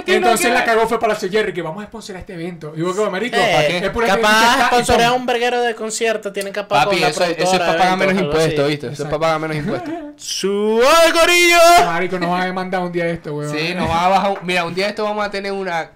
entonces 0.07 0.47
que 0.47 0.53
la 0.55 0.65
cagó 0.65 0.87
fue 0.89 0.99
Palacio 0.99 1.31
Jerry 1.31 1.53
que 1.53 1.63
vamos 1.63 1.83
a 1.83 1.87
sponsorar 1.87 2.21
este 2.21 2.35
evento. 2.35 2.73
Y 2.77 2.81
vos 2.83 2.97
como 2.97 3.11
marico, 3.11 3.37
Eh, 3.37 3.81
es 3.85 3.91
pura 3.91 4.07
gente 4.07 4.21
que 4.23 4.27
capaz 4.27 4.67
sponsorea 4.69 5.13
un 5.13 5.27
verguero 5.27 5.63
de 5.63 5.75
concierto, 5.75 6.33
tienen 6.33 6.53
capaz 6.53 6.85
Papi, 6.85 7.03
eso, 7.03 7.25
eso 7.25 7.53
es 7.53 7.59
para 7.59 7.77
pagar 7.77 7.99
menos 7.99 8.15
impuestos. 8.23 8.69
¿viste? 8.69 8.87
Eso 8.89 9.03
es 9.03 9.09
para 9.09 9.19
pagar 9.21 9.41
menos 9.41 9.57
impuestos. 9.57 9.93
¡Suave, 10.17 11.13
corillo! 11.13 11.59
Marico, 11.87 12.19
nos 12.19 12.31
van 12.31 12.43
a 12.43 12.45
demandar 12.47 12.81
un 12.83 12.93
día 12.93 13.07
esto, 13.07 13.35
weón. 13.35 13.51
Sí, 13.57 13.75
nos 13.75 13.89
va 13.89 14.07
a 14.07 14.09
bajar. 14.09 14.39
Mira, 14.45 14.65
un 14.65 14.75
día 14.75 14.89
esto 14.89 15.05
vamos 15.05 15.25
a 15.27 15.31
tener 15.31 15.53
una. 15.53 15.91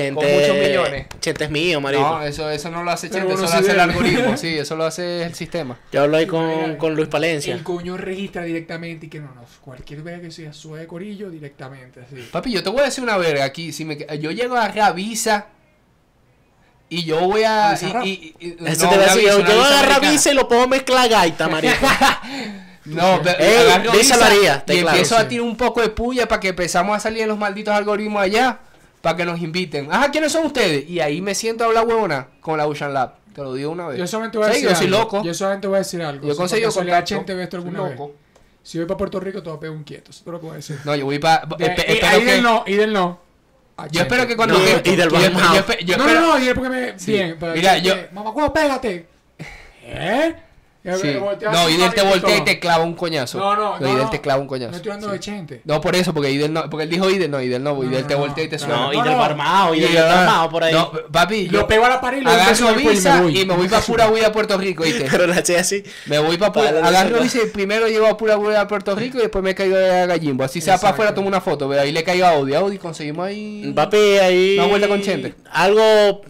Chente, 0.00 0.24
Con 0.24 0.34
muchos 0.34 0.56
millones. 0.56 1.06
Chente 1.20 1.44
es 1.44 1.50
mío, 1.50 1.80
marico. 1.80 2.02
No, 2.02 2.22
eso, 2.22 2.50
eso 2.50 2.70
no 2.70 2.82
lo 2.82 2.90
hace 2.90 3.10
Chente, 3.10 3.32
eso 3.32 3.42
lo 3.42 3.48
hace 3.48 3.70
el 3.72 3.80
algoritmo, 3.80 4.36
sí, 4.36 4.58
eso 4.58 4.76
lo 4.76 4.84
hace 4.84 5.22
el 5.24 5.34
sistema. 5.34 5.78
Yo 5.92 6.02
hablo 6.02 6.16
ahí 6.16 6.26
con, 6.26 6.76
con 6.76 6.94
Luis 6.94 7.08
Palencia. 7.08 7.54
El 7.54 7.62
coño 7.62 7.96
registra 7.96 8.42
directamente 8.44 9.06
y 9.06 9.08
que 9.08 9.20
no, 9.20 9.26
no, 9.34 9.44
cualquier 9.60 10.02
vez 10.02 10.20
que 10.20 10.30
sea 10.30 10.52
suave 10.52 10.86
corillo 10.86 11.30
directamente, 11.30 12.00
así. 12.00 12.16
Papi, 12.30 12.52
yo 12.52 12.62
te 12.62 12.70
voy 12.70 12.80
a 12.80 12.84
decir 12.84 13.04
una 13.04 13.16
verga 13.16 13.44
aquí. 13.44 13.72
Si 13.72 13.84
me, 13.84 13.98
yo 14.18 14.30
llego 14.30 14.56
a 14.56 14.68
Ravisa 14.68 15.46
y 16.88 17.04
yo 17.04 17.20
voy 17.20 17.44
a. 17.44 17.70
¿Avisa 17.70 17.88
Rap? 17.90 18.04
y- 18.06 18.34
y- 18.40 18.46
y- 18.46 18.56
Eso 18.66 18.84
no, 18.86 18.90
te 18.90 18.96
voy 18.96 19.04
a 19.04 19.14
decir, 19.14 19.22
yo, 19.28 19.38
una 19.38 19.48
yo 19.48 19.54
visa 19.56 19.68
agarro 19.68 19.78
americana. 19.86 20.10
visa 20.12 20.30
y 20.30 20.34
lo 20.34 20.48
pongo 20.48 20.62
a 20.62 20.66
mezclar 20.66 21.08
gaita, 21.08 21.48
marico. 21.48 21.74
No, 22.86 23.20
pero 23.22 23.38
está 23.38 24.72
y 24.74 24.80
claro, 24.80 24.88
empiezo 24.88 25.16
a 25.16 25.20
sí. 25.22 25.28
tirar 25.28 25.44
un 25.44 25.56
poco 25.56 25.82
de 25.82 25.90
puya 25.90 26.26
para 26.26 26.40
que 26.40 26.48
empezamos 26.48 26.96
a 26.96 26.98
salir 26.98 27.22
en 27.22 27.28
los 27.28 27.38
malditos 27.38 27.74
algoritmos 27.74 28.22
allá 28.22 28.58
para 29.00 29.16
que 29.16 29.24
nos 29.24 29.40
inviten. 29.40 29.92
Ajá, 29.92 30.10
¿quiénes 30.10 30.32
son 30.32 30.46
ustedes? 30.46 30.88
Y 30.88 31.00
ahí 31.00 31.20
me 31.20 31.34
siento 31.34 31.64
a 31.64 31.68
hablar 31.68 31.86
huevona 31.86 32.28
con 32.40 32.58
la 32.58 32.66
Ocean 32.66 32.92
Lab. 32.94 33.14
Te 33.34 33.42
lo 33.42 33.54
digo 33.54 33.70
una 33.70 33.86
vez. 33.88 33.98
Yo 33.98 34.06
solamente 34.06 34.38
voy 34.38 34.48
a 34.48 34.52
Sí, 34.52 34.54
decir 34.62 34.68
yo 34.70 34.76
soy 34.76 34.86
algo. 34.86 34.98
loco. 34.98 35.22
Yo 35.24 35.34
solamente 35.34 35.66
voy 35.68 35.76
a 35.76 35.78
decir 35.78 36.02
algo. 36.02 36.28
Yo 36.28 36.36
conseguí 36.36 36.64
ve 37.34 37.42
esto 37.44 37.56
Soy 37.56 37.66
alguna 37.66 37.82
vez. 37.88 37.98
loco. 37.98 38.12
Si 38.62 38.76
voy 38.78 38.86
para 38.86 38.98
Puerto 38.98 39.20
Rico, 39.20 39.42
te 39.42 39.48
voy 39.48 39.56
a 39.56 39.60
pegar 39.60 39.76
un 39.76 39.84
quieto. 39.84 40.10
Eso 40.10 40.18
es 40.18 40.24
todo 40.24 40.32
lo 40.32 40.40
a 40.52 40.56
decir. 40.56 40.78
No, 40.84 40.94
yo 40.94 41.04
voy 41.04 41.18
para. 41.18 41.46
Y 41.58 42.24
del 42.24 42.42
no, 42.42 42.64
y 42.66 42.74
del 42.74 42.92
no. 42.92 43.20
Yo 43.90 44.02
espero 44.02 44.26
que 44.26 44.36
cuando. 44.36 44.58
No, 44.58 44.64
y 44.84 44.96
del 44.96 45.08
no, 45.96 46.06
no, 46.06 46.20
no, 46.20 46.38
y 46.38 46.48
es 46.48 46.54
porque 46.54 46.68
me. 46.70 46.92
Bien, 46.92 47.36
pero 47.40 47.54
Mira, 47.54 47.78
yo- 47.78 47.94
Mamá, 48.12 48.30
huevo, 48.30 48.52
pégate. 48.52 49.06
¿Eh? 49.84 50.34
Y 50.82 50.88
Sí. 50.98 51.14
No, 51.52 51.68
Idel 51.68 51.92
te 51.92 52.00
voltea 52.00 52.38
y 52.38 52.40
te 52.44 52.58
clava 52.58 52.84
un 52.84 52.94
coñazo. 52.94 53.38
No, 53.38 53.54
no, 53.54 53.78
no. 53.78 53.86
Idel 53.86 54.04
no. 54.04 54.08
te 54.10 54.20
clava 54.22 54.38
un 54.40 54.46
No 54.46 54.48
coñazo. 54.48 54.76
estoy 54.76 54.90
hablando 54.92 55.08
Sí. 55.08 55.12
de 55.12 55.20
Chente. 55.20 55.60
No, 55.66 55.78
por 55.78 55.94
eso, 55.94 56.14
porque 56.14 56.30
Idel 56.30 56.54
no. 56.54 56.70
Porque 56.70 56.84
él 56.84 56.90
dijo 56.90 57.10
Idel, 57.10 57.30
no, 57.30 57.38
Idel 57.42 57.62
no, 57.62 57.74
No, 57.74 57.84
Idel 57.84 58.00
no, 58.00 58.06
te 58.06 58.14
no, 58.14 58.20
voltea 58.20 58.44
y 58.44 58.48
te 58.48 58.56
no, 58.56 58.60
suena. 58.64 58.76
No, 58.76 58.92
y 58.94 58.96
no, 58.96 59.02
del 59.04 59.12
no. 59.12 59.18
barmao, 59.18 59.74
y 59.74 59.80
del 59.80 59.90
Y 59.90 59.94
yo- 59.94 60.06
barmao 60.06 60.48
por 60.48 60.64
ahí. 60.64 60.72
No, 60.72 60.90
papi, 61.12 61.48
Lo 61.48 61.60
yo 61.60 61.66
pego 61.66 61.84
a 61.84 61.88
la 61.90 62.00
pared 62.00 62.18
y 62.18 62.20
lo 62.22 62.30
agarro 62.30 62.74
visa 62.76 63.22
y 63.30 63.44
me 63.44 63.54
voy 63.56 63.68
para 63.68 63.82
pura 63.82 64.08
huida 64.08 64.28
a 64.28 64.32
Puerto 64.32 64.56
Rico, 64.56 64.82
¿viste? 64.84 65.06
Pero 65.10 65.26
la 65.26 65.38
eché 65.40 65.58
así. 65.58 65.84
Me 66.06 66.18
voy 66.18 66.38
para 66.38 66.52
pura, 66.52 66.68
agarro 66.70 67.16
la- 67.16 67.22
visa 67.22 67.38
y 67.44 67.50
primero 67.50 67.86
llego 67.86 68.06
a 68.06 68.16
pura 68.16 68.38
huida 68.38 68.62
a 68.62 68.66
Puerto 68.66 68.94
Rico 68.94 69.18
y 69.18 69.20
después 69.20 69.44
me 69.44 69.54
caigo 69.54 69.76
a 69.76 70.06
Gallimbo. 70.06 70.44
Así 70.44 70.62
sea 70.62 70.78
para 70.78 70.94
afuera, 70.94 71.14
tomo 71.14 71.28
una 71.28 71.42
foto, 71.42 71.68
veo, 71.68 71.82
ahí 71.82 71.92
le 71.92 72.02
caigo 72.02 72.24
a 72.24 72.30
Audi. 72.30 72.54
Audi 72.54 72.78
conseguimos 72.78 73.26
ahí. 73.26 73.70
Papi, 73.76 73.98
ahí. 73.98 74.54
Una 74.58 74.66
vuelta 74.66 74.88
con 74.88 75.02
Chente. 75.02 75.34
Algo. 75.52 76.22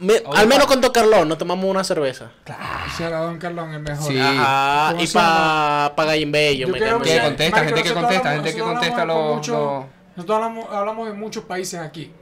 Me- 0.00 0.22
al 0.34 0.46
menos 0.48 0.66
con 0.66 0.80
Don 0.80 0.90
Carlón 0.92 1.28
nos 1.28 1.38
tomamos 1.38 1.64
una 1.64 1.84
cerveza. 1.84 2.30
Se 2.96 3.08
la 3.08 3.18
Don 3.20 3.38
Carlón 3.38 3.72
el 3.72 3.80
mejor. 3.80 4.06
Sí. 4.12 4.18
Ajá. 4.18 4.88
¿Cómo 4.90 5.02
Y 5.02 5.06
llama? 5.06 5.88
pa, 5.88 5.92
pa 5.96 6.04
Gallimbello. 6.06 6.66
Yo 6.66 6.72
me 6.72 6.78
creo 6.78 6.98
Que 7.00 7.10
que- 7.10 7.20
contesta, 7.20 7.56
marico, 7.56 7.76
gente 7.76 7.82
que 7.88 7.94
nosotros 7.94 8.02
contesta, 8.04 8.28
hablamos- 8.30 8.44
gente 8.46 8.58
que 8.58 8.64
contesta 8.64 9.04
los. 9.04 9.34
mucho- 9.36 9.52
los- 9.52 9.84
Nosotros 10.16 10.36
hablamos, 10.36 10.66
hablamos 10.74 11.06
de 11.06 11.12
muchos 11.14 11.44
países 11.44 11.78
aquí. 11.80 12.12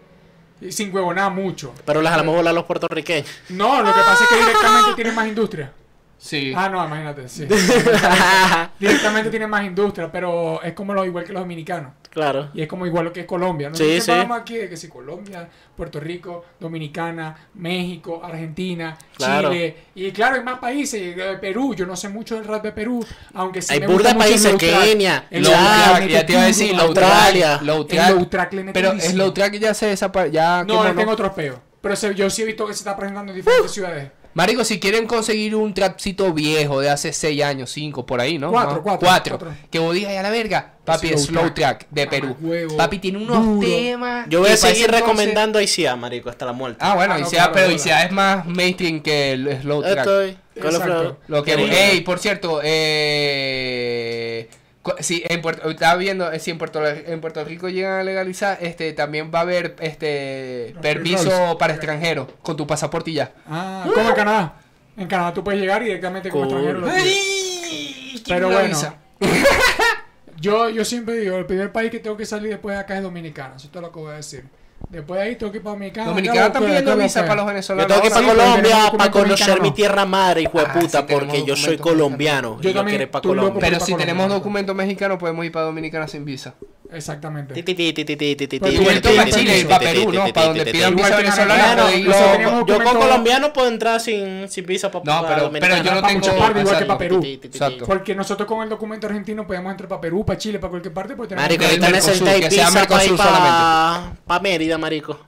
Y 0.61 0.73
sin 0.73 0.93
huevonar 0.95 1.31
mucho. 1.33 1.73
Pero 1.85 2.03
les 2.03 2.11
jalamos 2.11 2.35
bola 2.35 2.51
a 2.51 2.53
los 2.53 2.65
puertorriqueños. 2.65 3.29
No, 3.49 3.81
lo 3.83 3.95
que 3.95 4.01
pasa 4.01 4.25
es 4.25 4.29
que 4.29 4.37
directamente 4.45 4.95
tienen 4.97 5.15
más 5.15 5.27
industria. 5.29 5.73
Sí. 6.19 6.53
Ah, 6.57 6.69
no, 6.69 6.85
imagínate, 6.85 7.29
sí. 7.29 7.47
directamente 8.79 9.31
tienen 9.31 9.49
más 9.49 9.65
industria, 9.65 10.11
pero 10.11 10.61
es 10.63 10.73
como 10.73 10.93
lo 10.95 11.05
igual 11.05 11.25
que 11.25 11.33
los 11.33 11.43
dominicanos. 11.43 11.93
claro. 12.11 12.51
Y 12.55 12.63
es 12.63 12.69
como 12.69 12.87
igual 12.87 13.05
lo 13.05 13.13
que 13.13 13.21
es 13.21 13.27
Colombia. 13.27 13.71
Sí, 13.73 13.83
Nosotros 13.85 14.05
sí. 14.05 14.11
hablamos 14.11 14.41
aquí 14.41 14.57
de 14.57 14.69
que 14.69 14.77
si 14.77 14.89
Colombia, 14.89 15.49
Puerto 15.77 16.01
Rico, 16.01 16.45
Dominicana, 16.59 17.37
México, 17.55 18.21
Argentina, 18.25 18.97
Claro. 19.17 19.51
Chile. 19.53 19.77
Y 19.95 20.11
claro, 20.11 20.37
hay 20.37 20.43
más 20.43 20.59
países. 20.59 21.01
eh, 21.17 21.39
Perú, 21.41 21.75
yo 21.75 21.87
no 21.87 21.95
sé 21.97 22.09
mucho 22.09 22.35
del 22.35 22.45
rap 22.45 22.63
de 22.65 22.73
Perú. 22.73 23.05
Aunque 23.35 23.63
sí 23.63 23.75
Hay 23.75 23.81
me 23.81 23.87
burda 23.87 24.13
gusta 24.15 24.15
mucho 24.15 24.29
países. 24.29 24.57
Kenia, 24.57 25.27
Low 25.31 25.53
ya 26.09 26.27
te 26.27 26.33
iba 26.33 26.43
a 26.43 26.47
decir, 26.47 26.75
Australia. 26.75 27.61
Low 27.63 27.87
Pero 27.87 28.91
durísimo. 28.91 29.19
low 29.19 29.33
track 29.33 29.55
ya 29.59 29.73
se 29.75 29.87
desapareció. 29.87 30.33
Ya, 30.35 30.65
No, 30.65 30.75
¿cómo 30.79 30.85
le 30.89 30.95
tengo 30.95 31.13
otros 31.13 31.33
peos. 31.33 31.59
Pero 31.81 31.95
se- 31.95 32.13
yo 32.15 32.29
sí 32.29 32.43
he 32.43 32.45
visto 32.45 32.67
que 32.67 32.73
se 32.73 32.79
está 32.81 32.97
presentando 32.97 33.31
en 33.33 33.37
diferentes 33.39 33.71
ciudades. 33.71 34.11
Marico, 34.35 34.65
si 34.65 34.79
quieren 34.79 35.07
conseguir 35.07 35.57
un 35.57 35.75
trapcito 35.75 36.33
viejo 36.33 36.81
de 36.81 36.91
hace 36.91 37.13
6 37.13 37.43
años, 37.43 37.71
5, 37.73 38.07
por 38.07 38.21
ahí, 38.21 38.39
¿no? 38.39 38.51
Cuatro, 38.53 38.77
¿No? 38.77 38.83
cuatro, 38.83 39.07
Cuatro. 39.09 39.39
cuatro. 39.39 39.57
Que 39.71 39.79
vos 39.81 39.93
digas, 39.95 40.13
ya 40.13 40.23
la 40.23 40.31
verga. 40.31 40.75
Papi, 40.85 41.09
Slow 41.09 41.19
es 41.19 41.25
slow 41.27 41.43
track. 41.55 41.55
track 41.55 41.87
de 41.91 42.07
Mamá 42.07 42.11
Perú. 42.11 42.37
huevo, 42.41 42.77
Papi 42.77 42.99
tiene 42.99 43.19
unos 43.19 43.45
duro. 43.45 43.67
temas. 43.67 44.27
Yo 44.29 44.41
voy 44.41 44.51
a 44.51 44.57
seguir 44.57 44.91
recomendando 44.91 45.61
ICA, 45.61 45.97
marico, 45.97 46.31
hasta 46.31 46.47
la 46.47 46.53
muerte. 46.53 46.79
Ah, 46.81 46.95
bueno, 46.95 47.15
Ah, 47.15 47.19
no, 47.19 47.27
ICA, 47.27 47.31
claro, 47.37 47.53
pero 47.53 47.67
claro. 47.67 47.83
ICA 47.83 48.03
es 48.05 48.13
más 48.13 48.47
mainstream 48.47 49.01
que 49.03 49.33
el 49.33 49.61
slow 49.63 49.83
track. 49.83 49.99
Estoy. 49.99 50.37
Lo 51.29 51.43
que, 51.45 51.53
Querido. 51.57 51.77
ey, 51.77 52.01
por 52.03 52.19
cierto, 52.19 52.61
eh, 52.63 54.49
si 55.01 55.23
en 55.29 55.41
Puerto, 55.43 55.71
estaba 55.71 55.97
viendo, 55.97 56.31
eh, 56.31 56.39
si 56.39 56.51
en 56.51 56.59
Puerto, 56.59 56.87
en 56.87 57.21
Puerto 57.21 57.45
Rico 57.45 57.69
llegan 57.69 58.01
a 58.01 58.05
legalizar, 58.05 58.59
este, 58.61 58.93
también 58.93 59.31
va 59.35 59.41
a 59.41 59.43
haber, 59.43 59.77
este, 59.81 60.71
Los 60.75 60.83
permiso 60.83 61.57
para 61.59 61.75
extranjeros 61.75 62.29
con 62.43 62.57
tu 62.57 62.67
pasaporte 62.67 63.11
y 63.11 63.15
ya. 63.15 63.33
Ah, 63.47 63.85
como 63.95 64.09
en 64.09 64.15
Canadá. 64.15 64.55
En 64.97 65.07
Canadá 65.07 65.33
tú 65.35 65.45
puedes 65.45 65.61
llegar 65.61 65.83
directamente 65.83 66.29
como 66.31 66.49
Cool. 66.49 66.67
extranjero. 66.67 66.87
Pero 68.27 68.51
bueno. 68.51 68.69
visa. 68.69 68.97
Yo, 70.41 70.69
yo 70.71 70.85
siempre 70.85 71.17
digo, 71.17 71.37
el 71.37 71.47
primer 71.47 71.73
país 71.73 71.91
que 71.91 71.99
tengo 71.99 72.17
que 72.17 72.25
salir 72.25 72.51
después 72.51 72.77
de 72.77 72.81
acá 72.81 72.97
es 72.97 73.03
Dominicana. 73.03 73.57
Eso 73.57 73.67
es 73.67 73.73
todo 73.73 73.83
lo 73.83 73.91
que 73.91 73.99
voy 73.99 74.13
a 74.13 74.17
decir. 74.19 74.45
Después 74.91 75.21
de 75.21 75.27
ahí 75.27 75.37
tengo 75.37 75.53
que 75.53 75.59
ir 75.59 75.63
para 75.65 75.75
Dominicana. 75.75 76.07
Dominicana 76.09 76.41
acá 76.41 76.47
está 76.47 76.61
lo 76.61 76.65
que- 76.67 76.71
pidiendo 76.73 76.97
visa 76.97 77.21
para 77.23 77.35
los 77.35 77.43
Yo 77.45 77.47
venezolanos. 77.49 77.87
tengo 77.89 78.01
que 78.01 78.07
ir 78.07 78.13
para 78.15 78.27
Colombia 78.27 78.71
para 78.71 78.85
documento 78.85 79.19
conocer 79.19 79.61
mi 79.61 79.71
tierra 79.73 80.07
madre, 80.07 80.43
hijo 80.43 80.59
de 80.59 80.65
Ah, 80.67 80.73
puta, 80.73 81.07
porque 81.07 81.45
yo 81.45 81.57
soy 81.57 81.77
documento 81.77 81.83
colombiano. 81.83 82.59
Yo 82.61 82.71
y 82.71 82.73
yo 82.73 82.79
también, 82.79 82.93
quiero 82.93 83.05
ir 83.05 83.11
para 83.11 83.23
Colombia. 83.23 83.53
Pero 83.61 83.73
para 83.77 83.85
si 83.85 83.93
Colombia, 83.93 84.07
tenemos 84.07 84.29
documentos 84.31 84.75
mexicanos, 84.75 85.19
podemos 85.19 85.45
ir 85.45 85.53
para 85.53 85.67
Dominicana 85.67 86.09
sin 86.09 86.25
visa. 86.25 86.55
Exactamente. 86.91 87.63
Ti, 87.63 87.75
para 87.75 89.31
Chile 89.31 89.59
y 89.61 89.65
para 89.65 89.81
Perú, 89.81 90.11
¿no? 90.13 90.33
Para 90.33 90.47
donde 90.47 90.65
pidan 90.67 90.97
visa 90.97 91.17
venezolana. 91.17 91.91
Yo, 91.91 92.01
yo 92.01 92.51
con 92.51 92.67
documento- 92.67 92.99
colombiano 92.99 93.53
puedo 93.53 93.69
entrar 93.69 94.01
sin, 94.01 94.49
sin 94.49 94.65
visa 94.65 94.91
para 94.91 95.05
No, 95.05 95.27
pero- 95.29 95.51
pero 95.51 95.77
yo 95.83 95.95
no 95.95 96.03
tengo- 96.03 96.27
igual 96.35 96.79
que 96.79 96.85
para 96.87 96.99
Perú. 96.99 97.23
Exacto. 97.43 97.85
Porque 97.85 98.15
nosotros 98.15 98.49
con 98.49 98.63
el 98.63 98.71
documento 98.71 99.07
argentino 99.07 99.47
podemos 99.47 99.71
entrar 99.71 99.89
para 99.89 100.01
Perú, 100.01 100.25
para 100.25 100.39
Chile, 100.39 100.59
para 100.59 100.71
cualquier 100.71 100.95
parte. 100.95 101.15
Porque 101.15 101.29
tenemos 101.35 101.45
Marico, 101.45 101.61
Que 101.61 101.67
ahorita 101.67 101.91
necesitáis 101.91 102.49
visa 102.49 102.87
para 102.87 103.05
ir 103.05 103.17
Marico. 104.77 105.19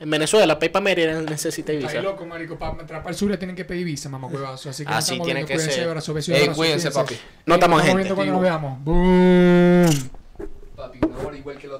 En 0.00 0.10
Venezuela, 0.10 0.54
para 0.56 0.66
ir 0.66 0.72
para 0.72 0.82
Mérida 0.84 1.20
necesitáis 1.22 1.78
Está 1.78 1.88
visa. 1.88 1.98
ahí 1.98 2.04
loco, 2.04 2.24
marico. 2.24 2.56
Para 2.56 2.80
entrar 2.80 3.02
para 3.02 3.10
el 3.10 3.16
sur 3.16 3.30
le 3.30 3.36
tienen 3.36 3.54
que 3.56 3.64
pedir 3.64 3.84
visa, 3.84 4.08
mamá 4.08 4.28
huevazo. 4.28 4.70
Así 4.70 4.84
que 4.84 4.92
Ah, 4.92 4.98
estamos 5.00 5.24
tiene 5.26 5.40
que 5.40 5.54
Cuídense, 5.54 5.70
ser. 5.72 5.82
Ey, 5.82 5.88
abrazos, 5.88 6.56
cuídense, 6.56 6.90
papi. 6.92 7.16
No 7.46 7.54
estamos 7.54 7.76
Nos 7.78 7.86
gente. 7.86 7.96
viendo 7.98 8.14
cuando 8.14 8.32
nos 8.34 8.42
veamos. 8.42 8.84
Boom. 8.84 10.10
Papi, 10.76 10.98
una 11.04 11.18
hora 11.26 11.36
igual 11.36 11.58
que 11.58 11.66
el 11.66 11.72
otro. 11.72 11.76